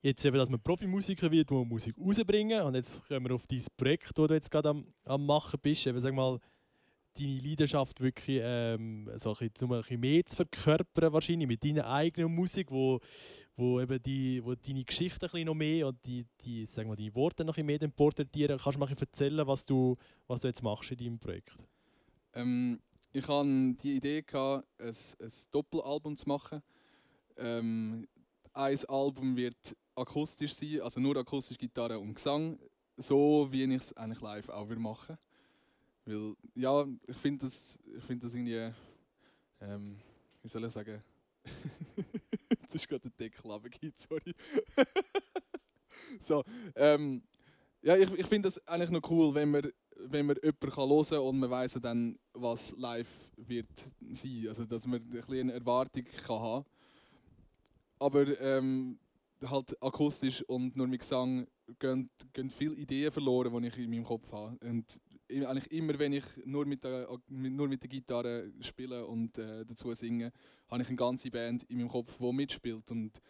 Jetzt 0.00 0.24
eben, 0.24 0.38
dass 0.38 0.48
man 0.48 0.62
Profimusiker 0.62 1.30
wird, 1.30 1.50
wo 1.50 1.58
man 1.58 1.68
Musik 1.68 1.96
rausbringen 1.98 2.62
und 2.62 2.76
jetzt 2.76 3.06
kommen 3.06 3.28
wir 3.28 3.34
auf 3.34 3.46
dieses 3.46 3.68
Projekt, 3.68 4.16
das 4.16 4.28
du 4.28 4.34
jetzt 4.34 4.50
gerade 4.50 4.70
am, 4.70 4.86
am 5.04 5.26
machen 5.26 5.60
bist. 5.60 5.86
Eben, 5.86 6.00
sag 6.00 6.14
mal, 6.14 6.38
deine 7.16 7.40
Leidenschaft 7.40 8.00
wirklich 8.00 8.40
ähm, 8.42 9.10
so 9.16 9.30
ein 9.30 9.48
bisschen, 9.48 9.72
ein 9.72 9.78
bisschen 9.80 10.00
mehr 10.00 10.24
zu 10.24 10.36
verkörpern, 10.36 11.12
wahrscheinlich 11.12 11.48
mit 11.48 11.64
deiner 11.64 11.86
eigenen 11.86 12.34
Musik, 12.34 12.70
wo, 12.70 13.00
wo 13.56 13.80
eben 13.80 14.02
die, 14.02 14.44
wo 14.44 14.54
deine 14.54 14.84
Geschichte 14.84 15.26
ein 15.26 15.30
bisschen 15.30 15.46
noch 15.46 15.54
mehr 15.54 15.88
und 15.88 16.04
die, 16.04 16.26
die, 16.40 16.66
sagen 16.66 16.88
wir, 16.88 16.96
die 16.96 17.14
Worte 17.14 17.44
noch 17.44 17.56
ein 17.56 17.66
bisschen 17.66 17.80
mehr 17.80 17.90
porträtieren. 17.90 18.58
Kannst 18.58 18.76
du 18.76 18.80
mal 18.80 18.90
erzählen, 18.90 19.46
was 19.46 19.64
du, 19.64 19.96
was 20.26 20.40
du 20.40 20.48
jetzt 20.48 20.62
machst 20.62 20.90
in 20.92 20.98
deinem 20.98 21.18
Projekt? 21.18 21.56
Ähm, 22.34 22.80
ich 23.12 23.26
hatte 23.26 23.74
die 23.82 23.96
Idee, 23.96 24.22
gehabt, 24.22 24.66
ein, 24.78 24.88
ein 24.88 25.32
Doppelalbum 25.50 26.16
zu 26.16 26.28
machen. 26.28 26.62
Ähm, 27.36 28.06
ein 28.52 28.84
Album 28.86 29.36
wird 29.36 29.76
akustisch 29.94 30.54
sein, 30.54 30.80
also 30.80 31.00
nur 31.00 31.16
akustisch 31.16 31.58
Gitarre 31.58 31.98
und 31.98 32.14
Gesang, 32.14 32.58
so 32.96 33.48
wie 33.50 33.64
ich 33.64 33.82
es 33.82 33.96
eigentlich 33.96 34.20
live 34.20 34.48
auch 34.48 34.68
machen 34.76 35.08
würde. 35.08 35.27
Weil, 36.08 36.34
ja, 36.54 36.86
ich 37.06 37.16
finde 37.18 37.44
das, 37.44 37.78
find 38.06 38.24
das 38.24 38.32
irgendwie, 38.34 38.72
ähm, 39.60 39.98
wie 40.40 40.48
soll 40.48 40.64
ich 40.64 40.72
sagen, 40.72 41.02
jetzt 42.62 42.74
ist 42.74 42.88
gerade 42.88 43.10
der 43.10 43.28
Deckel 43.28 43.50
runtergefallen, 43.50 43.92
sorry. 43.94 44.34
so, 46.18 46.42
ähm, 46.76 47.22
ja, 47.82 47.94
ich, 47.94 48.10
ich 48.10 48.26
finde 48.26 48.46
das 48.46 48.66
eigentlich 48.66 48.90
noch 48.90 49.10
cool, 49.10 49.34
wenn 49.34 49.50
man, 49.50 49.70
wenn 49.96 50.24
man 50.24 50.36
jemanden 50.42 50.70
kann 50.70 50.88
hören 50.88 51.04
kann 51.04 51.18
und 51.18 51.38
man 51.40 51.50
weiss 51.50 51.74
dann, 51.74 52.18
was 52.32 52.74
live 52.78 53.30
wird 53.36 53.92
sein. 54.10 54.46
Also, 54.48 54.64
dass 54.64 54.86
man 54.86 55.02
ein 55.02 55.10
bisschen 55.10 55.40
eine 55.40 55.52
Erwartung 55.52 56.04
kann 56.04 56.40
haben 56.40 56.64
Aber 57.98 58.40
ähm, 58.40 58.98
halt 59.44 59.76
akustisch 59.82 60.42
und 60.48 60.74
nur 60.74 60.86
mit 60.86 61.00
Gesang 61.00 61.46
gehen, 61.78 62.08
gehen 62.32 62.48
viele 62.48 62.76
Ideen 62.76 63.12
verloren, 63.12 63.62
die 63.62 63.68
ich 63.68 63.76
in 63.76 63.90
meinem 63.90 64.04
Kopf 64.04 64.32
habe. 64.32 64.56
Und 64.66 64.98
eigentlich 65.30 65.70
immer, 65.70 65.98
wenn 65.98 66.12
ich 66.12 66.24
nur 66.44 66.64
mit 66.66 66.84
der, 66.84 67.08
nur 67.28 67.68
mit 67.68 67.82
der 67.82 67.88
Gitarre 67.88 68.52
spiele 68.60 69.06
und 69.06 69.38
äh, 69.38 69.64
dazu 69.64 69.92
singe, 69.94 70.32
habe 70.68 70.82
ich 70.82 70.88
eine 70.88 70.96
ganze 70.96 71.30
Band 71.30 71.64
in 71.64 71.78
meinem 71.78 71.88
Kopf, 71.88 72.16
die 72.18 72.32
mitspielt. 72.32 72.90
Und 72.90 73.20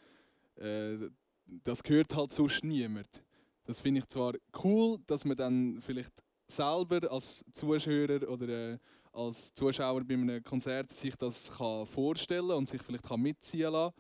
äh, 0.57 1.11
das 1.46 1.82
gehört 1.82 2.14
halt 2.14 2.32
sonst 2.32 2.64
niemand. 2.64 3.22
Das 3.64 3.80
finde 3.80 4.01
ich 4.01 4.07
zwar 4.07 4.34
cool, 4.64 4.99
dass 5.07 5.24
man 5.24 5.36
dann 5.36 5.80
vielleicht 5.80 6.22
selber 6.46 7.11
als 7.11 7.44
Zuschauer 7.53 8.28
oder 8.28 8.49
äh, 8.49 8.78
als 9.12 9.53
Zuschauer 9.55 10.05
bei 10.05 10.14
einem 10.14 10.42
Konzert 10.42 10.90
sich 10.90 11.16
das 11.16 11.51
kann 11.51 11.86
vorstellen 11.86 12.51
und 12.53 12.68
sich 12.68 12.82
vielleicht 12.82 13.05
kann 13.05 13.20
mitziehen 13.20 13.72
lassen. 13.72 13.94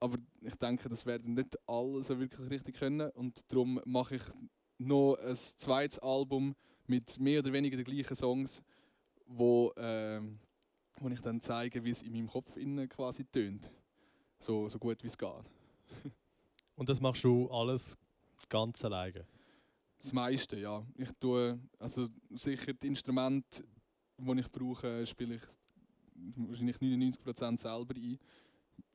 aber 0.00 0.18
ich 0.40 0.54
denke, 0.56 0.88
das 0.88 1.04
werden 1.06 1.34
nicht 1.34 1.56
alle 1.68 2.02
so 2.02 2.18
wirklich 2.18 2.50
richtig 2.50 2.78
können 2.78 3.10
und 3.10 3.40
darum 3.52 3.80
mache 3.84 4.16
ich 4.16 4.22
noch 4.78 5.16
ein 5.16 5.36
zweites 5.36 5.98
Album 5.98 6.54
mit 6.90 7.20
mehr 7.20 7.38
oder 7.38 7.52
weniger 7.52 7.76
den 7.76 7.84
gleichen 7.84 8.16
Songs, 8.16 8.62
wo, 9.26 9.70
äh, 9.76 10.20
wo 10.98 11.08
ich 11.08 11.20
dann 11.20 11.40
zeige, 11.40 11.82
wie 11.84 11.90
es 11.90 12.02
in 12.02 12.12
meinem 12.12 12.26
Kopf 12.26 12.56
innen 12.56 12.88
quasi 12.88 13.24
tönt. 13.24 13.70
So, 14.40 14.68
so 14.68 14.78
gut 14.78 15.02
wie 15.02 15.06
es 15.06 15.16
geht. 15.16 15.44
Und 16.74 16.88
das 16.88 17.00
machst 17.00 17.22
du 17.24 17.48
alles 17.50 17.96
ganz 18.48 18.84
alleine? 18.84 19.24
Das 19.98 20.12
meiste, 20.12 20.58
ja. 20.58 20.84
Ich 20.96 21.10
tue, 21.20 21.60
also 21.78 22.08
sicher 22.30 22.72
die 22.72 22.88
Instrumente, 22.88 23.62
die 24.18 24.40
ich 24.40 24.50
brauche, 24.50 25.06
spiele 25.06 25.36
ich 25.36 25.42
wahrscheinlich 26.36 26.76
99% 26.78 27.58
selber 27.58 27.94
ein. 27.94 28.18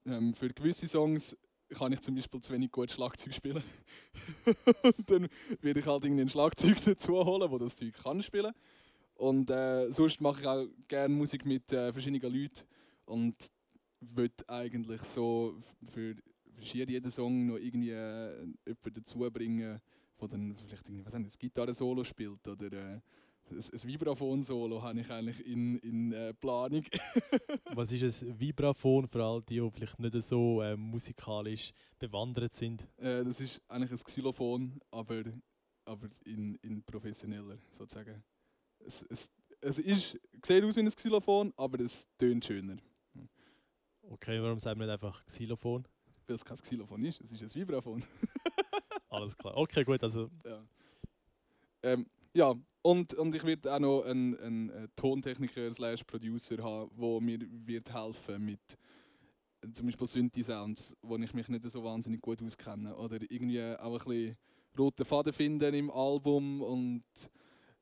Ähm, 0.05 0.33
für 0.33 0.49
gewisse 0.49 0.87
Songs 0.87 1.37
kann 1.69 1.91
ich 1.91 2.01
zum 2.01 2.15
Beispiel 2.15 2.41
zu 2.41 2.53
wenig 2.53 2.71
gut 2.71 2.91
Schlagzeug 2.91 3.33
spielen. 3.33 3.63
und 4.83 5.09
dann 5.09 5.27
werde 5.61 5.79
ich 5.79 5.87
halt 5.87 6.05
einen 6.05 6.29
Schlagzeug 6.29 6.83
dazu 6.83 7.13
holen, 7.25 7.49
wo 7.49 7.57
das 7.57 7.75
Zeug 7.75 7.93
kann 7.93 8.21
spielen. 8.21 8.53
Und 9.15 9.49
äh, 9.49 9.91
sonst 9.91 10.19
mache 10.21 10.41
ich 10.41 10.47
auch 10.47 10.65
gerne 10.87 11.13
Musik 11.13 11.45
mit 11.45 11.71
äh, 11.71 11.91
verschiedenen 11.93 12.33
Leuten 12.33 12.65
und 13.05 13.35
würde 14.01 14.43
eigentlich 14.47 15.01
so 15.01 15.55
für 15.87 16.15
jeden 16.57 17.11
Song 17.11 17.47
noch 17.47 17.57
irgendwie 17.57 17.91
äh, 17.91 18.45
jemanden 18.65 18.93
dazu 18.93 19.19
bringen, 19.31 19.79
der 20.19 20.27
dann 20.27 20.55
vielleicht 20.55 20.87
irgendwie, 20.87 21.05
was 21.05 21.15
ein 21.15 21.27
Gitarre-Solo 21.27 22.03
spielt 22.03 22.47
oder 22.47 22.71
äh, 22.71 22.99
ein, 23.51 23.83
Vibraphon-Solo 23.83 24.81
habe 24.81 24.99
ich 24.99 25.11
eigentlich 25.11 25.45
in, 25.45 25.77
in 25.79 26.11
äh, 26.11 26.33
Planung. 26.33 26.83
Was 27.73 27.91
ist 27.91 28.23
ein 28.23 28.39
Vibraphon 28.39 29.07
für 29.07 29.23
all 29.23 29.41
die, 29.41 29.59
die 29.59 29.71
vielleicht 29.71 29.99
nicht 29.99 30.23
so 30.23 30.61
äh, 30.61 30.75
musikalisch 30.75 31.71
bewandert 31.99 32.53
sind? 32.53 32.87
Äh, 32.97 33.23
das 33.23 33.39
ist 33.41 33.61
eigentlich 33.67 33.91
ein 33.91 34.03
Xylophon, 34.03 34.79
aber, 34.91 35.23
aber 35.85 36.09
in, 36.25 36.55
in 36.55 36.83
professioneller 36.83 37.57
sozusagen. 37.71 38.23
Es, 38.79 39.03
es, 39.09 39.31
es 39.61 39.79
ist, 39.79 40.19
sieht 40.43 40.63
aus 40.63 40.75
wie 40.75 40.81
ein 40.81 40.89
Xylophon, 40.89 41.53
aber 41.57 41.79
es 41.79 42.07
tönt 42.17 42.45
schöner. 42.45 42.77
Okay, 44.01 44.41
warum 44.41 44.59
sagen 44.59 44.79
wir 44.79 44.85
nicht 44.85 44.93
einfach 44.93 45.25
Xylophon? 45.25 45.87
Weil 46.27 46.35
es 46.35 46.45
kein 46.45 46.57
Xylophon 46.57 47.03
ist, 47.05 47.21
es 47.21 47.31
ist 47.31 47.41
ein 47.41 47.61
Vibraphon. 47.61 48.03
Alles 49.09 49.37
klar. 49.37 49.55
Okay, 49.57 49.83
gut, 49.83 50.01
also... 50.03 50.29
Ja. 50.43 50.63
Ähm, 51.83 52.05
ja, 52.33 52.53
und, 52.85 53.15
und 53.15 53.33
ich 53.33 53.43
werde 53.43 53.73
auch 53.73 53.79
noch 53.79 54.03
einen, 54.03 54.37
einen 54.37 54.69
äh, 54.69 54.87
Tontechniker 54.95 55.73
slash 55.73 56.03
Producer 56.03 56.61
haben, 56.61 56.91
der 56.95 57.19
mir 57.19 57.39
wird 57.65 57.91
helfen 57.91 58.45
mit 58.45 58.59
äh, 59.61 59.71
zum 59.71 59.87
Beispiel 59.87 60.05
Synthi-Sounds, 60.05 60.95
wo 61.01 61.17
ich 61.17 61.33
mich 61.33 61.47
nicht 61.47 61.67
so 61.67 61.83
wahnsinnig 61.83 62.21
gut 62.21 62.43
auskenne. 62.43 62.95
Oder 62.95 63.19
irgendwie 63.27 63.59
auch 63.59 63.91
ein 63.91 64.05
bisschen 64.05 64.37
roten 64.77 65.03
Faden 65.03 65.33
finden 65.33 65.73
im 65.73 65.89
Album 65.89 66.61
und 66.61 67.03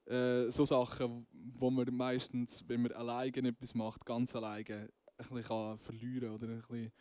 äh, 0.06 0.50
so 0.50 0.66
Sachen, 0.66 1.28
wo 1.34 1.70
man 1.70 1.94
meistens, 1.94 2.64
wenn 2.70 2.84
man 2.84 2.94
alleine 2.94 3.50
etwas 3.50 3.76
macht, 3.76 4.06
ganz 4.06 4.34
alleine, 4.38 4.64
ein 4.74 4.90
bisschen 5.18 5.44
kann 5.44 5.80
verlieren 5.80 6.30
oder 6.34 6.48
ein 6.48 6.60
bisschen 6.60 6.94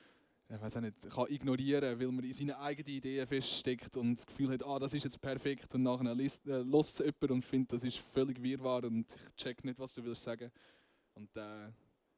ich 0.55 0.61
weiß 0.61 0.77
nicht, 0.77 1.09
kann 1.09 1.27
ignorieren, 1.31 1.99
weil 1.99 2.09
man 2.09 2.25
in 2.25 2.33
seinen 2.33 2.53
eigenen 2.53 2.97
Ideen 2.97 3.27
feststeckt 3.27 3.97
und 3.97 4.17
das 4.17 4.27
Gefühl 4.27 4.51
hat, 4.51 4.65
ah, 4.67 4.79
das 4.79 4.93
ist 4.93 5.05
jetzt 5.05 5.21
perfekt 5.21 5.75
und 5.75 5.83
nachher 5.83 6.15
lässt 6.15 6.47
äh, 6.47 6.61
es 6.61 6.99
jemand 6.99 7.31
und 7.31 7.45
findet, 7.45 7.73
das 7.73 7.85
ist 7.85 7.99
völlig 8.13 8.43
wirrwarr 8.43 8.85
und 8.85 9.07
ich 9.15 9.35
check 9.37 9.65
nicht, 9.65 9.79
was 9.79 9.95
du 9.95 10.05
willst 10.05 10.23
sagen. 10.23 10.51
Und 11.15 11.35
äh, 11.37 11.71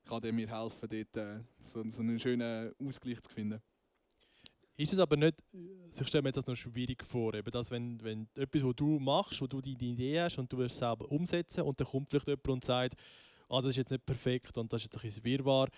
kann 0.04 0.20
dem 0.20 0.36
mir 0.36 0.48
helfen, 0.48 0.88
dort 0.88 1.16
äh, 1.16 1.40
so, 1.62 1.88
so 1.88 2.02
einen 2.02 2.18
schönen 2.18 2.72
Ausgleich 2.78 3.20
zu 3.22 3.32
finden. 3.32 3.60
Ist 4.76 4.92
es 4.92 4.98
aber 4.98 5.16
nicht, 5.16 5.36
ich 5.52 6.08
stelle 6.08 6.22
mir 6.22 6.32
das 6.32 6.46
noch 6.46 6.56
schwierig 6.56 7.04
vor, 7.04 7.34
eben 7.34 7.50
das, 7.52 7.70
wenn, 7.70 8.02
wenn 8.02 8.28
etwas, 8.34 8.64
was 8.64 8.74
du 8.74 8.98
machst, 8.98 9.40
wo 9.40 9.46
du 9.46 9.60
deine 9.60 9.76
Idee 9.78 10.20
hast 10.20 10.38
und 10.38 10.52
du 10.52 10.58
wirst 10.58 10.74
es 10.74 10.78
selber 10.80 11.08
umsetzen 11.08 11.62
und 11.62 11.78
dann 11.78 11.86
kommt 11.86 12.10
vielleicht 12.10 12.26
jemand 12.26 12.48
und 12.48 12.64
sagt, 12.64 13.00
ah, 13.48 13.60
das 13.60 13.70
ist 13.70 13.76
jetzt 13.76 13.90
nicht 13.92 14.04
perfekt 14.04 14.58
und 14.58 14.72
das 14.72 14.80
ist 14.80 14.92
jetzt 14.92 14.96
ein 14.96 15.02
bisschen 15.02 15.24
wirrwarr 15.24 15.68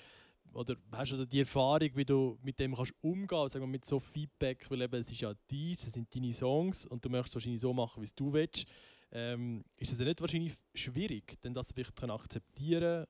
oder 0.57 0.77
hast 0.93 1.13
du 1.13 1.27
die 1.27 1.41
Erfahrung, 1.41 1.91
wie 1.95 2.05
du 2.05 2.39
mit 2.43 2.59
dem 2.59 2.75
kannst 2.75 2.95
umgehen, 3.03 3.49
wir, 3.53 3.67
mit 3.67 3.85
so 3.85 4.01
Feedback, 4.01 4.69
weil 4.71 4.83
eben, 4.83 5.01
es 5.01 5.13
ist 5.13 5.21
ja 5.21 5.35
dies, 5.51 5.87
es 5.87 5.93
sind 5.93 6.15
deine 6.15 6.33
Songs 6.33 6.87
und 6.87 7.05
du 7.05 7.11
möchtest 7.11 7.35
wahrscheinlich 7.35 7.61
so 7.61 7.73
machen, 7.73 8.03
wie 8.03 8.09
du 8.17 8.33
willst. 8.33 8.67
Ähm, 9.13 9.65
ist 9.77 9.93
es 9.93 9.99
nicht 9.99 10.21
wahrscheinlich 10.21 10.55
schwierig, 10.75 11.41
denn 11.43 11.55
das 11.55 11.73
vielleicht 11.73 12.03
akzeptieren? 12.03 13.07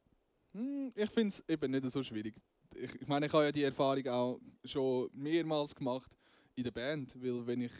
Hm, 0.52 0.92
ich 0.94 1.10
finde 1.10 1.28
es 1.28 1.44
eben 1.48 1.70
nicht 1.70 1.90
so 1.90 2.02
schwierig. 2.02 2.34
Ich, 2.74 2.94
ich 3.00 3.06
meine, 3.06 3.26
ich 3.26 3.32
habe 3.32 3.44
ja 3.44 3.52
die 3.52 3.62
Erfahrung 3.62 4.06
auch 4.08 4.40
schon 4.64 5.08
mehrmals 5.12 5.74
gemacht 5.74 6.10
in 6.56 6.64
der 6.64 6.72
Band, 6.72 7.14
weil 7.22 7.46
wenn 7.46 7.62
ich 7.62 7.72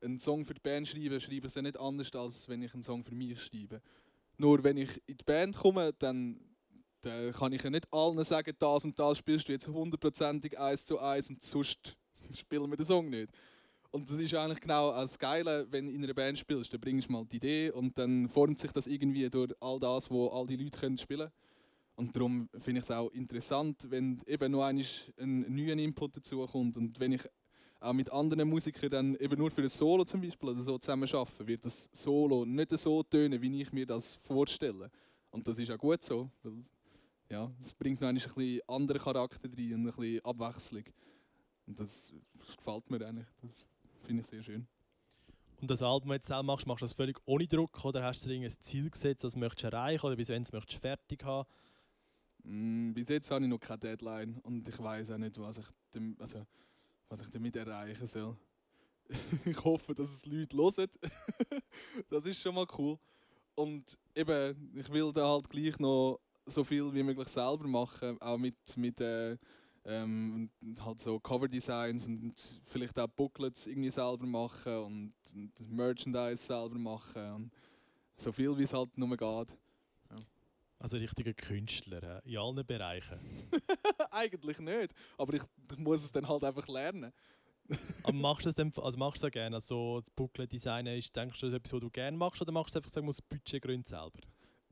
einen 0.00 0.18
Song 0.18 0.44
für 0.44 0.54
die 0.54 0.60
Band 0.60 0.88
schreibe, 0.88 1.20
schreibe 1.20 1.38
ich 1.38 1.44
es 1.44 1.54
ja 1.54 1.62
nicht 1.62 1.78
anders, 1.78 2.10
als 2.14 2.48
wenn 2.48 2.62
ich 2.62 2.72
einen 2.72 2.82
Song 2.82 3.04
für 3.04 3.14
mich 3.14 3.40
schreibe. 3.40 3.82
Nur 4.38 4.64
wenn 4.64 4.78
ich 4.78 5.00
in 5.06 5.18
die 5.18 5.24
Band 5.24 5.56
komme, 5.58 5.92
dann 5.98 6.40
dann 7.02 7.32
kann 7.32 7.52
ich 7.52 7.62
ja 7.62 7.70
nicht 7.70 7.92
allen 7.92 8.22
sagen, 8.24 8.54
das 8.58 8.84
und 8.84 8.98
das 8.98 9.18
spielst 9.18 9.48
du 9.48 9.52
jetzt 9.52 9.68
hundertprozentig 9.68 10.58
eins 10.58 10.86
zu 10.86 10.98
eins 10.98 11.30
und 11.30 11.42
sonst 11.42 11.96
spielen 12.32 12.70
wir 12.70 12.76
den 12.76 12.86
Song 12.86 13.08
nicht. 13.08 13.30
Und 13.92 14.08
das 14.08 14.18
ist 14.18 14.32
eigentlich 14.34 14.60
genau 14.60 14.92
das 14.92 15.18
Geile, 15.18 15.66
wenn 15.70 15.86
du 15.86 15.92
in 15.92 16.04
einer 16.04 16.14
Band 16.14 16.38
spielst. 16.38 16.72
Dann 16.72 16.80
bringst 16.80 17.08
du 17.08 17.12
mal 17.12 17.24
die 17.24 17.36
Idee 17.36 17.70
und 17.70 17.98
dann 17.98 18.28
formt 18.28 18.60
sich 18.60 18.70
das 18.70 18.86
irgendwie 18.86 19.28
durch 19.28 19.52
all 19.60 19.80
das, 19.80 20.10
wo 20.10 20.28
all 20.28 20.46
die 20.46 20.56
Leute 20.56 20.78
können 20.78 20.96
spielen 20.96 21.28
können. 21.28 21.32
Und 21.96 22.16
darum 22.16 22.48
finde 22.60 22.78
ich 22.78 22.84
es 22.84 22.90
auch 22.90 23.10
interessant, 23.10 23.86
wenn 23.90 24.22
eben 24.26 24.52
noch 24.52 24.62
ein 24.62 24.84
neuer 25.18 25.76
Input 25.76 26.16
dazu 26.16 26.46
kommt. 26.46 26.76
Und 26.76 26.98
wenn 27.00 27.12
ich 27.12 27.22
auch 27.80 27.92
mit 27.92 28.10
anderen 28.12 28.48
Musikern 28.48 28.90
dann 28.90 29.16
eben 29.16 29.38
nur 29.38 29.50
für 29.50 29.62
ein 29.62 29.68
Solo 29.68 30.04
zum 30.04 30.20
Beispiel 30.20 30.50
oder 30.50 30.60
so 30.60 30.78
zusammen 30.78 31.08
arbeite, 31.12 31.46
wird 31.46 31.64
das 31.64 31.90
Solo 31.92 32.44
nicht 32.44 32.70
so 32.78 33.02
tönen, 33.02 33.42
wie 33.42 33.60
ich 33.60 33.72
mir 33.72 33.86
das 33.86 34.16
vorstelle. 34.22 34.90
Und 35.30 35.46
das 35.46 35.58
ist 35.58 35.70
auch 35.70 35.78
gut 35.78 36.02
so, 36.02 36.30
ja, 37.30 37.50
es 37.60 37.72
bringt 37.72 38.00
noch 38.00 38.08
ein 38.08 38.16
bisschen 38.16 38.60
anderen 38.66 39.00
Charakter 39.00 39.48
rein 39.48 39.74
und 39.74 39.80
ein 39.80 39.84
bisschen 39.86 40.24
Abwechslung. 40.24 40.84
Und 41.66 41.78
das, 41.78 42.12
das 42.34 42.56
gefällt 42.56 42.90
mir 42.90 43.06
eigentlich. 43.06 43.28
Das 43.42 43.64
finde 44.02 44.22
ich 44.22 44.28
sehr 44.28 44.42
schön. 44.42 44.66
Und 45.60 45.70
das 45.70 45.82
Album, 45.82 46.10
jetzt 46.12 46.28
machst, 46.28 46.66
machst 46.66 46.82
du 46.82 46.86
das 46.86 46.92
völlig 46.94 47.18
ohne 47.26 47.46
Druck 47.46 47.84
oder 47.84 48.02
hast 48.02 48.24
du 48.24 48.30
dir 48.30 48.40
ein 48.42 48.50
Ziel 48.60 48.90
gesetzt, 48.90 49.24
das 49.24 49.36
möchtest 49.36 49.64
du 49.64 49.76
erreichen 49.76 50.06
oder 50.06 50.16
bis 50.16 50.30
wann 50.30 50.44
möchtest 50.52 50.72
du 50.72 50.80
fertig 50.80 51.22
haben? 51.22 51.48
Mm, 52.42 52.92
bis 52.94 53.08
jetzt 53.10 53.30
habe 53.30 53.44
ich 53.44 53.50
noch 53.50 53.60
keine 53.60 53.78
Deadline 53.78 54.38
und 54.42 54.66
ich 54.66 54.78
weiß 54.78 55.10
auch 55.10 55.18
nicht, 55.18 55.38
was 55.38 55.58
ich, 55.58 55.66
damit, 55.90 56.20
also, 56.20 56.46
was 57.08 57.20
ich 57.20 57.28
damit 57.28 57.56
erreichen 57.56 58.06
soll. 58.06 58.36
ich 59.44 59.62
hoffe, 59.62 59.94
dass 59.94 60.10
es 60.10 60.26
Leute 60.26 60.56
hören. 60.56 60.88
das 62.08 62.24
ist 62.24 62.40
schon 62.40 62.54
mal 62.54 62.66
cool. 62.78 62.98
Und 63.54 63.98
eben, 64.14 64.72
ich 64.74 64.90
will 64.90 65.12
da 65.12 65.28
halt 65.28 65.50
gleich 65.50 65.78
noch 65.78 66.20
so 66.50 66.64
viel 66.64 66.92
wie 66.92 67.02
möglich 67.02 67.28
selber 67.28 67.66
machen, 67.66 68.20
auch 68.20 68.38
mit, 68.38 68.56
mit 68.76 69.00
äh, 69.00 69.36
ähm, 69.84 70.50
halt 70.84 71.00
so 71.00 71.18
Cover-Designs 71.18 72.06
und 72.06 72.60
vielleicht 72.66 72.98
auch 72.98 73.08
Booklets 73.08 73.66
irgendwie 73.66 73.90
selber 73.90 74.26
machen 74.26 74.78
und, 74.78 75.14
und 75.34 75.70
Merchandise 75.70 76.36
selber 76.36 76.78
machen 76.78 77.32
und 77.32 77.50
so 78.16 78.32
viel 78.32 78.56
wie 78.58 78.64
es 78.64 78.74
halt 78.74 78.96
nur 78.98 79.08
geht. 79.16 79.56
Ja. 80.10 80.16
Also 80.78 80.96
richtiger 80.98 81.32
Künstler 81.32 82.22
in 82.24 82.36
allen 82.36 82.66
Bereichen? 82.66 83.18
Eigentlich 84.10 84.58
nicht, 84.60 84.94
aber 85.16 85.34
ich, 85.34 85.42
ich, 85.70 85.78
muss 85.78 86.04
es 86.04 86.12
dann 86.12 86.28
halt 86.28 86.44
einfach 86.44 86.68
lernen. 86.68 87.12
aber 88.02 88.12
machst 88.12 88.46
du 88.46 88.50
das 88.50 88.78
also 88.78 88.98
machst 88.98 89.22
du 89.22 89.26
das 89.26 89.32
gerne? 89.32 89.56
Also 89.56 90.00
das 90.00 90.10
Booklet-Design 90.10 90.86
ist, 90.88 91.14
denkst 91.14 91.40
du, 91.40 91.46
das 91.46 91.54
ist 91.54 91.58
etwas, 91.58 91.72
was 91.72 91.80
du 91.80 91.90
gerne 91.90 92.16
machst 92.16 92.42
oder 92.42 92.52
machst 92.52 92.74
du 92.74 92.78
es 92.78 92.84
einfach 92.84 92.92
sagen, 92.92 93.08
aus 93.08 93.22
Budgetgründen 93.22 93.86
selber? 93.86 94.18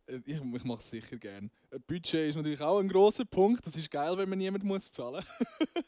Äh, 0.08 0.20
ich, 0.24 0.40
ich 0.40 0.64
mache 0.64 0.80
es 0.80 0.90
sicher 0.90 1.16
gerne. 1.16 1.50
Ein 1.70 1.82
Budget 1.86 2.30
ist 2.30 2.36
natürlich 2.36 2.60
auch 2.60 2.78
ein 2.78 2.88
großer 2.88 3.24
Punkt. 3.24 3.64
Das 3.66 3.76
ist 3.76 3.90
geil, 3.90 4.16
wenn 4.16 4.28
man 4.28 4.38
niemand 4.38 4.64
muss 4.64 4.90
zahlen 4.90 5.24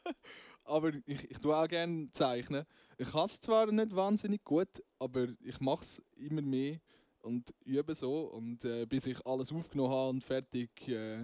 Aber 0.64 0.92
ich, 1.06 1.30
ich 1.30 1.38
tue 1.38 1.56
auch 1.56 1.66
gerne 1.66 2.08
zeichnen. 2.12 2.64
Ich 2.96 3.10
kann 3.10 3.24
es 3.24 3.40
zwar 3.40 3.70
nicht 3.72 3.96
wahnsinnig 3.96 4.44
gut, 4.44 4.82
aber 4.98 5.28
ich 5.42 5.58
mache 5.58 5.82
es 5.82 6.02
immer 6.16 6.42
mehr 6.42 6.78
und 7.22 7.52
übe 7.64 7.94
so. 7.94 8.24
Und 8.26 8.64
äh, 8.64 8.86
bis 8.86 9.06
ich 9.06 9.26
alles 9.26 9.52
aufgenommen 9.52 9.92
habe 9.92 10.10
und 10.10 10.22
fertig, 10.22 10.70
äh, 10.86 11.22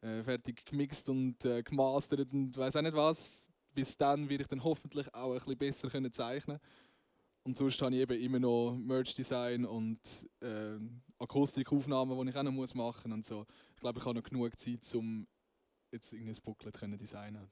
äh, 0.00 0.22
fertig 0.24 0.64
gemixt 0.64 1.08
und 1.10 1.44
äh, 1.44 1.62
gemastert 1.62 2.32
und 2.32 2.56
weiß 2.56 2.74
auch 2.76 2.82
nicht 2.82 2.96
was, 2.96 3.48
bis 3.72 3.96
dann 3.96 4.28
werde 4.28 4.42
ich 4.42 4.48
dann 4.48 4.64
hoffentlich 4.64 5.14
auch 5.14 5.32
ein 5.32 5.38
bisschen 5.38 5.58
besser 5.58 5.88
können 5.88 6.10
zeichnen 6.10 6.58
und 7.44 7.56
sonst 7.56 7.80
habe 7.82 7.94
ich 7.94 8.02
eben 8.02 8.20
immer 8.20 8.38
noch 8.38 8.76
Merch-Design 8.76 9.64
und 9.64 9.98
äh, 10.40 10.78
Akustikaufnahmen, 11.22 12.18
die 12.20 12.30
ich 12.30 12.36
auch 12.36 12.42
noch 12.42 12.52
machen 12.52 12.74
muss. 12.74 13.04
Und 13.04 13.24
so. 13.24 13.46
Ich 13.74 13.80
glaube, 13.80 13.98
ich 13.98 14.04
habe 14.04 14.18
noch 14.18 14.24
genug 14.24 14.58
Zeit, 14.58 14.94
um 14.94 15.26
jetzt 15.90 16.12
ein 16.12 16.32
Booklet 16.44 16.76
zu 16.76 16.88
designen. 16.96 17.48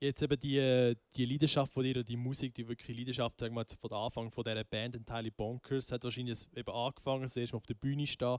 Jetzt 0.00 0.20
eben 0.20 0.38
die, 0.38 0.96
die 1.16 1.24
Leidenschaft 1.26 1.72
von 1.72 1.84
dir, 1.84 2.02
die 2.02 2.16
Musik, 2.16 2.54
die 2.54 2.66
wirklich 2.66 2.96
Leidenschaft, 2.96 3.38
sagen 3.38 3.54
wir 3.54 3.64
von 3.80 3.92
Anfang 3.92 4.30
von 4.32 4.42
dieser 4.42 4.64
Band 4.64 4.96
Entirely 4.96 5.30
Bonkers, 5.30 5.92
hat 5.92 6.02
wahrscheinlich 6.02 6.40
eben 6.56 6.72
angefangen, 6.72 7.22
das 7.22 7.36
erste 7.36 7.54
Mal 7.54 7.58
auf 7.58 7.66
der 7.66 7.74
Bühne 7.74 8.06
stehen. 8.06 8.38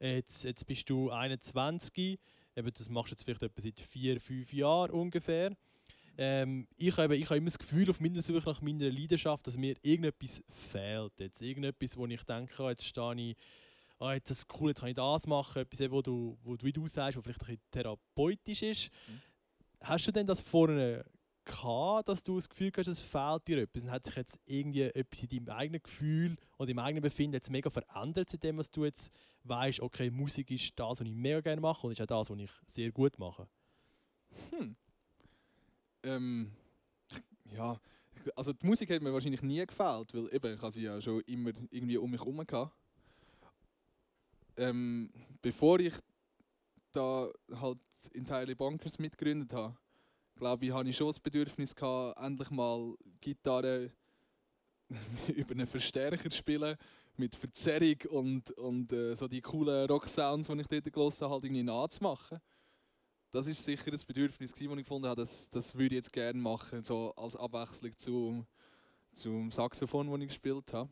Jetzt, 0.00 0.44
jetzt 0.44 0.66
bist 0.66 0.88
du 0.88 1.10
21, 1.10 2.18
eben 2.56 2.72
das 2.72 2.88
machst 2.88 3.10
du 3.10 3.12
jetzt 3.14 3.24
vielleicht 3.24 3.42
etwa 3.42 3.60
seit 3.60 3.80
vier, 3.80 4.18
fünf 4.18 4.52
Jahren 4.54 4.90
ungefähr. 4.92 5.54
Ähm, 6.18 6.66
ich, 6.76 6.96
habe, 6.96 7.16
ich 7.16 7.24
habe 7.24 7.36
immer 7.36 7.46
das 7.46 7.58
Gefühl 7.58 7.88
auf 7.90 8.00
meiner 8.00 8.22
Suche 8.22 8.48
nach 8.48 8.60
meiner 8.60 8.90
Leidenschaft, 8.90 9.46
dass 9.46 9.56
mir 9.56 9.76
irgendetwas 9.82 10.42
fehlt. 10.48 11.12
Jetzt 11.18 11.42
irgendetwas, 11.42 11.96
wo 11.96 12.06
ich 12.06 12.22
denke, 12.22 12.62
oh, 12.62 12.68
jetzt 12.68 12.84
stehe 12.84 13.14
ich, 13.16 13.36
oh, 13.98 14.10
jetzt 14.10 14.30
ist 14.30 14.38
es 14.38 14.60
cool, 14.60 14.70
jetzt 14.70 14.80
kann 14.80 14.88
ich 14.90 14.94
das 14.94 15.26
machen, 15.26 15.62
etwas, 15.62 15.90
wo 15.90 16.02
du, 16.02 16.38
wo 16.42 16.56
du, 16.56 16.64
wie 16.64 16.72
du 16.72 16.86
sagst, 16.86 17.16
wo 17.16 17.22
vielleicht 17.22 17.42
ein 17.42 17.46
bisschen 17.46 17.62
therapeutisch 17.70 18.62
ist. 18.62 18.90
Mhm. 19.08 19.20
Hast 19.80 20.06
du 20.06 20.12
denn 20.12 20.26
das 20.26 20.40
vorne 20.40 21.04
gehabt, 21.44 22.08
dass 22.08 22.22
du 22.22 22.36
das 22.36 22.48
Gefühl 22.48 22.72
hast, 22.76 22.88
es 22.88 23.00
fehlt 23.00 23.46
dir 23.46 23.58
etwas? 23.58 23.82
Und 23.82 23.90
hat 23.90 24.04
sich 24.04 24.16
jetzt 24.16 24.38
irgendwie 24.46 24.82
etwas 24.82 25.22
in 25.22 25.28
deinem 25.28 25.56
eigenen 25.56 25.82
Gefühl 25.82 26.36
oder 26.58 26.70
im 26.70 26.78
eigenen 26.78 27.02
Befinden 27.02 27.34
jetzt 27.34 27.50
mega 27.50 27.70
verändert, 27.70 28.30
seitdem 28.30 28.58
was 28.58 28.70
du 28.70 28.84
jetzt 28.84 29.12
weißt, 29.44 29.80
okay, 29.80 30.10
Musik 30.10 30.50
ist 30.50 30.78
das, 30.78 31.00
was 31.00 31.06
ich 31.06 31.12
mega 31.12 31.40
gerne 31.40 31.60
mache 31.60 31.86
und 31.86 31.92
ist 31.92 32.00
auch 32.00 32.06
das, 32.06 32.30
was 32.30 32.38
ich 32.38 32.50
sehr 32.66 32.92
gut 32.92 33.18
mache? 33.18 33.46
Hm. 34.50 34.76
Ähm, 36.04 36.50
ja, 37.50 37.80
also 38.36 38.52
die 38.52 38.66
Musik 38.66 38.90
hat 38.90 39.02
mir 39.02 39.12
wahrscheinlich 39.12 39.42
nie 39.42 39.64
gefällt, 39.64 40.14
weil 40.14 40.32
eben, 40.34 40.54
ich 40.54 40.74
sie 40.74 40.82
ja 40.82 41.00
schon 41.00 41.20
immer 41.22 41.50
irgendwie 41.70 41.96
um 41.96 42.10
mich 42.10 42.20
herum 42.20 42.46
gehabt. 42.46 42.72
Ähm, 44.56 45.10
bevor 45.42 45.80
ich 45.80 45.94
da 46.92 47.28
halt 47.60 47.78
Entirely 48.12 48.54
Bonkers 48.54 48.98
mitgegründet 48.98 49.52
habe, 49.52 49.76
glaube 50.36 50.66
ich, 50.66 50.72
habe 50.72 50.88
ich 50.88 50.96
schon 50.96 51.08
das 51.08 51.18
Bedürfnis 51.18 51.74
gehabt, 51.74 52.20
endlich 52.20 52.50
mal 52.50 52.94
Gitarre 53.20 53.90
über 55.34 55.52
einen 55.52 55.66
Verstärker 55.66 56.30
zu 56.30 56.36
spielen, 56.36 56.76
mit 57.16 57.34
Verzerrung 57.34 57.96
und, 58.10 58.50
und 58.52 58.92
äh, 58.92 59.14
so 59.14 59.26
die 59.26 59.40
coolen 59.40 59.88
Rock-Sounds, 59.88 60.48
die 60.48 60.60
ich 60.60 60.66
dort 60.66 60.92
gehört 60.92 61.20
habe, 61.20 61.32
halt 61.32 61.44
irgendwie 61.44 61.62
nachzumachen. 61.62 62.40
Das 63.34 63.48
ist 63.48 63.64
sicher 63.64 63.90
ein 63.92 64.00
Bedürfnis, 64.06 64.52
das 64.52 64.60
ich 64.60 64.68
gefunden 64.68 65.08
habe, 65.08 65.20
das, 65.20 65.50
das 65.50 65.74
würde 65.74 65.86
ich 65.86 66.04
jetzt 66.04 66.12
gerne 66.12 66.40
machen, 66.40 66.84
so 66.84 67.12
als 67.16 67.34
Abwechslung 67.34 67.98
zum, 67.98 68.46
zum 69.12 69.50
Saxophon, 69.50 70.08
das 70.08 70.20
ich 70.20 70.28
gespielt 70.28 70.72
habe. 70.72 70.88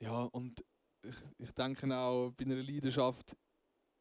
Ja, 0.00 0.22
und 0.22 0.64
ich, 1.04 1.14
ich 1.38 1.52
denke 1.52 1.96
auch, 1.96 2.32
bei 2.32 2.44
einer 2.44 2.56
Leidenschaft 2.56 3.36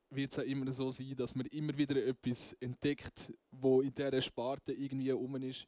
wird 0.09 0.35
es 0.35 0.43
immer 0.45 0.73
so 0.73 0.89
sein, 0.89 1.15
dass 1.15 1.35
man 1.35 1.45
immer 1.45 1.77
wieder 1.77 2.03
etwas 2.03 2.53
entdeckt, 2.53 3.31
wo 3.51 3.81
in 3.81 3.93
dieser 3.93 4.19
Sparte 4.19 4.73
irgendwie 4.73 5.11
rum 5.11 5.35
ist, 5.35 5.67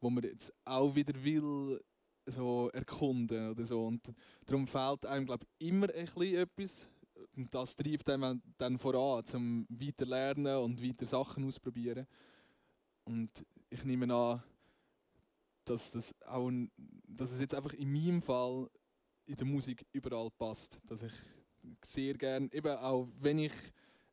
wo 0.00 0.08
man 0.08 0.24
jetzt 0.24 0.54
auch 0.64 0.94
wieder 0.94 1.22
will 1.22 1.78
so 2.24 2.70
erkunden 2.72 3.50
oder 3.50 3.66
so. 3.66 3.84
Und 3.84 4.10
darum 4.46 4.66
fehlt 4.66 5.04
einem, 5.04 5.26
glaube 5.26 5.44
ich, 5.58 5.68
immer 5.68 5.88
ein 5.90 6.06
bisschen 6.06 6.34
etwas. 6.34 6.88
Und 7.40 7.54
das 7.54 7.74
treibt 7.74 8.10
einem 8.10 8.42
dann 8.58 8.76
voran, 8.76 9.24
zum 9.24 9.66
weiter 9.70 10.04
lernen 10.04 10.58
und 10.58 10.82
weiter 10.82 11.06
Sachen 11.06 11.42
ausprobieren. 11.46 12.06
Und 13.04 13.30
ich 13.70 13.82
nehme 13.82 14.14
an, 14.14 14.42
dass, 15.64 15.90
das 15.90 16.14
auch, 16.26 16.50
dass 17.08 17.32
es 17.32 17.40
jetzt 17.40 17.54
einfach 17.54 17.72
in 17.72 17.90
meinem 17.90 18.20
Fall 18.20 18.68
in 19.24 19.36
der 19.36 19.46
Musik 19.46 19.86
überall 19.90 20.28
passt. 20.30 20.78
Dass 20.86 21.00
ich 21.00 21.14
sehr 21.82 22.12
gerne, 22.12 22.52
eben 22.52 22.76
auch 22.76 23.08
wenn 23.18 23.38
ich 23.38 23.54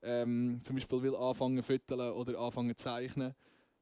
ähm, 0.04 0.62
zum 0.64 0.78
Beispiel 0.78 1.02
will 1.02 1.16
anfangen 1.18 1.58
zu 1.58 1.64
föteln 1.64 2.12
oder 2.12 2.40
anfangen 2.40 2.78
zu 2.78 2.84
zeichnen, 2.86 3.36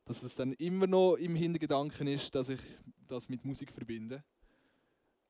dass 0.06 0.24
es 0.24 0.34
dann 0.34 0.54
immer 0.54 0.88
noch 0.88 1.18
im 1.18 1.36
Hintergedanken 1.36 2.08
ist, 2.08 2.34
dass 2.34 2.50
ich 2.50 2.62
das 3.06 3.30
mit 3.30 3.46
Musik 3.46 3.72
verbinde. 3.72 4.24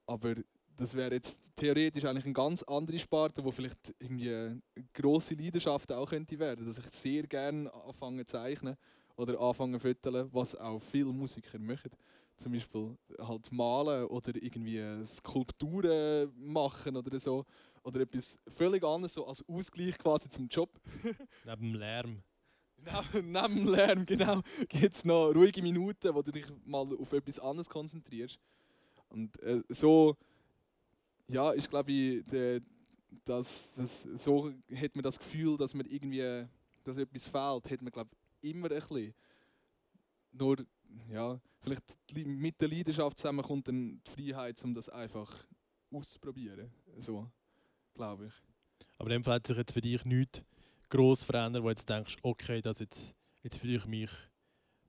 Aber 0.05 0.36
das 0.78 0.93
wäre 0.93 1.13
jetzt 1.13 1.39
theoretisch 1.55 2.05
eigentlich 2.05 2.26
eine 2.26 2.34
ganz 2.34 2.63
andere 2.63 2.99
Sparte, 2.99 3.43
wo 3.43 3.51
vielleicht 3.51 3.95
irgendwie 3.99 4.30
eine 4.30 4.61
grosse 4.93 5.36
Leidenschaft 5.36 5.91
auch 5.91 6.09
könnte 6.09 6.38
werden, 6.39 6.65
dass 6.65 6.78
ich 6.78 6.86
sehr 6.91 7.23
gerne 7.23 7.73
anfange 7.73 8.26
zu 8.26 8.34
zeichnen 8.38 8.76
oder 9.15 9.39
anfange 9.39 9.78
zu 9.78 9.88
föteln, 9.88 10.30
was 10.32 10.55
auch 10.55 10.82
viele 10.82 11.13
Musiker 11.13 11.59
machen. 11.59 11.91
Zum 12.38 12.51
Beispiel 12.51 12.97
halt 13.19 13.49
malen 13.51 14.05
oder 14.07 14.34
irgendwie 14.36 15.05
Skulpturen 15.05 16.34
machen 16.36 16.97
oder 16.97 17.17
so. 17.17 17.45
Oder 17.84 18.01
etwas 18.01 18.39
völlig 18.47 18.84
anderes, 18.84 19.13
so 19.13 19.26
als 19.26 19.47
Ausgleich 19.47 19.97
quasi 19.97 20.28
zum 20.28 20.47
Job. 20.47 20.69
Neben 21.45 21.61
dem 21.61 21.73
Lärm. 21.76 22.23
Neben, 22.78 23.32
neben 23.32 23.55
dem 23.55 23.67
Lärm, 23.67 24.05
genau, 24.05 24.41
gibt 24.69 24.93
es 24.93 25.05
noch 25.05 25.34
ruhige 25.34 25.61
Minuten, 25.61 26.13
wo 26.13 26.21
du 26.21 26.32
dich 26.32 26.45
mal 26.65 26.86
auf 26.99 27.13
etwas 27.13 27.39
anderes 27.39 27.69
konzentrierst. 27.69 28.38
Und 29.09 29.41
äh, 29.41 29.61
so, 29.69 30.17
ja, 31.28 31.53
ich 31.53 31.69
glaube, 31.69 32.23
der, 32.23 32.61
das, 33.23 33.73
so 34.17 34.51
hat 34.73 34.95
man 34.95 35.03
das 35.03 35.19
Gefühl, 35.19 35.57
dass 35.57 35.73
man 35.73 35.86
irgendwie, 35.86 36.45
dass 36.84 36.97
etwas 36.97 37.28
fehlt, 37.28 37.71
hat 37.71 37.82
man 37.82 37.91
glaube 37.91 38.11
immer 38.41 38.69
ein 38.71 38.80
bisschen. 38.80 39.13
Nur, 40.32 40.57
ja, 41.09 41.39
vielleicht 41.61 41.84
mit 42.13 42.59
der 42.61 42.67
Leidenschaft 42.67 43.17
zusammen 43.17 43.43
kommt 43.43 43.67
dann 43.67 44.01
die 44.05 44.11
Freiheit, 44.11 44.63
um 44.63 44.73
das 44.73 44.89
einfach 44.89 45.47
auszuprobieren. 45.91 46.71
So, 46.99 47.30
glaube 47.93 48.28
ich. 48.28 48.34
Aber 48.97 49.09
in 49.09 49.23
dem 49.23 49.43
sich 49.45 49.57
jetzt 49.57 49.71
für 49.71 49.82
dich 49.82 50.03
nichts 50.05 50.43
gross 50.89 51.23
verändert, 51.23 51.63
wo 51.63 51.67
du 51.67 51.71
jetzt 51.71 51.89
denkst, 51.89 52.17
okay, 52.21 52.61
das 52.61 52.80
jetzt, 52.80 53.15
jetzt 53.41 53.57
fühle 53.57 53.78
ich 53.78 53.86
mich 53.86 54.11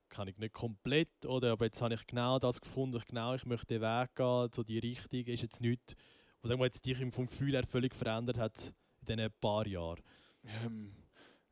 kann 0.08 0.28
ich 0.28 0.38
nicht 0.38 0.54
komplett, 0.54 1.26
oder, 1.26 1.52
aber 1.52 1.66
jetzt 1.66 1.82
habe 1.82 1.94
ich 1.94 2.06
genau 2.06 2.38
das 2.38 2.60
gefunden, 2.60 3.00
genau, 3.06 3.34
ich 3.34 3.44
möchte 3.44 3.66
den 3.66 3.82
Weg 3.82 4.14
gehen, 4.14 4.48
so 4.52 4.62
die 4.62 4.78
Richtung 4.78 5.24
ist 5.24 5.42
jetzt 5.42 5.60
nichts, 6.48 6.60
was 6.60 6.66
jetzt 6.66 6.86
dich 6.86 7.14
vom 7.14 7.26
Gefühl 7.26 7.52
her 7.52 7.66
völlig 7.66 7.94
verändert 7.94 8.38
hat 8.38 8.74
in 9.06 9.16
diesen 9.16 9.30
paar 9.40 9.66
Jahren. 9.66 10.02
Ähm, 10.44 10.92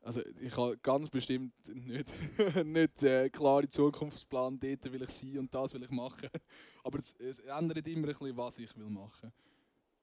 also 0.01 0.21
ich 0.39 0.55
habe 0.55 0.77
ganz 0.77 1.09
bestimmt 1.09 1.53
nicht, 1.73 2.13
nicht 2.65 3.03
äh, 3.03 3.29
klare 3.29 3.67
Zukunftsplan, 3.67 4.59
dort 4.59 4.91
will 4.91 5.01
ich 5.01 5.09
sein 5.09 5.39
und 5.39 5.53
das 5.53 5.73
will 5.73 5.83
ich 5.83 5.89
machen. 5.89 6.29
Aber 6.83 6.99
es, 6.99 7.15
es 7.15 7.39
ändert 7.39 7.87
immer 7.87 8.07
ein 8.07 8.13
bisschen, 8.13 8.37
was 8.37 8.59
ich 8.59 8.75
will 8.77 8.89
machen. 8.89 9.31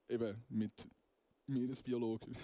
Eben 0.08 0.44
mit 0.48 0.88
Meeresbiologe. 1.46 2.32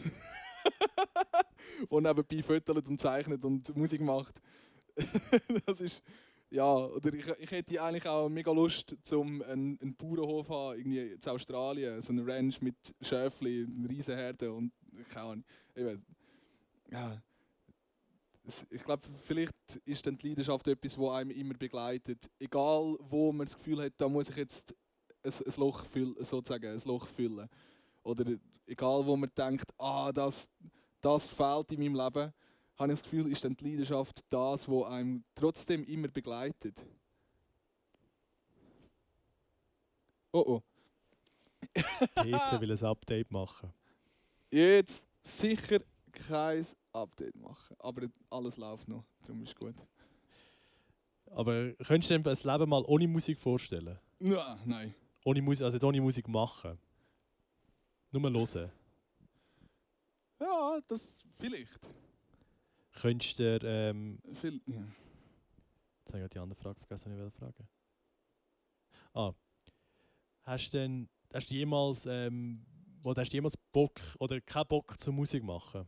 der 1.91 2.01
nebenbei 2.01 2.43
fötelt 2.43 2.89
und 2.89 3.01
zeichnet 3.01 3.45
und 3.45 3.77
Musik 3.77 4.01
macht. 4.01 4.41
das 5.67 5.81
ist, 5.81 6.03
ja, 6.51 6.75
oder 6.87 7.13
ich, 7.13 7.27
ich 7.39 7.51
hätte 7.51 7.83
eigentlich 7.83 8.07
auch 8.07 8.29
mega 8.29 8.51
Lust, 8.53 8.97
zum 9.03 9.43
einen, 9.43 9.79
einen 9.81 9.97
Bauernhof 9.97 10.47
zu 10.47 10.55
haben, 10.55 10.79
irgendwie 10.79 11.13
in 11.13 11.29
Australien, 11.29 12.01
so 12.01 12.13
einen 12.13 12.29
Ranch 12.29 12.61
mit 12.61 12.77
Schäfli, 13.01 13.67
Riesenherden 13.89 14.51
und 14.51 14.73
keine 15.11 15.45
ja, 16.91 17.21
ich 18.71 18.83
glaube, 18.83 19.03
vielleicht 19.25 19.55
ist 19.85 20.07
dann 20.07 20.17
die 20.17 20.31
Leidenschaft 20.31 20.67
etwas, 20.69 20.97
das 20.97 21.11
einem 21.11 21.31
immer 21.31 21.55
begleitet. 21.55 22.31
Egal, 22.39 22.97
wo 23.01 23.33
man 23.33 23.47
das 23.47 23.57
Gefühl 23.57 23.83
hat, 23.83 23.93
da 23.99 24.09
muss 24.09 24.31
ich 24.31 24.37
jetzt 24.37 24.75
ein, 25.23 25.33
ein 25.33 25.55
Loch 25.59 25.85
füllen, 25.85 26.17
sozusagen, 26.25 26.67
ein 26.67 26.83
Loch 26.87 27.07
füllen. 27.09 27.49
Oder 28.03 28.25
egal, 28.67 29.05
wo 29.05 29.17
man 29.17 29.31
denkt, 29.37 29.71
ah, 29.79 30.11
das, 30.13 30.49
das 31.01 31.31
fehlt 31.31 31.73
in 31.73 31.81
meinem 31.81 32.05
Leben 32.07 32.33
habe 32.79 32.93
ich 32.93 33.01
das 33.01 33.03
Gefühl, 33.03 33.31
ist 33.31 33.45
dann 33.45 33.57
die 33.57 33.71
Leidenschaft 33.71 34.25
das, 34.29 34.69
was 34.69 34.91
einem 34.91 35.25
trotzdem 35.35 35.85
immer 35.85 36.09
begleitet. 36.09 36.85
Oh 40.33 40.45
oh. 40.47 40.63
PC 41.75 42.61
will 42.61 42.73
ein 42.73 42.85
Update 42.85 43.31
machen. 43.31 43.73
Jetzt 44.51 45.07
sicher 45.23 45.81
kein 46.13 46.67
Update 46.93 47.37
machen. 47.37 47.77
Aber 47.79 48.07
alles 48.31 48.57
läuft 48.57 48.89
noch, 48.89 49.05
darum 49.23 49.43
ist 49.43 49.57
gut. 49.57 49.75
Aber 51.31 51.73
könntest 51.75 52.11
du 52.11 52.19
dir 52.19 52.31
ein 52.31 52.59
Leben 52.59 52.71
mal 52.71 52.85
ohne 52.87 53.09
Musik 53.09 53.39
vorstellen? 53.39 53.99
Ja, 54.21 54.59
nein. 54.65 54.95
Ohne 55.25 55.43
Musik, 55.43 55.65
also 55.65 55.87
ohne 55.87 56.01
Musik 56.01 56.27
machen? 56.29 56.79
Nur 58.11 58.23
mal 58.23 58.33
hören? 58.33 58.71
Ja, 60.41 60.79
das 60.87 61.25
vielleicht. 61.39 61.79
Könntest 63.01 63.39
du. 63.39 63.59
Ähm, 63.63 64.19
Viel, 64.35 64.61
ja. 64.67 64.85
Jetzt 66.01 66.13
habe 66.13 66.25
ich 66.25 66.31
die 66.31 66.39
andere 66.39 66.61
Frage 66.61 66.79
vergessen, 66.81 67.13
ich 67.13 67.19
will 67.19 67.31
fragen. 67.31 67.69
Ah. 69.13 69.33
Hast 70.43 70.71
du 70.71 70.79
denn... 70.79 71.09
Hast 71.33 71.51
du 71.51 71.55
jemals... 71.55 72.07
Ähm, 72.07 72.65
oder 73.05 73.21
hast 73.21 73.33
du 73.33 73.37
jemals 73.37 73.57
Bock 73.73 74.01
oder 74.19 74.41
keinen 74.41 74.67
Bock 74.67 74.99
zur 74.99 75.13
Musik 75.13 75.45
machen? 75.45 75.87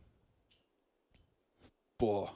Boah. 1.97 2.33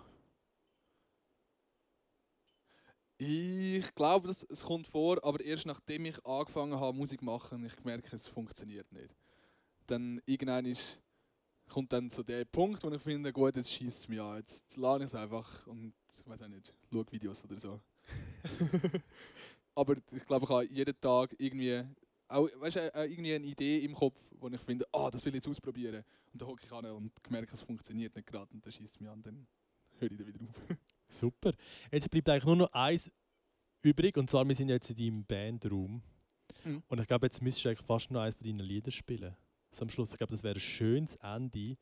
Ich 3.17 3.95
glaube, 3.95 4.28
das, 4.28 4.43
es 4.43 4.61
kommt 4.61 4.88
vor, 4.88 5.23
aber 5.23 5.43
erst 5.43 5.65
nachdem 5.65 6.05
ich 6.05 6.23
angefangen 6.26 6.78
habe, 6.78 6.97
Musik 6.97 7.19
zu 7.19 7.26
machen, 7.26 7.65
ich 7.65 7.76
gemerkt, 7.78 8.11
es 8.11 8.28
funktioniert 8.28 8.91
nicht. 8.91 9.15
Dann 9.88 10.21
irgendwann 10.26 10.65
ist 10.65 10.99
kommt 11.68 11.91
dann 11.91 12.09
so 12.09 12.24
der 12.24 12.45
Punkt, 12.45 12.84
wo 12.84 12.91
ich 12.91 13.01
finde, 13.01 13.32
gut, 13.34 13.55
jetzt 13.55 13.72
schießt 13.72 14.01
es 14.01 14.07
mich 14.07 14.22
an. 14.22 14.38
Jetzt 14.38 14.78
lade 14.78 15.03
ich 15.03 15.11
es 15.11 15.16
einfach 15.16 15.66
und 15.68 15.93
ich 16.09 16.28
weiß 16.28 16.43
auch 16.43 16.47
nicht, 16.47 16.74
schaue 16.91 17.05
Videos 17.11 17.43
oder 17.43 17.57
so. 17.57 17.80
Aber 19.76 19.97
ich 20.11 20.26
glaube, 20.26 20.45
ich 20.45 20.49
habe 20.49 20.66
jeden 20.66 20.99
Tag 20.99 21.36
irgendwie, 21.38 21.84
auch, 22.28 22.47
weißt, 22.59 22.78
äh, 22.78 23.05
irgendwie 23.05 23.34
eine 23.34 23.45
Idee 23.45 23.80
im 23.80 23.93
Kopf, 23.93 24.20
wo 24.39 24.47
ich 24.47 24.61
finde, 24.61 24.86
ah, 24.91 25.07
oh, 25.07 25.09
das 25.09 25.26
will 25.26 25.32
ich 25.32 25.43
jetzt 25.43 25.47
ausprobieren. 25.47 26.03
Und 26.32 26.41
dann 26.41 26.47
hocke 26.47 26.63
ich 26.63 26.72
an 26.72 26.86
und 26.86 27.11
merke, 27.30 27.53
es 27.53 27.61
funktioniert 27.61 28.16
nicht 28.16 28.28
gerade 28.28 28.53
und 28.53 28.66
dann 28.66 28.72
schießt 28.72 28.95
es 28.95 28.99
mich 28.99 29.09
an, 29.09 29.22
dann 29.22 29.47
höre 29.99 30.11
ich 30.11 30.18
dann 30.18 30.28
wieder 30.28 30.39
auf. 30.41 30.78
Super. 31.09 31.53
Jetzt 31.91 32.09
bleibt 32.09 32.30
eigentlich 32.30 32.45
nur 32.45 32.55
noch 32.55 32.72
eins 32.72 33.11
übrig, 33.82 34.18
und 34.18 34.30
zwar, 34.30 34.47
wir 34.47 34.55
sind 34.55 34.70
jetzt 34.70 34.89
in 34.89 34.95
deinem 34.95 35.26
Bandraum. 35.26 36.01
Mhm. 36.63 36.84
Und 36.88 36.99
ich 36.99 37.07
glaube, 37.07 37.28
jetzt 37.28 37.41
müsstest 37.41 37.66
du 37.66 37.70
eigentlich 37.70 37.86
fast 37.86 38.11
noch 38.11 38.22
eins 38.22 38.36
von 38.36 38.47
deinen 38.47 38.61
Liedern 38.61 38.91
spielen. 38.91 39.36
Am 39.82 39.89
Schluss, 39.89 40.11
ich 40.11 40.17
glaube, 40.17 40.32
das 40.32 40.43
wäre 40.43 40.55
ein 40.55 40.59
schönes 40.59 41.15
Ende. 41.17 41.78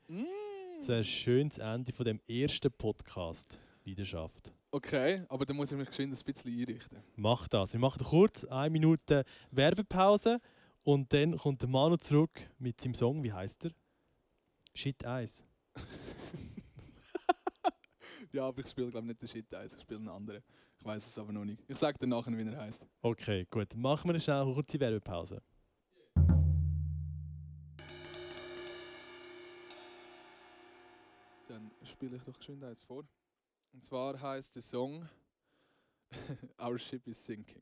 Das 0.79 0.87
wäre 0.87 0.99
ein 0.99 1.03
schönes 1.03 1.57
Ende 1.57 1.93
von 1.93 2.05
dem 2.05 2.19
ersten 2.27 2.71
Podcast 2.71 3.59
Leidenschaft. 3.85 4.51
Okay, 4.71 5.23
aber 5.29 5.45
dann 5.45 5.55
muss 5.55 5.71
ich 5.71 5.77
mich 5.77 5.87
geschwind 5.87 6.13
ein 6.13 6.25
bisschen 6.25 6.51
einrichten. 6.51 6.97
Mach 7.15 7.47
das. 7.47 7.73
Wir 7.73 7.79
machen 7.79 8.03
kurz 8.03 8.43
eine 8.45 8.69
Minute 8.69 9.23
Werbepause 9.51 10.39
und 10.83 11.13
dann 11.13 11.37
kommt 11.37 11.61
der 11.61 11.69
Manu 11.69 11.97
zurück 11.97 12.31
mit 12.57 12.81
seinem 12.81 12.95
Song. 12.95 13.23
Wie 13.23 13.31
heißt 13.31 13.65
er? 13.65 13.71
Shit 14.73 15.05
Eis. 15.05 15.45
Ja, 18.33 18.47
aber 18.47 18.61
ich 18.61 18.67
spiele 18.67 18.89
glaube 18.89 19.05
nicht 19.05 19.21
den 19.21 19.27
Shit 19.29 19.53
1, 19.53 19.75
ich 19.75 19.81
spiele 19.81 19.99
einen 19.99 20.09
anderen. 20.09 20.41
Ich 20.79 20.83
weiß 20.83 21.05
es 21.05 21.17
aber 21.19 21.31
noch 21.31 21.45
nicht. 21.45 21.61
Ich 21.67 21.77
sage 21.77 21.99
dir 21.99 22.07
nachher, 22.07 22.35
wie 22.35 22.41
er 22.41 22.57
heißt. 22.57 22.83
Okay, 23.03 23.45
gut. 23.47 23.75
Machen 23.75 24.11
wir 24.11 24.19
schnell 24.19 24.41
eine 24.41 24.51
kurze 24.51 24.79
Werbepause. 24.79 25.39
Spiele 32.04 32.18
ich 32.18 32.24
doch 32.24 32.38
geschwind 32.38 32.64
eins 32.66 32.84
vor. 32.84 33.06
Und 33.72 33.82
zwar 33.82 34.20
heißt 34.22 34.56
der 34.56 34.62
Song 34.62 35.08
Our 36.60 36.78
Ship 36.78 37.08
is 37.08 37.24
Sinking. 37.24 37.62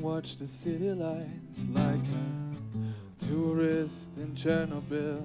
Watch 0.00 0.36
the 0.36 0.46
city 0.48 0.90
lights 0.90 1.64
like 1.72 2.00
a 2.00 2.37
tourist 3.28 4.08
in 4.16 4.34
Chernobyl. 4.34 5.22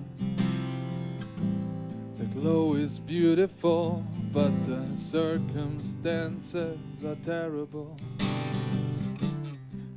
The 2.18 2.26
glow 2.26 2.74
is 2.74 3.00
beautiful, 3.00 4.06
but 4.34 4.52
the 4.64 4.86
circumstances 4.98 6.78
are 7.06 7.16
terrible. 7.24 7.96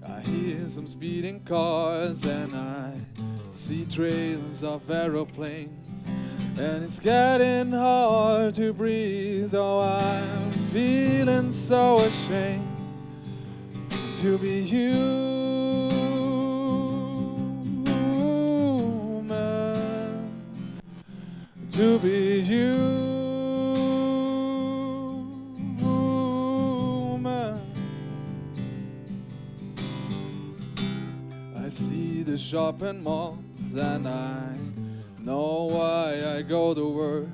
I 0.06 0.20
hear 0.20 0.68
some 0.68 0.86
speeding 0.86 1.40
cars 1.40 2.24
and 2.24 2.54
I 2.54 2.92
see 3.52 3.84
trails 3.84 4.62
of 4.62 4.88
aeroplanes. 4.88 6.06
And 6.58 6.84
it's 6.84 7.00
getting 7.00 7.72
hard 7.72 8.54
to 8.54 8.72
breathe, 8.72 9.52
oh, 9.54 9.80
I'm 9.80 10.50
feeling 10.70 11.50
so 11.50 11.98
ashamed 11.98 12.68
to 14.14 14.38
be 14.38 14.62
human, 14.62 15.35
to 21.76 21.98
be 21.98 22.40
human. 22.40 22.80
I 31.54 31.68
see 31.68 32.22
the 32.22 32.38
shopping 32.38 33.02
malls 33.02 33.74
and 33.74 34.08
I 34.08 34.56
know 35.18 35.64
why 35.64 36.38
I 36.38 36.40
go 36.40 36.72
to 36.72 36.88
work. 36.88 37.28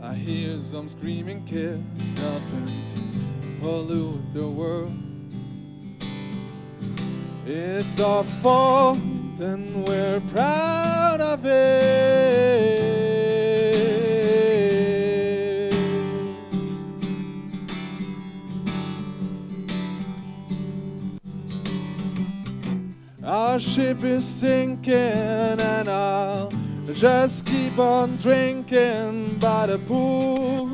I 0.00 0.14
hear 0.14 0.60
some 0.60 0.88
screaming 0.88 1.44
kids 1.44 2.14
helping 2.20 2.86
to 2.86 3.00
pollute 3.60 4.32
the 4.32 4.48
world. 4.48 4.96
It's 7.44 7.98
our 7.98 8.22
fault 8.22 9.00
and 9.40 9.86
we're 9.86 10.20
proud 10.32 11.20
of 11.20 11.44
it. 11.44 12.78
Our 23.24 23.60
ship 23.60 24.02
is 24.02 24.24
sinking 24.24 24.94
and 24.94 25.88
I'll 25.88 26.50
just 26.92 27.46
keep 27.46 27.78
on 27.78 28.16
drinking 28.16 29.38
by 29.38 29.66
the 29.66 29.78
pool 29.80 30.70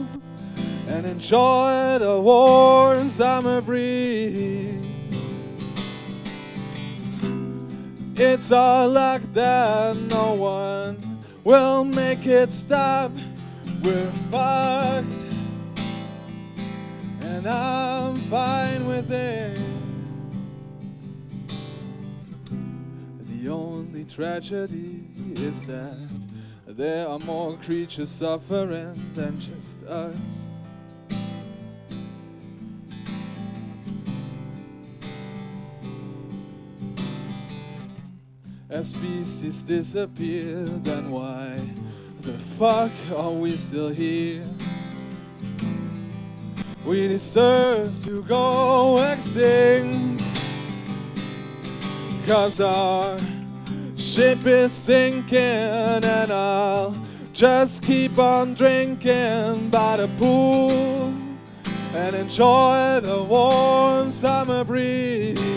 and 0.86 1.04
enjoy 1.04 1.98
the 1.98 2.20
warm 2.20 3.08
summer 3.08 3.60
breeze. 3.60 4.83
It's 8.26 8.50
our 8.52 8.88
luck 8.88 9.20
that 9.34 9.96
no 9.96 10.32
one 10.32 11.22
will 11.44 11.84
make 11.84 12.26
it 12.26 12.52
stop. 12.52 13.12
We're 13.82 14.10
fucked, 14.32 15.24
and 17.20 17.46
I'm 17.46 18.16
fine 18.30 18.86
with 18.86 19.12
it. 19.12 19.58
The 23.28 23.50
only 23.50 24.06
tragedy 24.06 25.04
is 25.36 25.66
that 25.66 26.08
there 26.66 27.06
are 27.06 27.18
more 27.18 27.58
creatures 27.58 28.08
suffering 28.08 28.94
than 29.14 29.38
just 29.38 29.82
us. 29.84 30.16
As 38.74 38.88
species 38.88 39.62
disappear, 39.62 40.56
then 40.82 41.08
why 41.08 41.60
the 42.22 42.32
fuck 42.58 42.90
are 43.16 43.30
we 43.30 43.56
still 43.56 43.90
here? 43.90 44.44
We 46.84 47.06
deserve 47.06 48.00
to 48.00 48.24
go 48.24 48.98
extinct. 49.12 50.26
Cause 52.26 52.60
our 52.60 53.16
ship 53.94 54.44
is 54.44 54.72
sinking, 54.72 55.38
and 55.38 56.32
I'll 56.32 57.00
just 57.32 57.80
keep 57.84 58.18
on 58.18 58.54
drinking 58.54 59.70
by 59.70 59.98
the 59.98 60.08
pool 60.18 61.14
and 61.94 62.16
enjoy 62.16 62.98
the 63.00 63.22
warm 63.22 64.10
summer 64.10 64.64
breeze. 64.64 65.53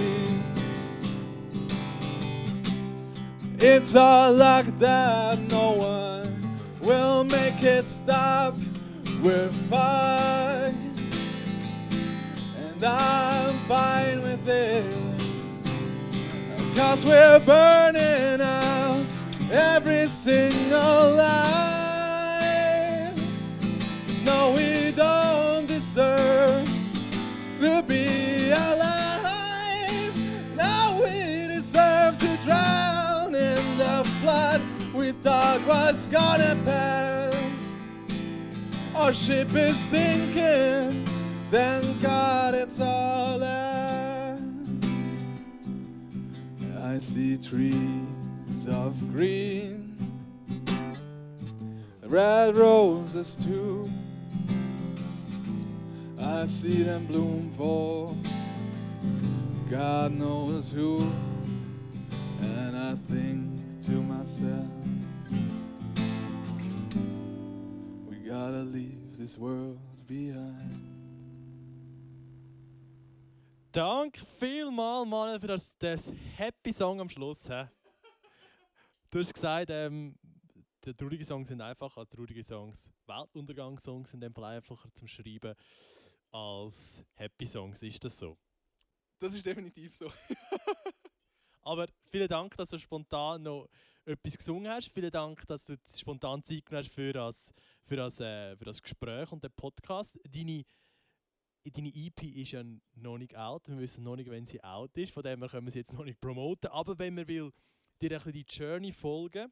It's 3.59 3.95
our 3.95 4.31
luck 4.31 4.67
that 4.77 5.39
no 5.49 5.71
one 5.71 6.59
will 6.79 7.23
make 7.23 7.63
it 7.63 7.87
stop. 7.87 8.55
We're 9.23 9.49
fine, 9.67 10.93
and 12.55 12.83
I'm 12.83 13.57
fine 13.67 14.21
with 14.21 14.47
it. 14.47 14.85
Cause 16.75 17.03
we're 17.03 17.39
burning 17.39 18.41
out 18.41 19.03
every 19.51 20.07
single 20.07 21.15
life. 21.15 23.19
No, 24.23 24.53
we 24.55 24.91
don't 24.91 25.65
deserve 25.65 26.63
to 27.57 27.81
be 27.81 28.26
thought 35.27 35.59
was 35.67 36.07
gonna 36.07 36.55
pass. 36.63 37.73
Our 38.95 39.11
ship 39.11 39.53
is 39.55 39.77
sinking, 39.77 41.05
thank 41.51 42.01
God 42.01 42.55
it's 42.55 42.79
all 42.79 43.39
land. 43.39 44.85
I 46.81 46.97
see 46.99 47.37
trees 47.37 48.67
of 48.69 48.93
green, 49.11 49.97
red 52.03 52.55
roses 52.55 53.35
too. 53.35 53.91
I 56.17 56.45
see 56.45 56.83
them 56.83 57.05
bloom 57.05 57.51
for 57.51 58.15
God 59.69 60.13
knows 60.13 60.71
who, 60.71 61.11
and 62.39 62.77
I 62.77 62.95
think 62.95 63.81
to 63.81 63.91
myself, 63.91 64.67
leave 69.17 69.25
this 69.25 69.37
world 69.37 69.79
behind. 70.07 70.95
Danke 73.71 74.25
vielmal, 74.39 75.05
Manuel, 75.05 75.39
für 75.39 75.47
das, 75.47 75.77
das 75.77 76.11
Happy 76.35 76.73
Song 76.73 76.99
am 76.99 77.09
Schluss. 77.09 77.49
hä? 77.49 77.67
Du 79.09 79.19
hast 79.19 79.33
gesagt, 79.33 79.69
ähm, 79.69 80.15
die 80.83 80.93
traurigen 80.93 81.25
Songs 81.25 81.49
sind 81.49 81.61
einfacher 81.61 82.01
als 82.01 82.09
traurige 82.09 82.43
Songs. 82.43 82.89
Weltuntergangssongs 83.05 84.11
sind 84.11 84.23
in 84.23 84.29
dem 84.29 84.33
Fall 84.33 84.55
einfacher 84.55 84.89
zum 84.93 85.07
Schreiben 85.07 85.53
als 86.31 87.03
Happy 87.13 87.45
Songs. 87.45 87.81
Ist 87.83 88.03
das 88.03 88.17
so? 88.17 88.37
Das 89.19 89.33
ist 89.33 89.45
definitiv 89.45 89.95
so. 89.95 90.11
Aber 91.61 91.87
vielen 92.09 92.27
Dank, 92.27 92.55
dass 92.55 92.69
du 92.69 92.79
spontan 92.79 93.43
noch 93.43 93.67
etwas 94.07 94.37
gesungen 94.37 94.71
hast. 94.71 94.91
Vielen 94.91 95.11
Dank, 95.11 95.45
dass 95.47 95.65
du 95.65 95.75
spontan 95.95 96.43
Zeit 96.43 96.65
genommen 96.65 96.85
hast 96.85 96.93
für 96.93 97.13
das, 97.13 97.53
für 97.83 97.95
das, 97.97 98.19
äh, 98.19 98.55
für 98.55 98.65
das 98.65 98.81
Gespräch 98.81 99.31
und 99.31 99.43
den 99.43 99.51
Podcast. 99.51 100.17
Deine, 100.23 100.63
deine 101.63 101.93
EP 101.93 102.23
ist 102.23 102.51
ja 102.51 102.63
noch 102.95 103.17
nicht 103.17 103.35
out. 103.35 103.67
Wir 103.67 103.77
wissen 103.77 104.03
noch 104.03 104.15
nicht, 104.15 104.29
wenn 104.29 104.45
sie 104.45 104.63
out 104.63 104.97
ist. 104.97 105.13
Von 105.13 105.23
dem 105.23 105.39
her 105.41 105.49
können 105.49 105.67
wir 105.67 105.71
sie 105.71 105.79
jetzt 105.79 105.93
noch 105.93 106.05
nicht 106.05 106.21
promoten. 106.21 106.71
Aber 106.71 106.97
wenn 106.97 107.15
man 107.15 107.27
will, 107.27 107.51
dir 108.01 108.25
ein 108.25 108.31
die 108.31 108.45
Journey 108.47 108.93
folgen, 108.93 109.51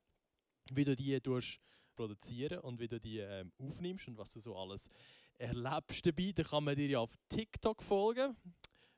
wie 0.72 0.86
du 0.86 0.96
die 0.96 1.20
produzieren 1.96 2.60
und 2.60 2.80
wie 2.80 2.88
du 2.88 3.00
die 3.00 3.20
ähm, 3.20 3.52
aufnimmst 3.58 4.08
und 4.08 4.18
was 4.18 4.30
du 4.30 4.40
so 4.40 4.56
alles 4.58 4.90
erlebst 5.38 6.06
dabei, 6.06 6.32
dann 6.34 6.46
kann 6.46 6.64
man 6.64 6.76
dir 6.76 6.88
ja 6.88 7.00
auf 7.00 7.12
TikTok 7.30 7.84
folgen. 7.84 8.36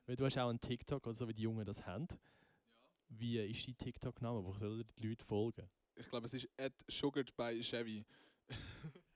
Weil 0.06 0.16
du 0.16 0.24
hast 0.24 0.38
auch 0.38 0.48
einen 0.48 0.60
TikTok, 0.60 1.06
also 1.06 1.28
wie 1.28 1.34
die 1.34 1.42
Jungen 1.42 1.64
das 1.64 1.84
haben. 1.84 2.06
Wie 3.08 3.38
ist 3.38 3.66
dein 3.66 3.76
TikTok-Name? 3.76 4.44
Wo 4.44 4.52
sollen 4.52 4.84
die 4.98 5.08
Leute 5.08 5.24
folgen? 5.24 5.68
Ich 5.94 6.08
glaube, 6.08 6.26
es 6.26 6.34
ist 6.34 6.48
sugared 6.88 7.34
by 7.36 7.60
Chevy. 7.60 8.04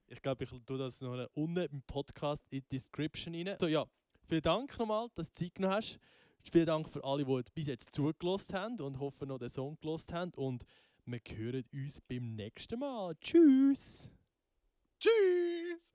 Ich 0.09 0.21
glaube, 0.21 0.45
ich 0.45 0.51
tue 0.67 0.79
das 0.79 1.01
noch 1.01 1.27
unten 1.35 1.65
im 1.73 1.83
Podcast 1.83 2.45
in 2.51 2.61
die 2.61 2.69
Description 2.77 3.35
rein. 3.35 3.57
So, 3.59 3.67
ja, 3.67 3.87
vielen 4.27 4.43
Dank 4.43 4.79
nochmal, 4.79 5.09
dass 5.15 5.33
du 5.33 5.45
Zeit 5.45 5.55
genommen 5.55 5.75
hast. 5.75 5.99
Vielen 6.51 6.67
Dank 6.67 6.89
für 6.89 7.03
alle, 7.05 7.25
die 7.25 7.51
bis 7.55 7.69
jetzt 7.69 7.95
zugelassen 7.95 8.55
haben 8.55 8.81
und 8.81 8.99
hoffen 8.99 9.29
noch 9.29 9.39
den 9.39 9.49
Song 9.49 9.79
gelost 9.81 10.13
haben. 10.13 10.33
Und 10.35 10.65
wir 11.07 11.21
hören 11.35 11.65
uns 11.73 12.01
beim 12.01 12.35
nächsten 12.35 12.79
Mal. 12.79 13.15
Tschüss! 13.21 14.11
Tschüss! 14.99 15.95